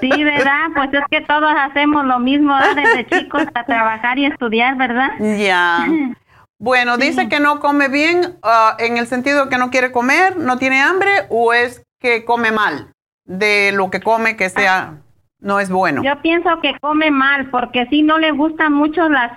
[0.00, 0.68] Sí, ¿verdad?
[0.74, 5.10] Pues es que todos hacemos lo mismo desde chicos a trabajar y estudiar, ¿verdad?
[5.38, 5.86] Ya.
[6.58, 10.56] Bueno, dice que no come bien ah, en el sentido que no quiere comer, no
[10.56, 12.92] tiene hambre o es que come mal
[13.26, 14.94] de lo que come que sea
[15.38, 16.02] no es bueno.
[16.02, 19.32] Yo pienso que come mal porque si no le gustan mucho las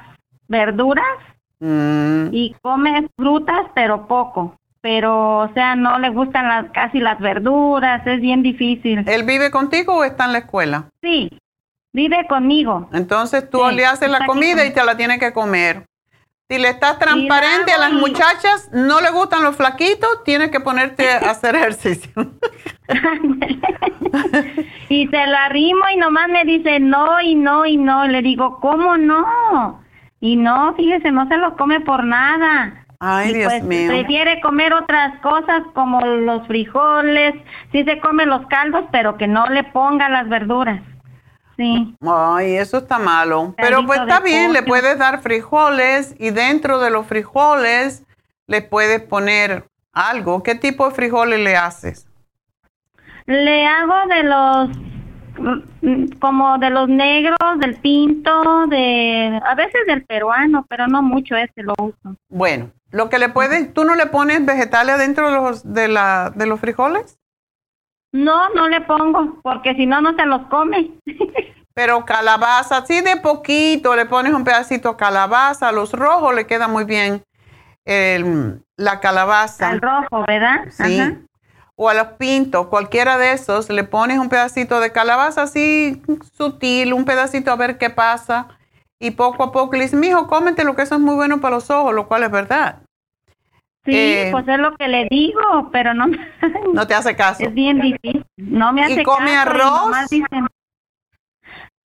[0.47, 1.05] verduras
[1.59, 2.30] mm.
[2.31, 8.06] y come frutas pero poco pero o sea, no le gustan las casi las verduras,
[8.06, 9.03] es bien difícil.
[9.07, 10.85] ¿Él vive contigo o está en la escuela?
[11.01, 11.30] Sí,
[11.93, 12.89] vive conmigo.
[12.93, 15.85] Entonces tú le haces la comida y te la tiene que comer.
[16.51, 21.11] Si le estás transparente a las muchachas, no le gustan los flaquitos, tienes que ponerte
[21.11, 22.11] a hacer ejercicio.
[24.89, 28.07] y se la arrimo y nomás me dice no y no y no.
[28.07, 29.84] le digo, ¿cómo no?
[30.22, 32.88] Y no, fíjese, no se lo come por nada.
[32.99, 33.89] Ay, Dios pues, mío.
[33.89, 37.34] Prefiere comer otras cosas como los frijoles,
[37.71, 40.81] sí se come los caldos, pero que no le ponga las verduras.
[41.55, 41.95] Sí.
[42.01, 43.53] Ay, eso está malo.
[43.57, 48.05] Pero pues está bien, le puedes dar frijoles y dentro de los frijoles
[48.47, 50.43] le puedes poner algo.
[50.43, 52.07] ¿Qué tipo de frijoles le haces?
[53.26, 54.69] Le hago de los
[56.19, 61.63] como de los negros, del pinto, de a veces del peruano, pero no mucho ese
[61.63, 62.15] lo uso.
[62.27, 66.32] Bueno, lo que le puedes, ¿tú no le pones vegetales adentro de los, de, la,
[66.36, 67.20] de los frijoles?
[68.11, 70.91] No, no le pongo, porque si no, no se los come.
[71.76, 76.48] Pero calabaza, así de poquito, le pones un pedacito de calabaza, a los rojos le
[76.48, 77.24] queda muy bien
[77.86, 79.70] el, la calabaza.
[79.70, 80.66] Al rojo, ¿verdad?
[80.72, 80.99] Sí.
[81.76, 86.02] O a los pintos, cualquiera de esos, le pones un pedacito de calabaza así
[86.36, 88.59] sutil, un pedacito a ver qué pasa
[88.99, 91.55] y poco a poco le dice, mijo, cómete lo que eso es muy bueno para
[91.55, 92.81] los ojos, lo cual es verdad.
[93.85, 96.07] Sí, eh, pues es lo que le digo, pero no
[96.73, 97.43] No te hace caso.
[97.43, 98.26] Es bien difícil.
[98.35, 99.01] No me hace caso.
[99.01, 99.91] ¿Y come arroz?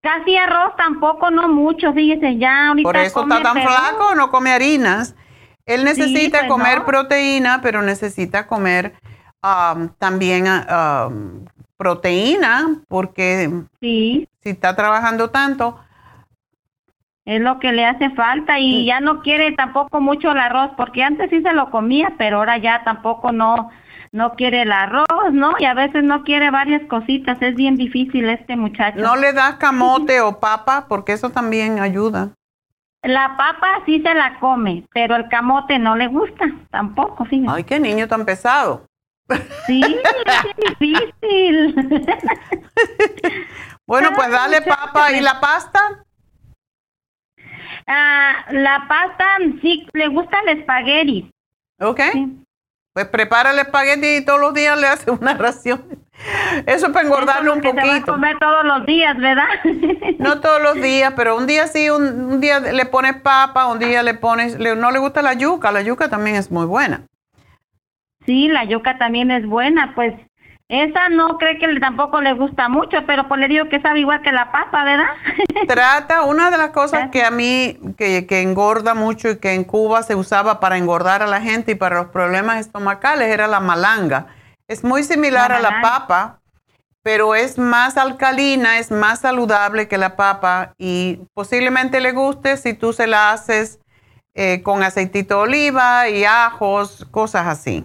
[0.04, 4.50] casi arroz tampoco, no mucho, fíjese, ya ahorita Por eso está tan flaco, no come
[4.50, 5.16] harinas.
[5.64, 8.94] Él necesita pues comer proteína, pero necesita comer
[9.42, 11.46] um, también um,
[11.78, 13.50] proteína, porque
[13.80, 14.28] sí.
[14.42, 15.80] si está trabajando tanto,
[17.24, 21.02] es lo que le hace falta y ya no quiere tampoco mucho el arroz, porque
[21.02, 23.70] antes sí se lo comía, pero ahora ya tampoco no
[24.12, 25.54] no quiere el arroz, ¿no?
[25.58, 29.00] Y a veces no quiere varias cositas, es bien difícil este muchacho.
[29.00, 30.86] ¿No le das camote o papa?
[30.88, 32.30] Porque eso también ayuda.
[33.02, 37.56] La papa sí se la come, pero el camote no le gusta tampoco, fíjate.
[37.56, 38.86] Ay, qué niño tan pesado.
[39.66, 41.74] Sí, es difícil.
[43.86, 46.04] bueno, pues dale papa y la pasta.
[47.86, 49.24] Ah, la pasta
[49.60, 51.30] sí le gusta el espagueti.
[51.80, 52.00] Ok.
[52.92, 55.84] Pues prepara el espagueti y todos los días le hace una ración.
[56.66, 57.82] Eso es para engordarlo un poquito.
[57.82, 59.48] Se va a comer todos los días, ¿verdad?
[60.18, 64.02] no todos los días, pero un día sí, un, día le pones papa, un día
[64.02, 67.06] le pones, no le gusta la yuca, la yuca también es muy buena.
[68.24, 70.14] Sí, la yuca también es buena, pues
[70.68, 74.22] esa no cree que tampoco le gusta mucho, pero pues le digo que sabe igual
[74.22, 75.10] que la papa, ¿verdad?
[75.68, 79.64] Trata, una de las cosas que a mí, que, que, engorda mucho y que en
[79.64, 83.60] Cuba se usaba para engordar a la gente y para los problemas estomacales era la
[83.60, 84.28] malanga.
[84.66, 86.40] Es muy similar a la papa,
[87.02, 92.72] pero es más alcalina, es más saludable que la papa y posiblemente le guste si
[92.72, 93.78] tú se la haces
[94.34, 97.84] eh, con aceitito de oliva y ajos, cosas así.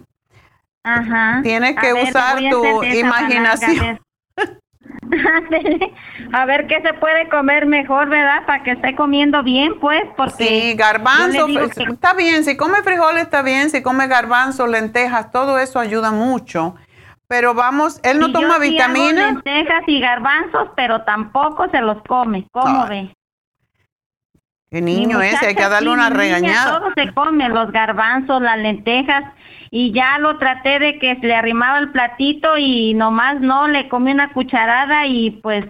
[0.84, 1.42] Ajá.
[1.44, 4.00] Tienes que usar tu imaginación.
[6.34, 8.46] a ver qué se puede comer mejor, ¿verdad?
[8.46, 10.46] Para que esté comiendo bien, pues, porque...
[10.46, 15.80] Sí, garbanzo, está bien, si come frijoles está bien, si come garbanzo, lentejas, todo eso
[15.80, 16.76] ayuda mucho.
[17.28, 19.34] Pero vamos, él no toma vitaminas.
[19.34, 23.14] lentejas y garbanzos, pero tampoco se los come, ¿cómo ve?
[24.72, 26.80] Qué niño ese, hay que darle una regañada.
[26.80, 29.24] Todo se come, los garbanzos, las lentejas,
[29.72, 34.12] y ya lo traté de que le arrimaba el platito y nomás no, le comí
[34.12, 35.66] una cucharada y pues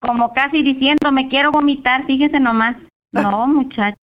[0.00, 2.76] como casi diciendo, me quiero vomitar, fíjese nomás.
[3.10, 3.96] No, muchacho.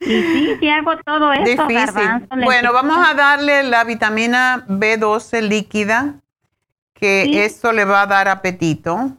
[0.00, 1.42] Y sí, sí hago todo eso.
[1.42, 2.28] Difícil.
[2.44, 6.20] bueno, vamos a darle la vitamina B12 líquida,
[6.92, 9.16] que esto le va a dar apetito.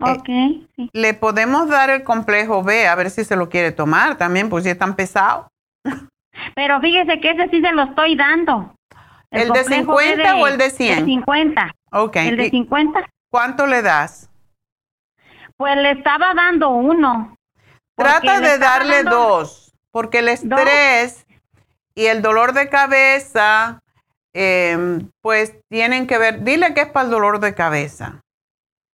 [0.00, 0.12] Eh,
[0.78, 0.88] ok.
[0.92, 4.64] Le podemos dar el complejo B, a ver si se lo quiere tomar también, pues
[4.64, 5.48] si es tan pesado.
[6.54, 8.74] Pero fíjese que ese sí se lo estoy dando.
[9.30, 10.92] ¿El, de 50 o el de 100?
[10.92, 11.74] El de 50.
[11.92, 12.16] Ok.
[12.16, 13.08] ¿El de 50?
[13.30, 14.28] ¿Cuánto le das?
[15.56, 17.36] Pues le estaba dando uno.
[17.96, 21.26] Trata de darle dos, porque el estrés
[21.94, 23.80] y el dolor de cabeza,
[24.32, 26.42] em, pues tienen que ver.
[26.42, 28.20] Dile que es para el dolor de cabeza.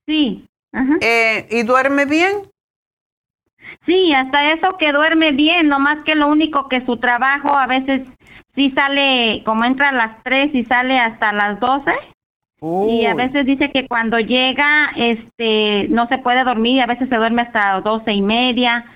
[0.06, 0.48] Sí.
[1.01, 2.51] Eh, ¿Y duerme bien?
[3.86, 8.02] Sí, hasta eso que duerme bien, nomás que lo único que su trabajo a veces
[8.56, 11.92] sí sale, como entra a las 3 y sale hasta las 12.
[12.88, 17.16] Y a veces dice que cuando llega, este, no se puede dormir, a veces se
[17.16, 18.86] duerme hasta doce y media.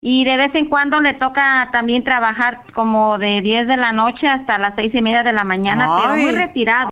[0.00, 4.28] Y de vez en cuando le toca también trabajar como de 10 de la noche
[4.28, 6.90] hasta las seis y media de la mañana, pero muy retirado.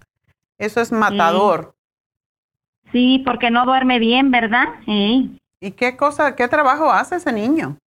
[0.58, 1.74] Eso es matador.
[2.90, 4.66] Sí, porque no duerme bien, ¿verdad?
[4.84, 5.38] Sí.
[5.60, 7.78] ¿Y qué cosa, qué trabajo hace ese niño?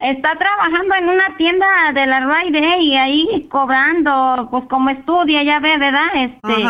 [0.00, 5.60] Está trabajando en una tienda de la Rite y ahí cobrando, pues como estudia, ya
[5.60, 6.08] ve, ¿verdad?
[6.14, 6.64] Este,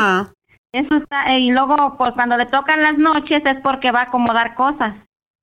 [0.72, 4.54] Eso está, y luego, pues cuando le tocan las noches es porque va a acomodar
[4.54, 4.94] cosas.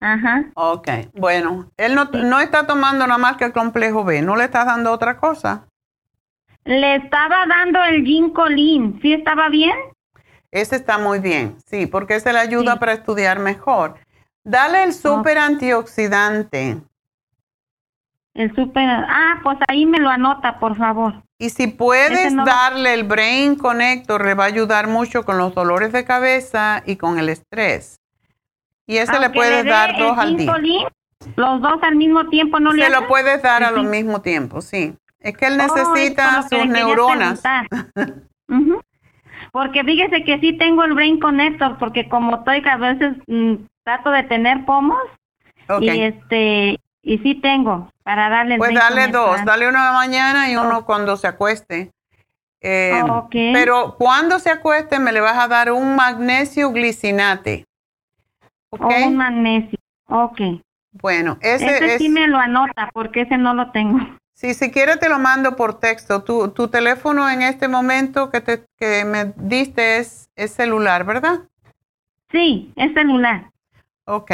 [0.02, 0.46] Ajá.
[0.56, 4.46] Ok, bueno, él no, no está tomando nada más que el complejo B, ¿no le
[4.46, 5.68] estás dando otra cosa?
[6.66, 9.76] Le estaba dando el ginkolin, ¿sí estaba bien?
[10.52, 13.96] Ese está muy bien, sí, porque ese le ayuda para estudiar mejor.
[14.44, 16.82] Dale el super antioxidante.
[18.34, 21.22] El super, ah, pues ahí me lo anota, por favor.
[21.38, 25.92] Y si puedes darle el Brain Connector, le va a ayudar mucho con los dolores
[25.92, 28.00] de cabeza y con el estrés.
[28.88, 30.54] Y ese le puedes dar dos al día.
[31.36, 34.96] Los dos al mismo tiempo no le Se lo puedes dar al mismo tiempo, sí.
[35.20, 37.42] Es que él oh, necesita sus neuronas.
[39.52, 44.12] Porque fíjese que sí tengo el Brain Connector, porque como estoy a veces mm, trato
[44.12, 45.02] de tener pomos
[45.80, 50.56] y este y sí tengo para darle pues dale dos dale uno de mañana y
[50.56, 50.86] uno oh.
[50.86, 51.92] cuando se acueste
[52.62, 53.02] eh,
[53.54, 57.66] pero cuando se acueste me le vas a dar un magnesio glicinate
[58.70, 58.92] ¿ok?
[59.06, 60.42] un magnesio ok
[60.92, 64.00] bueno ese, ese sí me lo anota porque ese no lo tengo
[64.34, 66.24] Sí, si quiere te lo mando por texto.
[66.24, 71.42] Tu, tu teléfono en este momento que, te, que me diste es, es celular, ¿verdad?
[72.32, 73.52] Sí, es celular.
[74.06, 74.32] Ok.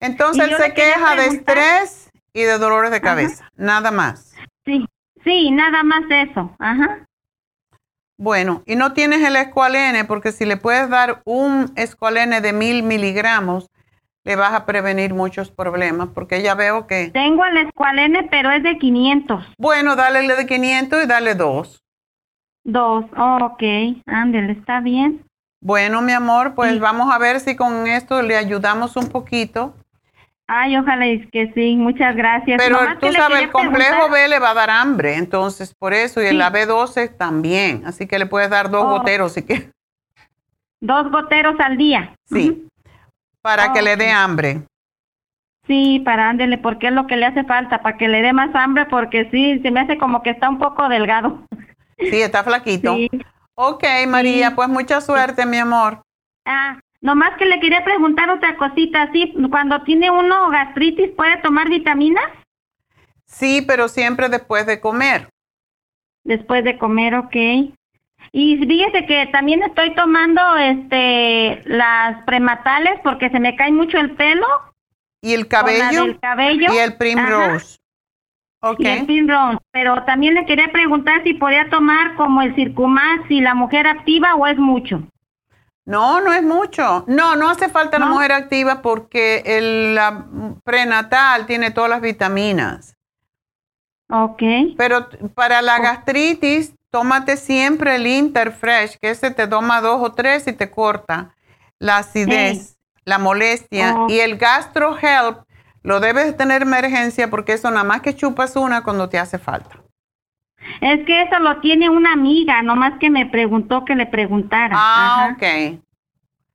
[0.00, 4.34] Entonces él se queja de estrés y de dolores de cabeza, nada más.
[4.64, 4.86] Sí,
[5.24, 6.54] sí, nada más eso.
[6.58, 7.06] Ajá.
[8.18, 12.82] Bueno, y no tienes el escualene, porque si le puedes dar un escualene de mil
[12.82, 13.70] miligramos,
[14.24, 17.10] le vas a prevenir muchos problemas, porque ya veo que...
[17.10, 19.54] Tengo el escualene, pero es de 500.
[19.58, 21.84] Bueno, dale el de 500 y dale dos.
[22.64, 23.62] Dos, oh, ok,
[24.06, 25.25] ándale, está bien.
[25.66, 29.74] Bueno, mi amor, pues vamos a ver si con esto le ayudamos un poquito.
[30.46, 32.62] Ay, ojalá es que sí, muchas gracias.
[32.62, 36.26] Pero tú sabes, el complejo B le va a dar hambre, entonces por eso, y
[36.26, 38.90] el AB12 también, así que le puedes dar dos oh.
[38.90, 39.72] goteros si quieres.
[40.80, 42.14] Dos goteros al día.
[42.26, 42.68] Sí,
[43.42, 44.62] para que le dé hambre.
[45.66, 48.54] Sí, para ándele, porque es lo que le hace falta, para que le dé más
[48.54, 51.42] hambre, porque sí, se me hace como que está un poco delgado.
[51.98, 52.94] Sí, está flaquito.
[52.94, 53.10] Sí.
[53.58, 56.02] Ok, María, pues mucha suerte, mi amor.
[56.44, 59.10] Ah, nomás que le quería preguntar otra cosita.
[59.12, 59.34] ¿Sí?
[59.50, 62.30] Cuando tiene uno gastritis, ¿puede tomar vitaminas?
[63.24, 65.30] Sí, pero siempre después de comer.
[66.22, 67.36] Después de comer, ok.
[68.32, 74.14] Y fíjese que también estoy tomando este las prematales porque se me cae mucho el
[74.16, 74.46] pelo.
[75.22, 76.04] ¿Y el cabello?
[76.04, 76.74] el cabello.
[76.74, 77.78] Y el Primrose.
[78.60, 78.80] Ok.
[78.80, 79.58] Y el Primrose.
[79.70, 84.34] Pero también le quería preguntar si podía tomar como el Circumax y la mujer activa
[84.34, 85.02] o es mucho.
[85.84, 87.04] No, no es mucho.
[87.06, 90.26] No, no hace falta la mujer activa porque el la
[90.64, 92.96] prenatal tiene todas las vitaminas.
[94.10, 94.42] Ok.
[94.76, 100.48] Pero para la gastritis, tómate siempre el Interfresh, que ese te toma dos o tres
[100.48, 101.34] y te corta
[101.78, 103.94] la acidez, la molestia.
[103.96, 104.06] Oh.
[104.08, 105.45] Y el Gastro Help
[105.86, 109.76] lo debes tener emergencia porque eso nada más que chupas una cuando te hace falta.
[110.80, 114.74] Es que eso lo tiene una amiga, nomás que me preguntó que le preguntara.
[114.76, 115.34] Ah, Ajá.
[115.34, 115.80] ok.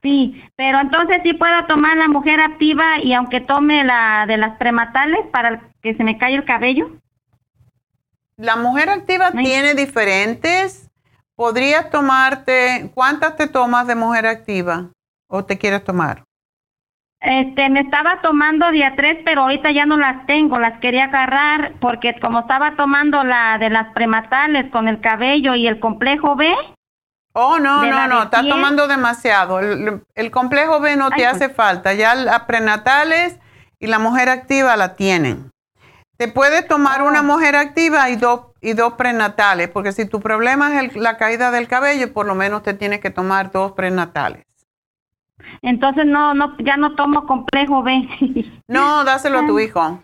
[0.04, 4.58] Sí, pero entonces sí puedo tomar la mujer activa y aunque tome la de las
[4.58, 6.92] prematales para que se me calle el cabello.
[8.36, 10.90] La mujer activa tiene diferentes.
[11.36, 14.90] Podrías tomarte, ¿cuántas te tomas de mujer activa?
[15.28, 16.26] ¿O te quieres tomar?
[17.22, 21.74] Este, me estaba tomando día tres, pero ahorita ya no las tengo, las quería agarrar
[21.80, 26.52] porque como estaba tomando la de las prematales con el cabello y el complejo B.
[27.34, 28.50] Oh, no, no, no, piel.
[28.50, 29.60] tomando demasiado.
[29.60, 31.94] El, el complejo B no te Ay, hace falta.
[31.94, 33.40] Ya las prenatales
[33.80, 35.50] y la mujer activa la tienen.
[36.18, 37.08] Te puedes tomar Oh.
[37.08, 41.18] una mujer activa y dos, y dos prenatales, porque si tu problema es el- la
[41.18, 44.44] caída del cabello, por lo menos te tienes que tomar dos prenatales.
[45.62, 48.08] Entonces no, no, ya no tomo complejo B.
[48.68, 50.02] No, dáselo a tu hijo.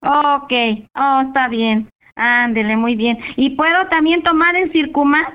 [0.00, 0.52] Ok,
[0.94, 1.88] oh, está bien.
[2.16, 3.18] Ándele, muy bien.
[3.36, 5.32] ¿Y puedo también tomar el Circumax?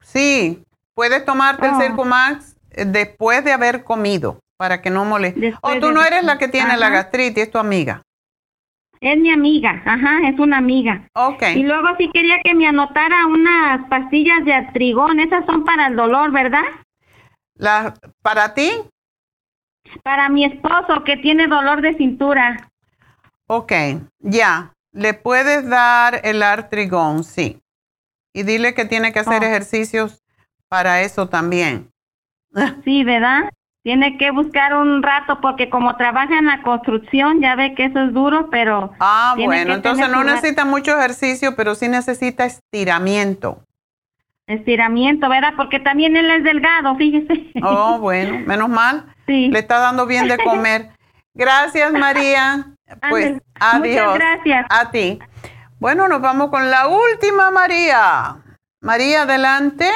[0.00, 0.62] Sí,
[0.94, 1.80] puedes tomarte el Oh.
[1.80, 5.54] Circumax eh, después de haber comido, para que no moleste.
[5.62, 8.02] O tú no eres la que tiene la gastritis, es tu amiga.
[9.00, 11.08] Es mi amiga, ajá, es una amiga.
[11.14, 11.42] Ok.
[11.56, 15.96] Y luego sí quería que me anotara unas pastillas de atrigón, esas son para el
[15.96, 16.62] dolor, ¿verdad?
[17.60, 18.70] La, ¿Para ti?
[20.02, 22.70] Para mi esposo que tiene dolor de cintura.
[23.46, 23.72] Ok,
[24.20, 24.72] ya.
[24.92, 27.60] Le puedes dar el artrigón, sí.
[28.32, 29.46] Y dile que tiene que hacer Oh.
[29.46, 30.22] ejercicios
[30.68, 31.90] para eso también.
[32.84, 33.50] Sí, ¿verdad?
[33.82, 37.98] Tiene que buscar un rato porque como trabaja en la construcción, ya ve que eso
[38.00, 38.92] es duro, pero...
[39.00, 43.64] Ah, bueno, entonces no necesita mucho ejercicio, pero sí necesita estiramiento.
[44.50, 45.54] Estiramiento, ¿verdad?
[45.56, 47.52] Porque también él es delgado, fíjese.
[47.62, 49.06] Oh, bueno, menos mal.
[49.30, 49.48] Sí.
[49.48, 50.90] Le está dando bien de comer.
[51.34, 52.66] Gracias, María.
[53.08, 54.06] Pues adiós.
[54.06, 54.66] Muchas gracias.
[54.68, 55.20] A ti.
[55.78, 58.42] Bueno, nos vamos con la última, María.
[58.80, 59.88] María, adelante.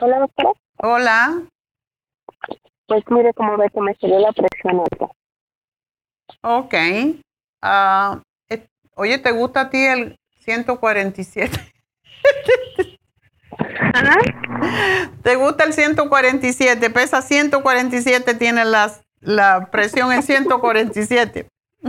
[0.00, 0.50] Hola, doctora.
[0.76, 1.42] Hola.
[2.86, 5.06] Pues mire cómo ve que me salió la presión alta.
[6.42, 6.74] Ok.
[7.60, 11.73] Ah, eh, oye, ¿te gusta a ti el 147?
[15.22, 16.90] ¿Te gusta el 147?
[16.90, 21.48] Pesa 147, tiene las, la presión en 147.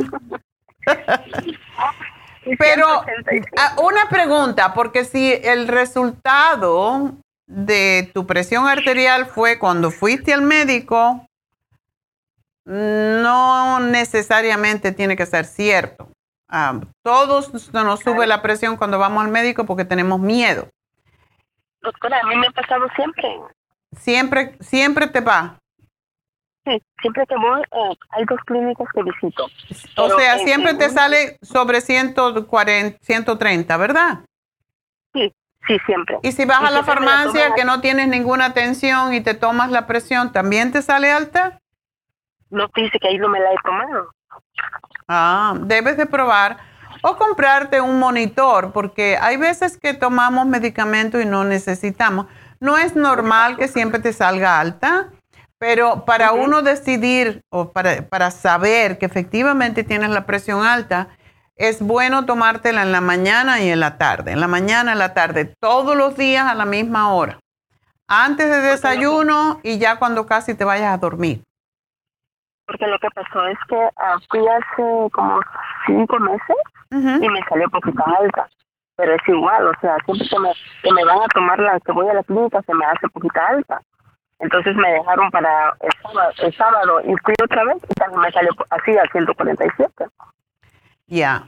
[2.60, 2.88] Pero
[3.58, 7.14] ah, una pregunta, porque si el resultado
[7.48, 11.26] de tu presión arterial fue cuando fuiste al médico,
[12.66, 16.08] no necesariamente tiene que ser cierto.
[17.02, 20.70] Todos nos sube la presión cuando vamos al médico porque tenemos miedo.
[21.82, 23.40] Doctora, a mí me ha pasado siempre.
[23.98, 25.58] Siempre, siempre te va.
[26.66, 29.46] Sí, siempre que voy, eh, hay dos clínicas que visito.
[29.98, 34.20] O sea, siempre te sale sobre 140, 130, ¿verdad?
[35.14, 35.32] Sí,
[35.68, 36.18] sí, siempre.
[36.24, 39.70] Y si vas Y a la farmacia que no tienes ninguna atención y te tomas
[39.70, 41.60] la presión, ¿también te sale alta?
[42.50, 44.15] No te dice que ahí no me la he tomado.
[45.08, 46.58] Ah, debes de probar
[47.04, 52.26] o comprarte un monitor porque hay veces que tomamos medicamentos y no necesitamos.
[52.60, 55.12] No es normal que siempre te salga alta,
[55.60, 61.10] pero para uno decidir o para, para saber que efectivamente tienes la presión alta,
[61.56, 64.32] es bueno tomártela en la mañana y en la tarde.
[64.32, 67.40] En la mañana, en la tarde, todos los días a la misma hora.
[68.08, 71.44] Antes de desayuno y ya cuando casi te vayas a dormir.
[72.66, 75.40] Porque lo que pasó es que ah, fui hace como
[75.86, 76.56] cinco meses
[76.92, 78.50] y me salió poquita alta.
[78.98, 81.92] Pero es igual, o sea, siempre que me, que me van a tomar la, que
[81.92, 83.82] voy a la clínica, se me hace poquita alta.
[84.40, 88.32] Entonces me dejaron para el sábado, el sábado y fui otra vez y también me
[88.32, 90.06] salió así a 147.
[91.08, 91.48] Ya.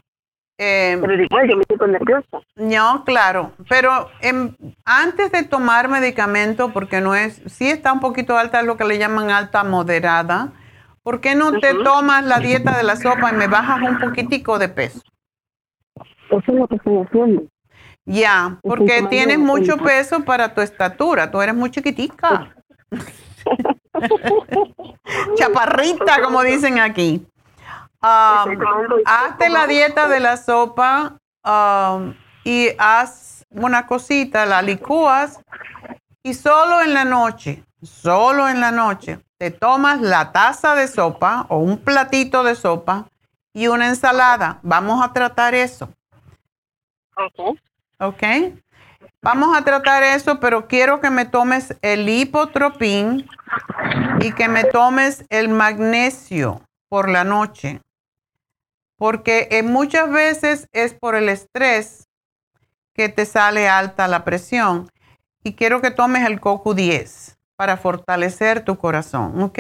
[0.60, 2.40] Eh, pero igual yo me siento nerviosa.
[2.56, 8.38] No, claro, pero em, antes de tomar medicamento, porque no es, sí está un poquito
[8.38, 10.50] alta, es lo que le llaman alta moderada,
[11.08, 14.60] ¿por qué no te tomas la dieta de la sopa y me bajas un poquitico
[14.60, 15.00] de peso?
[15.96, 17.44] Eso es lo que estoy haciendo.
[18.04, 22.54] Ya, porque tienes mucho peso para tu estatura, tú eres muy chiquitica.
[25.36, 27.26] Chaparrita, como dicen aquí.
[28.04, 28.60] Um,
[29.06, 32.14] hazte la dieta de la sopa um,
[32.44, 35.40] y haz una cosita, la licúas
[36.22, 41.46] y solo en la noche, solo en la noche, te tomas la taza de sopa
[41.50, 43.08] o un platito de sopa
[43.54, 44.60] y una ensalada.
[44.64, 45.90] Vamos a tratar eso.
[47.16, 47.58] Ok.
[48.00, 48.24] Ok.
[49.22, 53.28] Vamos a tratar eso, pero quiero que me tomes el hipotropín
[54.20, 57.82] y que me tomes el magnesio por la noche.
[58.98, 62.08] Porque eh, muchas veces es por el estrés
[62.94, 64.90] que te sale alta la presión.
[65.44, 69.60] Y quiero que tomes el CoQ10 para fortalecer tu corazón, ¿ok?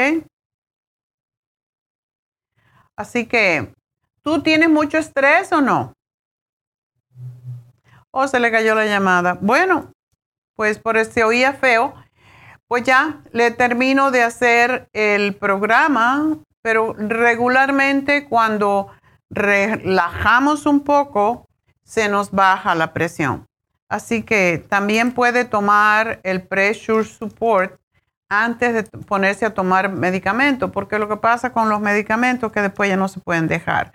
[2.95, 3.73] Así que,
[4.21, 5.93] ¿tú tienes mucho estrés o no?
[8.11, 9.37] ¿O se le cayó la llamada?
[9.41, 9.91] Bueno,
[10.55, 11.93] pues por se oía feo.
[12.67, 18.91] Pues ya le termino de hacer el programa, pero regularmente cuando
[19.29, 21.45] relajamos un poco,
[21.83, 23.45] se nos baja la presión.
[23.89, 27.79] Así que también puede tomar el pressure support
[28.29, 32.61] antes de ponerse a tomar medicamento, porque lo que pasa con los medicamentos es que
[32.61, 33.93] después ya no se pueden dejar.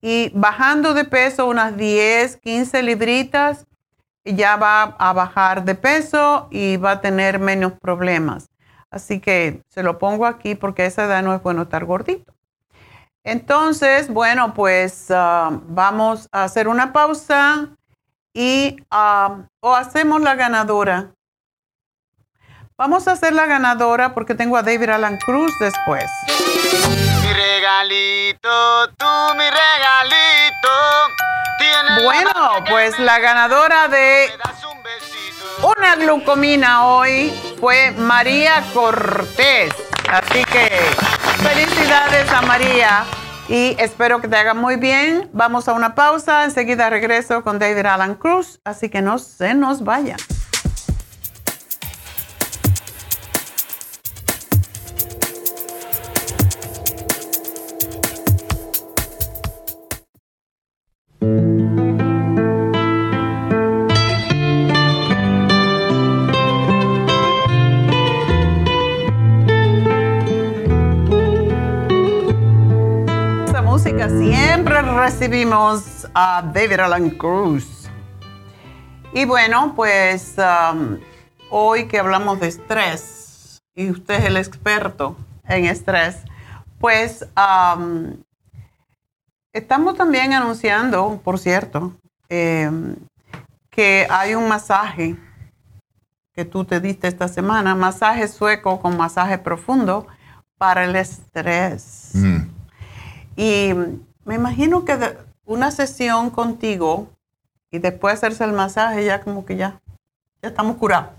[0.00, 3.66] Y bajando de peso unas 10, 15 libritas,
[4.24, 8.48] ya va a bajar de peso y va a tener menos problemas.
[8.90, 12.32] Así que se lo pongo aquí porque a esa edad no es bueno estar gordito.
[13.24, 17.68] Entonces, bueno, pues ah, vamos a hacer una pausa
[18.32, 21.12] y ah, o hacemos la ganadora.
[22.78, 26.04] Vamos a hacer la ganadora porque tengo a David Alan Cruz después.
[27.22, 30.68] Mi regalito, tú mi regalito.
[32.04, 34.28] bueno, pues la ganadora de
[35.62, 39.72] una glucomina hoy fue María Cortés.
[40.10, 40.68] Así que
[41.38, 43.04] felicidades a María
[43.48, 45.30] y espero que te haga muy bien.
[45.32, 49.82] Vamos a una pausa, enseguida regreso con David Alan Cruz, así que no se nos
[49.82, 50.18] vayan.
[75.06, 77.88] Recibimos a David Alan Cruz.
[79.14, 80.98] Y bueno, pues um,
[81.48, 85.16] hoy que hablamos de estrés, y usted es el experto
[85.46, 86.16] en estrés,
[86.80, 88.14] pues um,
[89.52, 91.92] estamos también anunciando, por cierto,
[92.28, 92.96] em,
[93.70, 95.14] que hay un masaje
[96.32, 100.08] que tú te diste esta semana, masaje sueco con masaje profundo
[100.58, 102.10] para el estrés.
[102.12, 102.38] Mm.
[103.36, 103.72] Y
[104.26, 107.08] me imagino que una sesión contigo
[107.70, 109.80] y después hacerse el masaje, ya como que ya,
[110.42, 111.10] ya estamos curados.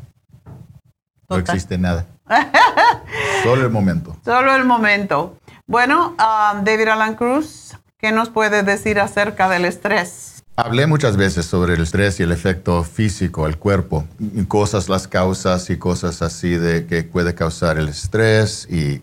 [1.29, 2.05] No existe nada.
[3.43, 4.15] Solo el momento.
[4.23, 5.37] Solo el momento.
[5.65, 10.43] Bueno, um, David Alan Cruz, ¿qué nos puede decir acerca del estrés?
[10.57, 14.05] Hablé muchas veces sobre el estrés y el efecto físico al cuerpo,
[14.47, 19.01] cosas, las causas y cosas así de que puede causar el estrés y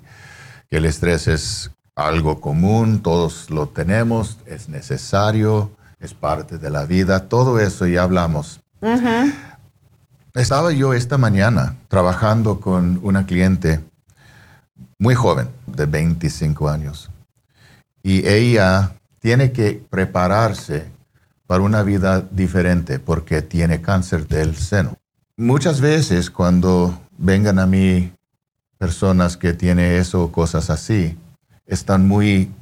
[0.69, 6.85] que el estrés es algo común, todos lo tenemos, es necesario, es parte de la
[6.87, 8.61] vida, todo eso ya hablamos.
[10.35, 13.81] Estaba yo esta mañana trabajando con una cliente
[14.99, 17.11] muy joven, de 25 años,
[18.03, 20.91] y ella tiene que prepararse
[21.47, 24.97] para una vida diferente porque tiene cáncer del seno.
[25.37, 28.13] Muchas veces cuando vengan a mí
[28.79, 31.17] personas que tienen eso o cosas así,
[31.67, 32.53] están muy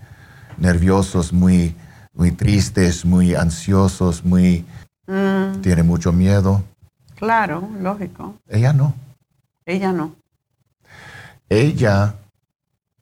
[0.59, 1.75] nerviosos, muy,
[2.13, 4.65] muy tristes, muy ansiosos, muy...
[5.07, 5.61] Mm.
[5.61, 6.63] Tiene mucho miedo.
[7.17, 8.37] Claro, lógico.
[8.49, 8.95] Ella no.
[9.67, 10.17] Ella no.
[11.49, 12.15] Ella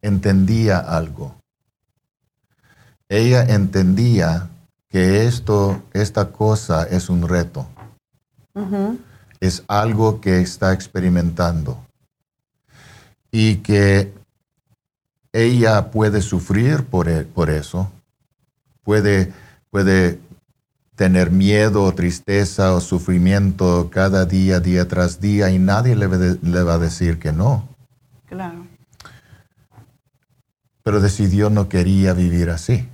[0.03, 1.35] entendía algo.
[3.09, 4.49] Ella entendía
[4.89, 7.67] que esto, esta cosa es un reto.
[9.41, 11.79] Es algo que está experimentando.
[13.31, 14.13] Y que
[15.33, 17.91] ella puede sufrir por, e, por eso,
[18.83, 19.33] puede,
[19.71, 20.19] puede
[20.97, 26.75] tener miedo, tristeza o sufrimiento cada día, día tras día, y nadie le, le va
[26.75, 27.69] a decir que no.
[28.27, 28.67] Claro.
[30.83, 32.87] Pero decidió no quería vivir así,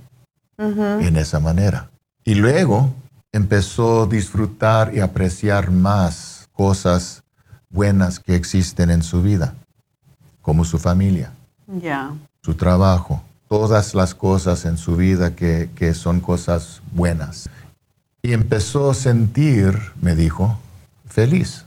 [0.57, 1.89] en esa manera.
[2.23, 2.93] Y luego
[3.31, 7.23] empezó a disfrutar y apreciar más cosas
[7.69, 9.55] buenas que existen en su vida,
[10.41, 11.31] como su familia,
[12.41, 17.49] su trabajo, todas las cosas en su vida que, son cosas buenas.
[18.21, 20.57] Y empezó a sentir, me dijo,
[21.07, 21.65] feliz.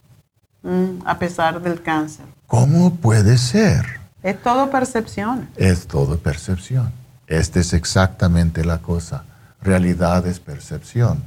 [0.63, 2.27] Mm, a pesar del cáncer.
[2.47, 4.01] ¿Cómo puede ser?
[4.23, 5.49] Es todo percepción.
[5.57, 6.93] Es todo percepción.
[7.27, 9.25] Esta es exactamente la cosa.
[9.63, 11.23] Realidad es percepción.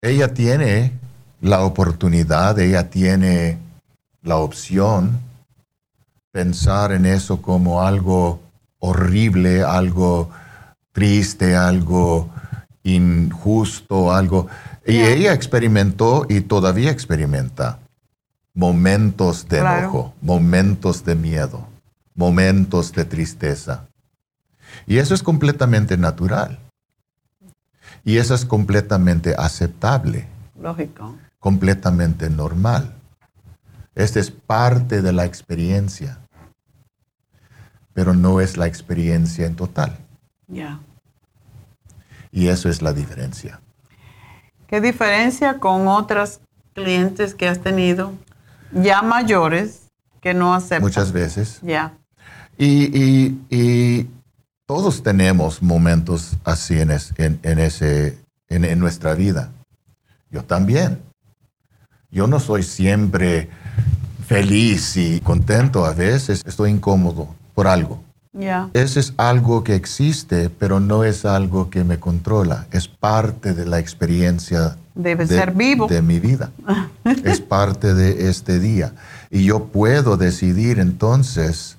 [0.00, 0.92] Ella tiene
[1.40, 3.58] la oportunidad, ella tiene
[4.22, 5.20] la opción
[6.34, 8.40] pensar en eso como algo
[8.80, 10.30] horrible, algo
[10.90, 12.28] triste, algo
[12.82, 14.48] injusto, algo...
[14.84, 17.78] Y ella experimentó y todavía experimenta
[18.52, 21.68] momentos de enojo, momentos de miedo,
[22.16, 23.86] momentos de tristeza.
[24.88, 26.58] Y eso es completamente natural.
[28.04, 30.26] Y eso es completamente aceptable.
[30.60, 31.14] Lógico.
[31.38, 32.92] Completamente normal.
[33.94, 36.18] Esta es parte de la experiencia
[37.94, 39.96] pero no es la experiencia en total.
[40.48, 40.80] Ya.
[42.32, 43.60] Y eso es la diferencia.
[44.66, 46.40] ¿Qué diferencia con otras
[46.74, 48.12] clientes que has tenido
[48.72, 49.82] ya mayores
[50.20, 50.82] que no aceptan?
[50.82, 51.60] Muchas veces.
[51.62, 51.96] Ya.
[52.58, 54.08] Y,
[54.66, 58.18] todos tenemos momentos así en, en, ese,
[58.48, 59.50] en nuestra vida.
[60.30, 61.02] Yo también.
[62.10, 63.50] Yo no soy siempre
[64.26, 65.84] feliz y contento.
[65.84, 68.02] A veces estoy incómodo por algo.
[68.72, 72.66] Ese es algo que existe, pero no es algo que me controla.
[72.72, 75.86] Es parte de la experiencia Debe de, ser vivo.
[75.86, 76.50] de mi vida.
[77.24, 78.92] es parte de este día.
[79.30, 81.78] Y yo puedo decidir entonces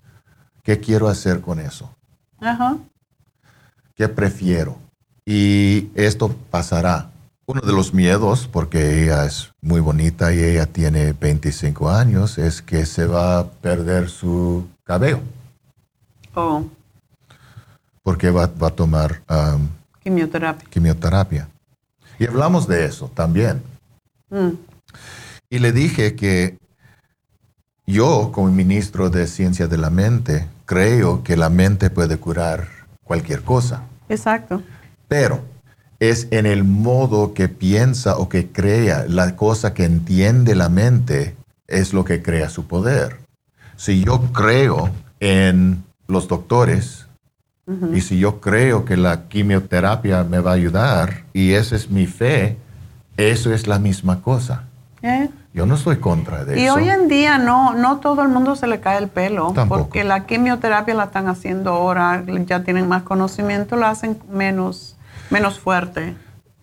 [0.63, 1.93] qué quiero hacer con eso.
[2.39, 2.77] Ajá.
[3.95, 4.77] ¿Qué prefiero?
[5.25, 7.11] Y esto pasará.
[7.47, 12.61] Uno de los miedos, porque ella es muy bonita y ella tiene 25 años, es
[12.61, 15.19] que se va a perder su cabello.
[16.35, 16.63] Oh.
[18.03, 19.67] Porque va, a tomar um,
[20.03, 20.69] quimioterapia.
[20.69, 21.47] quimioterapia.
[22.19, 23.61] Y hablamos de eso también.
[24.29, 24.51] Mm.
[25.49, 26.57] Y le dije que
[27.87, 32.67] yo, como ministro de Ciencia de la Mente, creo que la mente puede curar
[33.03, 33.83] cualquier cosa.
[34.09, 34.61] Exacto.
[35.07, 35.43] Pero
[35.99, 41.35] es en el modo que piensa o que crea, la cosa que entiende la mente
[41.67, 43.19] es lo que crea su poder.
[43.77, 44.89] Si yo creo
[45.19, 47.07] en los doctores.
[47.93, 52.05] Y si yo creo que la quimioterapia me va a ayudar y esa es mi
[52.05, 52.57] fe,
[53.17, 54.65] eso es la misma cosa.
[55.01, 55.29] ¿Eh?
[55.51, 56.79] Yo no estoy contra de y eso.
[56.79, 60.03] Y hoy en día no, no todo el mundo se le cae el pelo, porque
[60.03, 64.95] la quimioterapia la están haciendo ahora, ya tienen más conocimiento, la hacen menos,
[65.31, 66.15] menos fuerte.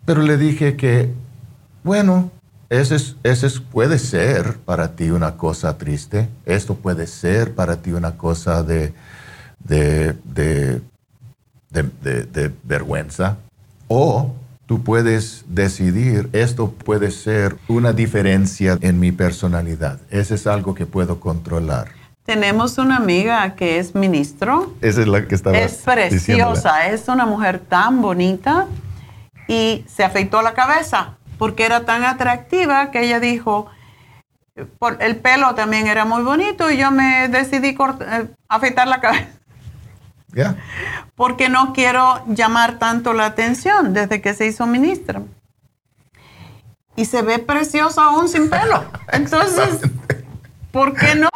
[0.04, 1.12] Pero le dije que,
[1.82, 2.30] bueno,
[2.68, 8.16] ese, es, puede ser para ti una cosa triste, esto puede ser para ti una
[8.16, 8.92] cosa de,
[9.64, 10.80] de, de,
[12.64, 13.36] vergüenza.
[13.88, 14.32] O
[14.66, 19.98] tú puedes decidir, esto puede ser una diferencia en mi personalidad.
[20.10, 21.88] Eso es algo que puedo controlar.
[22.24, 24.74] Tenemos una amiga que es ministro.
[24.80, 28.68] Esa es la que estaba Es preciosa, es una mujer tan bonita
[29.48, 33.66] y se afeitó la cabeza porque era tan atractiva que ella dijo,
[34.78, 39.26] por, el pelo también era muy bonito y yo me decidí eh, afeitar la cabeza.
[41.14, 45.22] Porque no quiero llamar tanto la atención desde que se hizo ministra.
[46.96, 48.84] Y se ve preciosa aún sin pelo.
[49.12, 49.80] Entonces,
[50.70, 51.28] ¿por qué no?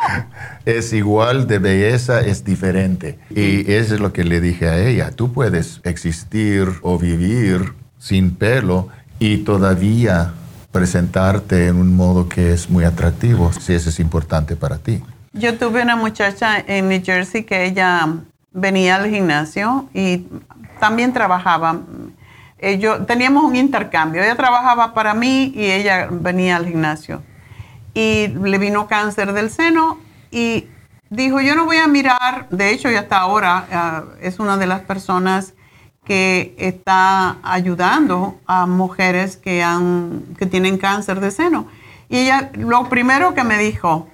[0.64, 3.18] Es igual de belleza, es diferente.
[3.30, 5.10] Y eso es lo que le dije a ella.
[5.10, 10.34] Tú puedes existir o vivir sin pelo y todavía
[10.72, 15.02] presentarte en un modo que es muy atractivo, si eso es importante para ti.
[15.32, 18.08] Yo tuve una muchacha en New Jersey que ella
[18.56, 20.26] venía al gimnasio y
[20.80, 21.80] también trabajaba.
[22.58, 24.22] Eh, teníamos un intercambio.
[24.22, 27.22] Ella trabajaba para mí y ella venía al gimnasio.
[27.94, 29.98] Y le vino cáncer del seno
[30.30, 30.66] y
[31.10, 34.66] dijo, yo no voy a mirar, de hecho ya hasta ahora ah, es una de
[34.66, 35.54] las personas
[36.04, 41.68] que está ayudando a mujeres que, han, que tienen cáncer de seno.
[42.08, 44.08] Y ella lo primero que me dijo,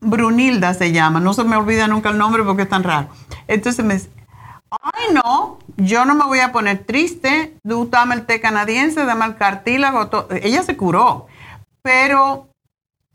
[0.00, 3.08] Brunilda se llama, no se me olvida nunca el nombre porque es tan raro.
[3.48, 4.10] Entonces me dice,
[4.70, 9.36] ay no, yo no me voy a poner triste, dame el té canadiense, dame el
[9.36, 10.08] cartílago,
[10.42, 11.26] ella se curó,
[11.82, 12.48] pero,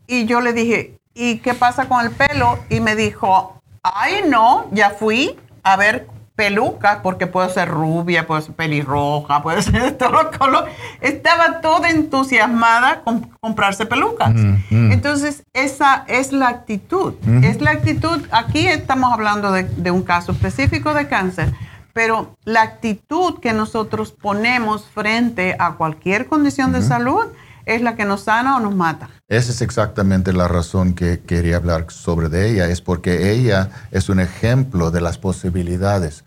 [0.06, 2.58] y yo le dije, ¿y qué pasa con el pelo?
[2.70, 6.08] Y me dijo, ay no, ya fui a ver
[6.42, 10.74] pelucas, porque puedo ser rubia, puedo ser pelirroja, puede ser de todos los colores.
[11.00, 14.34] Estaba toda entusiasmada con comprarse pelucas.
[14.34, 14.92] Mm, mm.
[14.92, 17.14] Entonces, esa es la actitud.
[17.44, 21.54] Es la actitud, aquí estamos hablando de, de un caso específico de cáncer,
[21.92, 27.26] pero la actitud que nosotros ponemos frente a cualquier condición de salud
[27.66, 29.10] es la que nos sana o nos mata.
[29.32, 34.10] Esa es exactamente la razón que quería hablar sobre de ella, es porque ella es
[34.10, 36.24] un ejemplo de las posibilidades.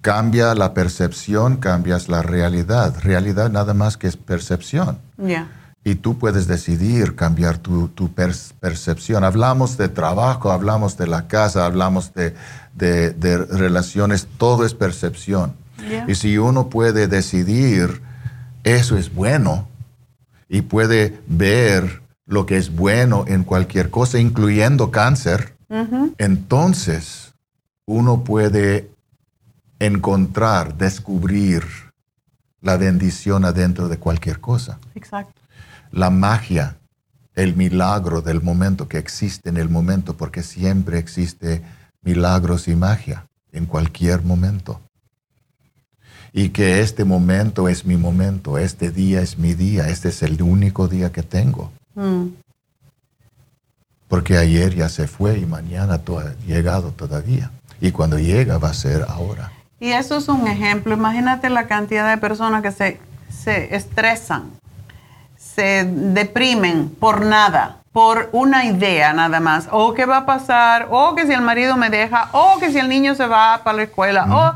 [0.00, 2.96] Cambia la percepción, cambias la realidad.
[3.00, 4.98] Realidad nada más que es percepción.
[5.84, 8.12] Y tú puedes decidir cambiar tu,
[8.58, 9.22] percepción.
[9.22, 12.34] Hablamos de trabajo, hablamos de la casa, hablamos de,
[13.52, 15.54] relaciones, todo es percepción.
[16.08, 18.02] Y si uno puede decidir,
[18.64, 19.68] eso es bueno,
[20.48, 22.01] y puede ver
[22.32, 25.54] lo que es bueno en cualquier cosa, incluyendo cáncer,
[26.16, 27.34] entonces
[27.86, 28.90] uno puede
[29.78, 31.62] encontrar, descubrir
[32.62, 34.78] la bendición adentro de cualquier cosa.
[34.94, 35.40] Exacto.
[35.90, 36.78] La magia,
[37.34, 41.62] el milagro del momento que existe en el momento, porque siempre existe
[42.00, 44.80] milagros y magia en cualquier momento
[46.32, 50.40] y que este momento es mi momento, este día es mi día, este es el
[50.40, 51.72] único día que tengo.
[51.94, 52.28] Mm.
[54.08, 57.50] Porque ayer ya se fue y mañana ha llegado todavía.
[57.80, 59.50] Y cuando llega va a ser ahora.
[59.80, 60.94] Y eso es un ejemplo.
[60.94, 63.00] Imagínate la cantidad de personas que se,
[63.30, 64.50] se estresan,
[65.36, 69.68] se deprimen por nada, por una idea nada más.
[69.70, 72.78] O qué va a pasar, o que si el marido me deja, o que si
[72.78, 74.54] el niño se va para la escuela, o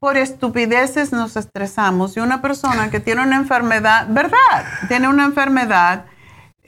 [0.00, 4.64] por estupideces nos estresamos y una persona que tiene una enfermedad, ¿verdad?
[4.88, 6.06] Tiene una enfermedad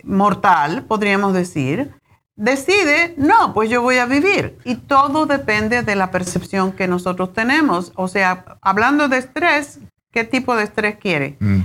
[0.04, 1.92] mortal, podríamos decir,
[2.36, 4.58] decide, no, pues yo voy a vivir.
[4.64, 7.92] Y todo depende de la percepción que nosotros tenemos.
[7.94, 9.78] O sea, hablando de estrés,
[10.10, 11.36] ¿qué tipo de estrés quiere?
[11.40, 11.60] Mm.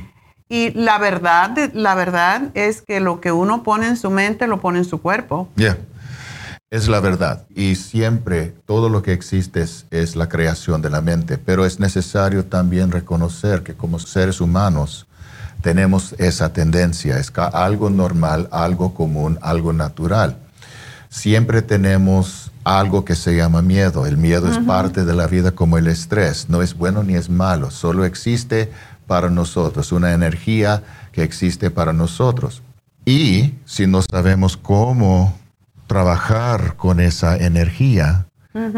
[0.49, 4.61] Y la verdad, la verdad es que lo que uno pone en su mente lo
[4.61, 5.49] pone en su cuerpo.
[6.69, 7.45] Es la verdad.
[7.53, 11.37] Y siempre todo lo que existe es, la creación de la mente.
[11.37, 15.07] Pero es necesario también reconocer que como seres humanos
[15.67, 17.19] tenemos esa tendencia.
[17.19, 20.37] Es algo normal, algo común, algo natural.
[21.09, 24.05] Siempre tenemos algo que se llama miedo.
[24.05, 26.47] El miedo es parte de la vida como el estrés.
[26.47, 27.69] No es bueno ni es malo.
[27.69, 28.71] Solo existe
[29.07, 29.91] para nosotros.
[29.91, 32.63] Una energía que existe para nosotros.
[33.03, 35.37] Y si no sabemos cómo
[35.85, 38.25] trabajar con esa energía,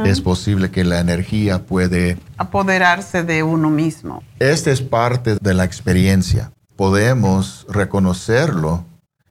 [0.06, 4.24] es posible que la energía puede apoderarse de uno mismo.
[4.40, 6.52] Esta es parte de la experiencia.
[6.80, 8.86] Podemos reconocerlo,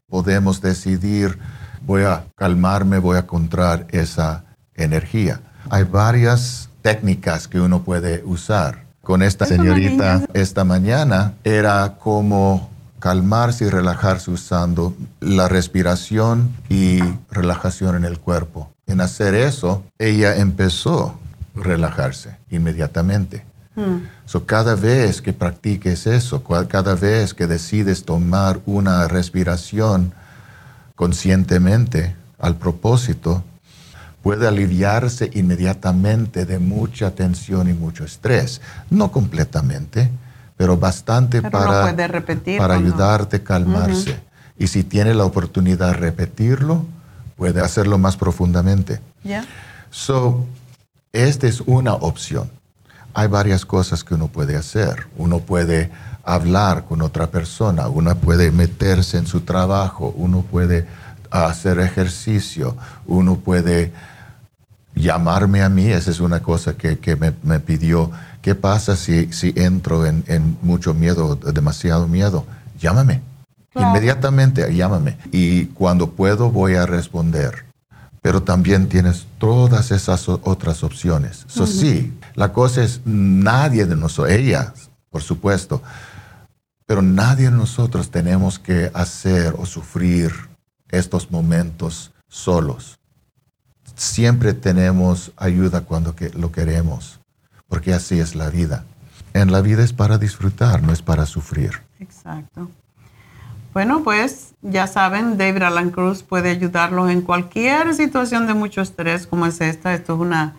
[0.06, 1.38] podemos decidir,
[1.80, 4.44] voy a calmarme, voy a encontrar esa
[4.74, 5.40] energía.
[5.70, 8.84] Hay varias técnicas que uno puede usar.
[9.00, 12.68] Con esta señorita esta mañana era como
[12.98, 17.00] calmarse y relajarse usando la respiración y
[17.30, 18.70] relajación en el cuerpo.
[18.86, 21.18] En hacer eso, ella empezó
[21.56, 23.47] a relajarse inmediatamente.
[23.78, 24.08] Hmm.
[24.26, 30.12] So, cada vez que practiques eso, cada vez que decides tomar una respiración
[30.96, 33.44] conscientemente al propósito,
[34.20, 38.60] puede aliviarse inmediatamente de mucha tensión y mucho estrés.
[38.90, 40.10] No completamente,
[40.56, 41.94] pero bastante para,
[42.58, 44.18] para ayudarte a calmarse.
[44.58, 46.84] Y si tiene la oportunidad de repetirlo,
[47.36, 49.00] puede hacerlo más profundamente.
[49.90, 50.44] So,
[51.12, 52.57] esta es una opción.
[53.14, 55.06] Hay varias cosas que uno puede hacer.
[55.16, 55.90] Uno puede
[56.24, 60.86] hablar con otra persona, uno puede meterse en su trabajo, uno puede
[61.30, 62.76] hacer ejercicio,
[63.06, 63.92] uno puede
[64.94, 68.10] llamarme a mí, esa es una cosa que, que me, me pidió
[68.42, 72.46] ¿Qué pasa si, si entro en, mucho miedo, demasiado miedo?
[72.80, 73.20] Llámame.
[73.74, 75.18] Inmediatamente llámame.
[75.32, 77.66] Y cuando puedo voy a responder.
[78.22, 81.44] Pero también tienes todas esas otras opciones.
[81.48, 84.72] Eso sí, la cosa es nadie de nosotros, ella,
[85.10, 85.82] por supuesto,
[86.86, 90.32] pero nadie de nosotros tenemos que hacer o sufrir
[90.88, 92.98] estos momentos solos.
[93.94, 97.18] Siempre tenemos ayuda cuando que lo queremos
[97.68, 98.84] porque así es la vida.
[99.34, 101.82] En la vida es para disfrutar, no es para sufrir.
[102.00, 102.70] Exacto.
[103.74, 109.26] Bueno, pues ya saben, David Alan Cruz puede ayudarlos en cualquier situación de mucho estrés
[109.26, 109.92] como es esta.
[109.92, 110.56] Esto es una,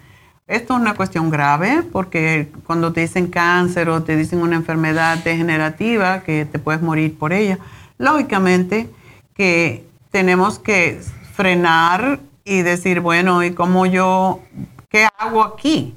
[0.49, 5.19] esto es una cuestión grave porque cuando te dicen cáncer o te dicen una enfermedad
[5.19, 7.59] degenerativa que te puedes morir por ella,
[7.99, 8.89] lógicamente
[9.35, 11.01] que tenemos que
[11.33, 14.41] frenar y decir, bueno, ¿y cómo yo,
[14.89, 15.93] qué hago aquí?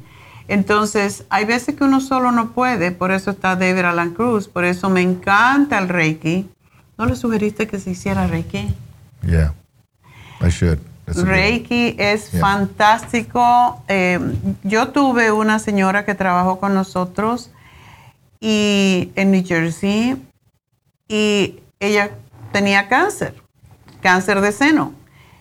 [0.49, 4.67] Entonces, hay veces que uno solo no puede, por eso está David Alan Cruz, por
[4.67, 6.47] eso me encanta el Reiki.
[6.99, 8.69] ¿No le sugeriste que se hiciera Reiki?
[9.23, 9.55] Yeah,
[10.43, 10.92] I should.
[11.17, 13.83] Reiki es fantástico.
[13.89, 14.19] Eh,
[14.63, 17.51] yo tuve una señora que trabajó con nosotros
[18.41, 20.17] y en New Jersey
[21.09, 22.11] y ella
[22.53, 23.35] tenía cáncer,
[24.01, 24.93] cáncer de seno.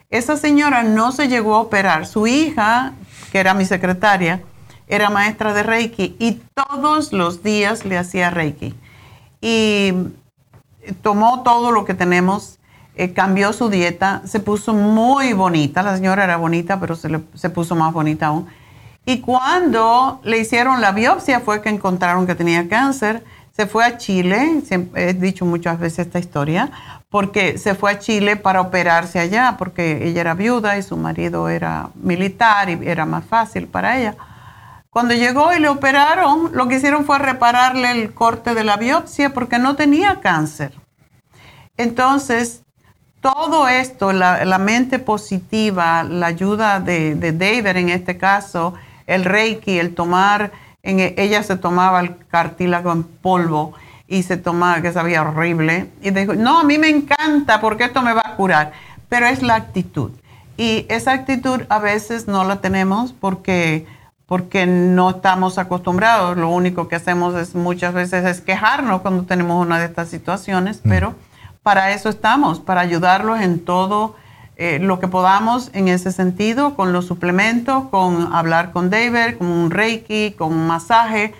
[0.09, 2.05] Esa señora no se llegó a operar.
[2.05, 2.93] Su hija,
[3.31, 4.41] que era mi secretaria,
[4.87, 8.75] era maestra de Reiki y todos los días le hacía Reiki.
[9.39, 9.93] Y
[11.01, 12.59] tomó todo lo que tenemos,
[13.01, 15.81] eh, cambió su dieta, se puso muy bonita.
[15.81, 18.47] La señora era bonita, pero se, se puso más bonita aún.
[19.07, 23.23] Y cuando le hicieron la biopsia fue que encontraron que tenía cáncer.
[23.51, 24.61] Se fue a Chile,
[24.95, 26.69] he dicho muchas veces esta historia,
[27.09, 31.49] porque se fue a Chile para operarse allá, porque ella era viuda y su marido
[31.49, 34.15] era militar y era más fácil para ella.
[34.91, 39.33] Cuando llegó y le operaron, lo que hicieron fue repararle el corte de la biopsia
[39.33, 40.73] porque no tenía cáncer.
[41.77, 42.63] Entonces,
[43.21, 48.73] todo esto, la, mente positiva, la ayuda de, de, David en este caso,
[49.05, 53.73] el reiki, el tomar, en, ella se tomaba el cartílago en polvo
[54.07, 58.01] y se tomaba, que sabía horrible, y dijo, no, a mí me encanta porque esto
[58.01, 58.73] me va a curar,
[59.07, 60.11] pero es la actitud.
[60.57, 63.85] Y esa actitud a veces no la tenemos porque,
[64.25, 66.37] porque no estamos acostumbrados.
[66.37, 70.81] Lo único que hacemos es muchas veces es quejarnos cuando tenemos una de estas situaciones,
[70.83, 70.89] mm.
[70.89, 71.15] pero
[71.63, 74.15] para eso estamos, para ayudarlos en todo
[74.55, 79.47] eh, lo que podamos en ese sentido, con los suplementos, con hablar con David, con
[79.47, 81.33] un reiki, con un masaje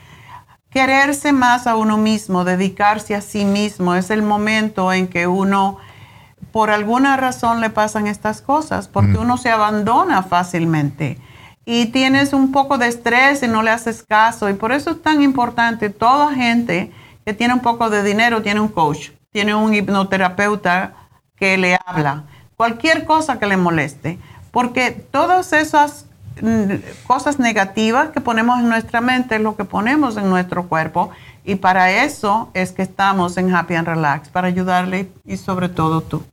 [0.72, 5.77] quererse más a uno mismo, dedicarse a sí mismo, es el momento en que uno,
[6.52, 9.22] por alguna razón le pasan estas cosas, porque mm.
[9.22, 11.19] uno se abandona fácilmente
[11.65, 14.49] y tienes un poco de estrés y no le haces caso.
[14.49, 16.91] Y por eso es tan importante, toda gente
[17.26, 20.93] que tiene un poco de dinero tiene un coach, tiene un hipnoterapeuta
[21.35, 22.23] que le habla,
[22.55, 24.19] cualquier cosa que le moleste,
[24.51, 26.05] porque todas esas
[26.39, 26.75] Mm,
[27.05, 31.09] cosas negativas que ponemos en nuestra mente es lo que ponemos en nuestro cuerpo
[31.43, 36.01] y para eso es que estamos en Happy and Relax, para ayudarle y sobre todo
[36.01, 36.23] tú.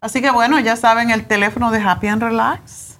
[0.00, 2.98] Así que bueno, ya saben el teléfono de Happy and Relax,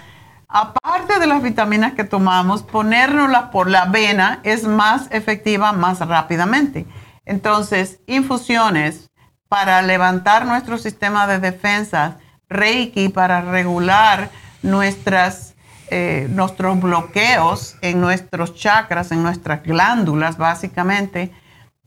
[0.49, 6.87] aparte de las vitaminas que tomamos, ponérnoslas por la vena es más efectiva más rápidamente.
[7.27, 9.11] Entonces, infusiones
[9.49, 12.17] para levantar nuestro sistema de defensa,
[12.49, 14.31] Reiki para regular
[14.63, 15.55] nuestras,
[15.91, 21.31] eh, nuestros bloqueos en nuestros chakras, en nuestras glándulas básicamente.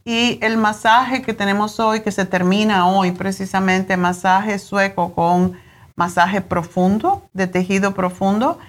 [0.03, 5.57] Y el masaje que tenemos hoy, que se termina hoy precisamente, masaje sueco con
[5.95, 8.59] masaje profundo, de tejido profundo,